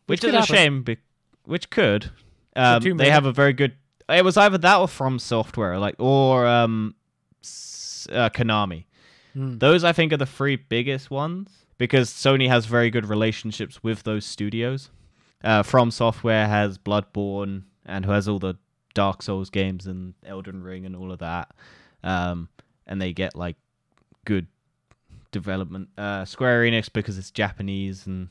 Which 0.07 0.21
which, 0.21 0.29
is 0.29 0.33
a 0.33 0.39
happen. 0.41 0.55
shame. 0.55 0.83
Be- 0.83 0.97
which 1.45 1.69
could. 1.69 2.11
Um, 2.55 2.81
they 2.97 3.09
have 3.09 3.25
a 3.25 3.31
very 3.31 3.53
good. 3.53 3.73
It 4.09 4.23
was 4.25 4.35
either 4.37 4.57
that 4.57 4.77
or 4.77 4.87
From 4.87 5.19
Software, 5.19 5.79
like 5.79 5.95
or 5.99 6.45
um, 6.45 6.95
uh, 7.43 8.29
Konami. 8.29 8.85
Hmm. 9.33 9.57
Those 9.57 9.83
I 9.83 9.93
think 9.93 10.13
are 10.13 10.17
the 10.17 10.25
three 10.25 10.55
biggest 10.57 11.09
ones 11.11 11.49
because 11.77 12.09
Sony 12.09 12.47
has 12.47 12.65
very 12.65 12.89
good 12.89 13.05
relationships 13.07 13.81
with 13.83 14.03
those 14.03 14.25
studios. 14.25 14.89
uh, 15.43 15.63
From 15.63 15.91
Software 15.91 16.47
has 16.47 16.77
Bloodborne 16.77 17.63
and 17.85 18.05
who 18.05 18.11
has 18.11 18.27
all 18.27 18.39
the 18.39 18.55
Dark 18.95 19.21
Souls 19.21 19.51
games 19.51 19.85
and 19.85 20.15
Elden 20.25 20.63
Ring 20.63 20.87
and 20.87 20.95
all 20.95 21.11
of 21.11 21.19
that. 21.19 21.51
Um, 22.03 22.49
and 22.87 22.99
they 22.99 23.13
get 23.13 23.35
like 23.35 23.57
good 24.25 24.47
development. 25.31 25.89
Uh, 25.95 26.25
Square 26.25 26.63
Enix 26.63 26.91
because 26.91 27.19
it's 27.19 27.29
Japanese 27.29 28.07
and 28.07 28.29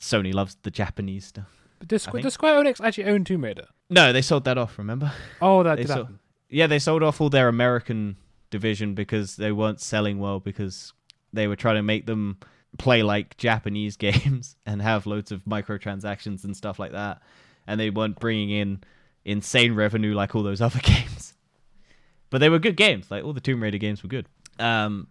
Sony 0.00 0.32
loves 0.32 0.56
the 0.62 0.70
Japanese 0.70 1.24
stuff. 1.24 1.66
But 1.80 1.88
does, 1.88 2.06
Squ- 2.06 2.22
does 2.22 2.34
Square 2.34 2.62
Enix 2.62 2.80
actually 2.80 3.06
own 3.06 3.24
Tomb 3.24 3.42
Raider? 3.42 3.66
No, 3.90 4.12
they 4.12 4.22
sold 4.22 4.44
that 4.44 4.58
off. 4.58 4.78
Remember? 4.78 5.12
Oh, 5.42 5.64
that 5.64 5.76
did 5.76 5.88
sold-. 5.88 6.18
Yeah, 6.48 6.68
they 6.68 6.78
sold 6.78 7.02
off 7.02 7.20
all 7.20 7.30
their 7.30 7.48
American 7.48 8.16
division 8.50 8.94
because 8.94 9.36
they 9.36 9.50
weren't 9.50 9.80
selling 9.80 10.18
well 10.18 10.38
because 10.38 10.92
they 11.32 11.48
were 11.48 11.56
trying 11.56 11.76
to 11.76 11.82
make 11.82 12.06
them 12.06 12.38
play 12.78 13.02
like 13.02 13.36
Japanese 13.36 13.96
games 14.08 14.56
and 14.66 14.82
have 14.82 15.06
loads 15.06 15.32
of 15.32 15.44
microtransactions 15.44 16.44
and 16.44 16.56
stuff 16.56 16.78
like 16.78 16.92
that. 16.92 17.22
And 17.66 17.80
they 17.80 17.90
weren't 17.90 18.20
bringing 18.20 18.50
in 18.50 18.84
insane 19.24 19.74
revenue 19.74 20.14
like 20.14 20.34
all 20.34 20.42
those 20.42 20.60
other 20.68 20.80
games. 20.80 21.34
But 22.30 22.38
they 22.38 22.48
were 22.48 22.58
good 22.58 22.76
games. 22.76 23.10
Like 23.10 23.24
all 23.24 23.32
the 23.32 23.40
Tomb 23.40 23.62
Raider 23.62 23.78
games 23.78 24.02
were 24.02 24.08
good. 24.08 24.26
Um, 24.58 25.08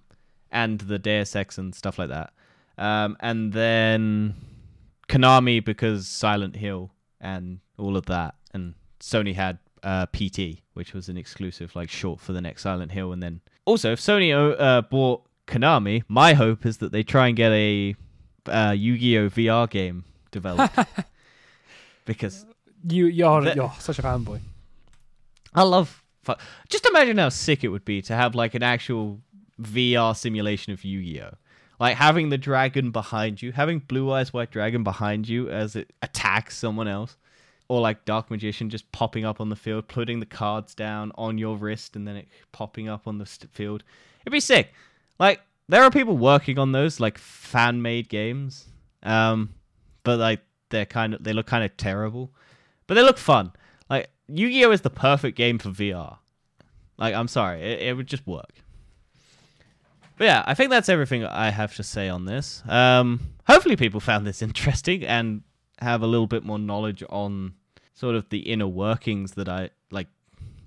and 0.52 0.80
the 0.80 1.00
Deus 1.00 1.36
Ex 1.36 1.58
and 1.58 1.74
stuff 1.74 1.98
like 1.98 2.10
that. 2.10 2.34
Um, 2.78 3.18
and 3.20 3.54
then 3.54 4.36
Konami 5.08 5.64
because 5.64 6.08
Silent 6.08 6.56
Hill 6.56 6.92
and 7.20 7.60
all 7.78 7.98
of 7.98 8.06
that. 8.06 8.36
And 8.54 8.76
Sony 9.00 9.36
had 9.36 9.60
uh, 9.84 10.06
PT, 10.08 10.62
which 10.74 10.94
was 10.94 11.10
an 11.10 11.18
exclusive, 11.18 11.76
like 11.76 11.90
short 11.90 12.20
for 12.20 12.34
the 12.34 12.42
next 12.42 12.62
Silent 12.62 12.92
Hill. 12.92 13.12
And 13.12 13.22
then 13.22 13.42
also, 13.66 13.92
if 13.92 14.00
Sony 14.00 14.34
uh, 14.60 14.82
bought 14.82 15.24
Konami, 15.48 16.04
my 16.08 16.34
hope 16.34 16.66
is 16.66 16.78
that 16.78 16.92
they 16.92 17.04
try 17.04 17.28
and 17.28 17.36
get 17.36 17.52
a 17.52 17.96
uh, 18.48 18.74
Yu-Gi-Oh 18.78 19.30
VR 19.30 19.70
game 19.70 20.06
developed 20.32 20.78
because 22.06 22.46
You, 22.88 23.06
you're, 23.08 23.42
The- 23.42 23.56
you're 23.56 23.74
such 23.80 24.00
a 24.00 24.02
fanboy. 24.02 24.40
I 25.54 25.64
love. 25.64 26.04
fu- 26.24 26.34
Just 26.70 26.86
imagine 26.88 27.18
how 27.18 27.30
sick 27.30 27.64
it 27.64 27.68
would 27.70 27.86
be 27.86 28.02
to 28.04 28.16
have 28.16 28.36
like 28.36 28.56
an 28.56 28.64
actual 28.64 29.20
VR 29.62 30.16
simulation 30.16 30.74
of 30.74 30.84
Yu-Gi-Oh. 30.84 31.36
Like 31.80 31.96
having 31.98 32.30
the 32.30 32.38
dragon 32.38 32.92
behind 32.92 33.42
you, 33.42 33.52
having 33.52 33.80
Blue 33.80 34.12
Eyes 34.12 34.32
White 34.34 34.52
Dragon 34.52 34.84
behind 34.84 35.28
you 35.28 35.50
as 35.50 35.76
it 35.76 35.92
attacks 36.02 36.58
someone 36.58 36.88
else, 36.88 37.18
or 37.68 37.82
like 37.82 38.06
Dark 38.06 38.30
Magician 38.32 38.70
just 38.70 38.90
popping 38.92 39.26
up 39.26 39.42
on 39.42 39.50
the 39.50 39.56
field, 39.56 39.88
putting 39.88 40.20
the 40.20 40.26
cards 40.26 40.74
down 40.76 41.12
on 41.16 41.38
your 41.38 41.58
wrist, 41.58 41.96
and 41.96 42.08
then 42.08 42.16
it 42.16 42.28
popping 42.52 42.88
up 42.88 43.08
on 43.08 43.18
the 43.18 43.26
field. 43.26 43.84
It'd 44.22 44.32
be 44.32 44.40
sick. 44.40 44.72
Like 45.20 45.42
there 45.68 45.84
are 45.84 45.92
people 45.92 46.16
working 46.18 46.58
on 46.58 46.72
those 46.72 47.00
like 47.00 47.18
fan-made 47.18 48.08
games, 48.10 48.66
um, 49.02 49.50
but 50.04 50.20
like 50.20 50.42
they're 50.70 50.86
kind 50.86 51.14
of 51.16 51.24
they 51.24 51.34
look 51.34 51.48
kind 51.48 51.64
of 51.64 51.76
terrible, 51.76 52.32
but 52.88 52.96
they 52.96 53.02
look 53.02 53.18
fun. 53.18 53.52
Like 53.90 54.10
Yu-Gi-Oh 54.28 54.72
is 54.72 54.82
the 54.82 54.90
perfect 54.90 55.38
game 55.38 55.60
for 55.60 55.70
VR. 55.70 56.18
Like 56.98 57.16
I'm 57.16 57.28
sorry, 57.28 57.62
it, 57.62 57.82
it 57.82 57.98
would 57.98 58.08
just 58.08 58.26
work. 58.28 58.64
But 60.18 60.26
yeah, 60.26 60.44
I 60.46 60.54
think 60.54 60.70
that's 60.70 60.90
everything 60.90 61.26
I 61.26 61.50
have 61.50 61.76
to 61.76 61.84
say 61.84 62.08
on 62.08 62.26
this. 62.26 62.62
Um, 62.68 63.20
hopefully, 63.48 63.76
people 63.76 64.00
found 64.00 64.28
this 64.28 64.42
interesting 64.48 65.04
and 65.04 65.42
have 65.80 66.02
a 66.02 66.08
little 66.08 66.28
bit 66.28 66.44
more 66.44 66.60
knowledge 66.60 67.04
on 67.10 67.54
sort 67.94 68.16
of 68.16 68.30
the 68.30 68.40
inner 68.40 68.68
workings 68.68 69.34
that 69.34 69.50
I 69.50 69.72
like 69.92 70.08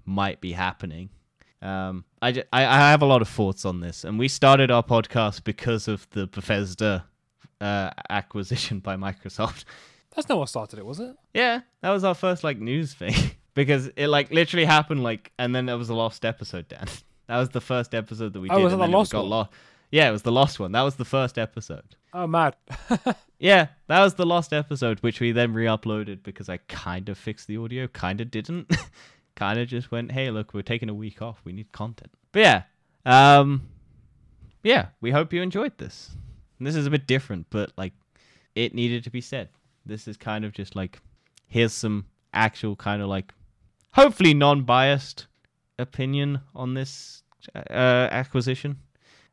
might 0.04 0.40
be 0.40 0.52
happening. 0.52 1.10
Um, 1.62 2.04
I, 2.20 2.28
I 2.52 2.64
I 2.64 2.90
have 2.90 3.02
a 3.02 3.06
lot 3.06 3.22
of 3.22 3.28
thoughts 3.28 3.64
on 3.64 3.80
this, 3.80 4.04
and 4.04 4.18
we 4.18 4.28
started 4.28 4.70
our 4.70 4.82
podcast 4.82 5.44
because 5.44 5.88
of 5.88 6.08
the 6.10 6.26
Bethesda 6.26 7.06
uh, 7.60 7.90
acquisition 8.10 8.78
by 8.88 8.96
Microsoft. 8.96 9.64
That's 10.16 10.28
not 10.28 10.38
what 10.38 10.48
started 10.48 10.78
it, 10.78 10.86
was 10.86 10.98
it? 10.98 11.14
Yeah, 11.34 11.60
that 11.82 11.90
was 11.90 12.02
our 12.02 12.14
first 12.14 12.42
like 12.42 12.58
news 12.58 12.94
thing 12.94 13.14
because 13.54 13.90
it 13.96 14.08
like 14.08 14.30
literally 14.32 14.64
happened 14.64 15.02
like, 15.02 15.30
and 15.38 15.54
then 15.54 15.66
there 15.66 15.76
was 15.78 15.88
the 15.88 15.94
last 15.94 16.24
episode. 16.24 16.66
Dan, 16.68 16.86
that 17.28 17.38
was 17.38 17.50
the 17.50 17.60
first 17.60 17.94
episode 17.94 18.32
that 18.32 18.40
we 18.40 18.48
Oh, 18.50 18.56
did. 18.56 18.64
was 18.64 18.72
and 18.72 18.80
the 18.82 18.86
then 18.86 18.92
lost 18.92 19.12
got 19.12 19.28
one? 19.28 19.48
Yeah, 19.92 20.08
it 20.08 20.12
was 20.12 20.22
the 20.22 20.32
lost 20.32 20.58
one. 20.58 20.72
That 20.72 20.82
was 20.82 20.96
the 20.96 21.04
first 21.04 21.38
episode. 21.38 21.94
Oh, 22.12 22.26
mad. 22.26 22.56
Yeah, 23.38 23.66
that 23.88 24.00
was 24.00 24.14
the 24.14 24.24
lost 24.24 24.54
episode, 24.54 24.98
which 25.00 25.20
we 25.20 25.30
then 25.30 25.52
re-uploaded 25.52 26.22
because 26.22 26.48
I 26.48 26.56
kind 26.68 27.10
of 27.10 27.18
fixed 27.18 27.46
the 27.48 27.58
audio, 27.58 27.86
kind 27.86 28.22
of 28.22 28.30
didn't, 28.30 28.74
kind 29.34 29.58
of 29.60 29.68
just 29.68 29.90
went, 29.90 30.12
"Hey, 30.12 30.30
look, 30.30 30.54
we're 30.54 30.62
taking 30.62 30.88
a 30.88 30.94
week 30.94 31.20
off. 31.20 31.42
We 31.44 31.52
need 31.52 31.70
content." 31.70 32.10
But 32.32 32.40
yeah, 32.40 32.62
um, 33.04 33.68
yeah, 34.62 34.86
we 35.02 35.10
hope 35.10 35.34
you 35.34 35.42
enjoyed 35.42 35.76
this. 35.76 36.12
And 36.58 36.66
this 36.66 36.74
is 36.76 36.86
a 36.86 36.90
bit 36.90 37.06
different, 37.06 37.48
but 37.50 37.72
like, 37.76 37.92
it 38.54 38.74
needed 38.74 39.04
to 39.04 39.10
be 39.10 39.20
said. 39.20 39.50
This 39.86 40.08
is 40.08 40.16
kind 40.16 40.44
of 40.44 40.52
just 40.52 40.74
like, 40.76 41.00
here's 41.46 41.72
some 41.72 42.06
actual 42.34 42.76
kind 42.76 43.00
of 43.00 43.08
like, 43.08 43.32
hopefully 43.92 44.34
non-biased 44.34 45.26
opinion 45.78 46.40
on 46.54 46.74
this 46.74 47.22
uh, 47.54 48.08
acquisition. 48.10 48.78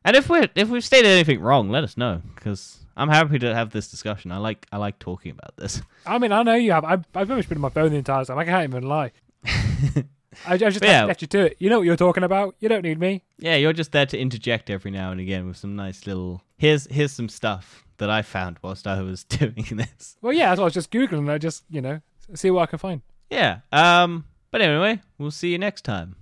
And 0.04 0.16
if 0.16 0.28
we 0.28 0.46
if 0.54 0.68
we've 0.68 0.84
stated 0.84 1.08
anything 1.08 1.40
wrong, 1.40 1.70
let 1.70 1.82
us 1.82 1.96
know 1.96 2.20
because 2.34 2.84
I'm 2.96 3.08
happy 3.08 3.38
to 3.38 3.54
have 3.54 3.70
this 3.70 3.90
discussion. 3.90 4.32
I 4.32 4.36
like 4.36 4.66
I 4.70 4.76
like 4.76 4.98
talking 4.98 5.30
about 5.32 5.56
this. 5.56 5.80
I 6.06 6.18
mean, 6.18 6.30
I 6.30 6.42
know 6.42 6.54
you 6.54 6.72
have. 6.72 6.84
I've, 6.84 7.06
I've 7.14 7.30
always 7.30 7.46
been 7.46 7.58
on 7.58 7.62
my 7.62 7.68
phone 7.70 7.90
the 7.90 7.96
entire 7.96 8.24
time. 8.24 8.38
I 8.38 8.44
can't 8.44 8.68
even 8.68 8.84
lie. 8.84 9.12
I, 10.46 10.54
I 10.54 10.56
just 10.56 10.82
yeah. 10.82 11.04
left 11.04 11.22
you 11.22 11.28
to 11.28 11.46
it. 11.46 11.56
You 11.58 11.70
know 11.70 11.78
what 11.78 11.86
you're 11.86 11.96
talking 11.96 12.24
about. 12.24 12.56
You 12.60 12.68
don't 12.68 12.82
need 12.82 12.98
me. 12.98 13.22
yeah, 13.38 13.56
you're 13.56 13.72
just 13.72 13.92
there 13.92 14.06
to 14.06 14.18
interject 14.18 14.70
every 14.70 14.90
now 14.90 15.10
and 15.10 15.20
again 15.20 15.46
with 15.46 15.56
some 15.56 15.76
nice 15.76 16.06
little 16.06 16.42
here's 16.56 16.86
here's 16.90 17.12
some 17.12 17.28
stuff 17.28 17.84
that 17.98 18.10
I 18.10 18.22
found 18.22 18.58
whilst 18.62 18.86
I 18.86 19.02
was 19.02 19.24
doing 19.24 19.66
this. 19.72 20.16
Well, 20.20 20.32
yeah, 20.32 20.48
that's 20.48 20.58
what 20.58 20.64
I 20.64 20.66
was 20.66 20.74
just 20.74 20.90
googling. 20.90 21.30
I 21.30 21.38
just, 21.38 21.64
you 21.70 21.80
know, 21.80 22.00
see 22.34 22.50
what 22.50 22.62
I 22.62 22.66
can 22.66 22.78
find. 22.78 23.02
Yeah. 23.30 23.60
Um. 23.72 24.26
But 24.50 24.62
anyway, 24.62 25.00
we'll 25.18 25.32
see 25.32 25.50
you 25.50 25.58
next 25.58 25.82
time. 25.82 26.14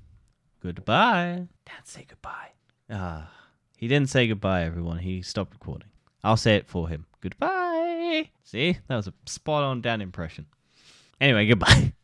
Goodbye. 0.63 1.49
Dan, 1.67 1.85
say 1.85 2.07
goodbye. 2.09 2.53
Ah, 2.89 3.31
he 3.77 3.89
didn't 3.89 4.09
say 4.09 4.27
goodbye, 4.27 4.65
everyone. 4.65 4.99
He 4.99 5.21
stopped 5.23 5.53
recording. 5.53 5.89
I'll 6.25 6.37
say 6.37 6.57
it 6.57 6.69
for 6.69 6.89
him. 6.89 7.07
Goodbye. 7.21 8.31
See, 8.45 8.79
that 8.89 8.97
was 8.97 9.09
a 9.09 9.15
spot 9.27 9.65
on 9.65 9.81
Dan 9.81 10.01
impression. 10.01 10.47
Anyway, 11.21 11.47
goodbye. 11.47 11.93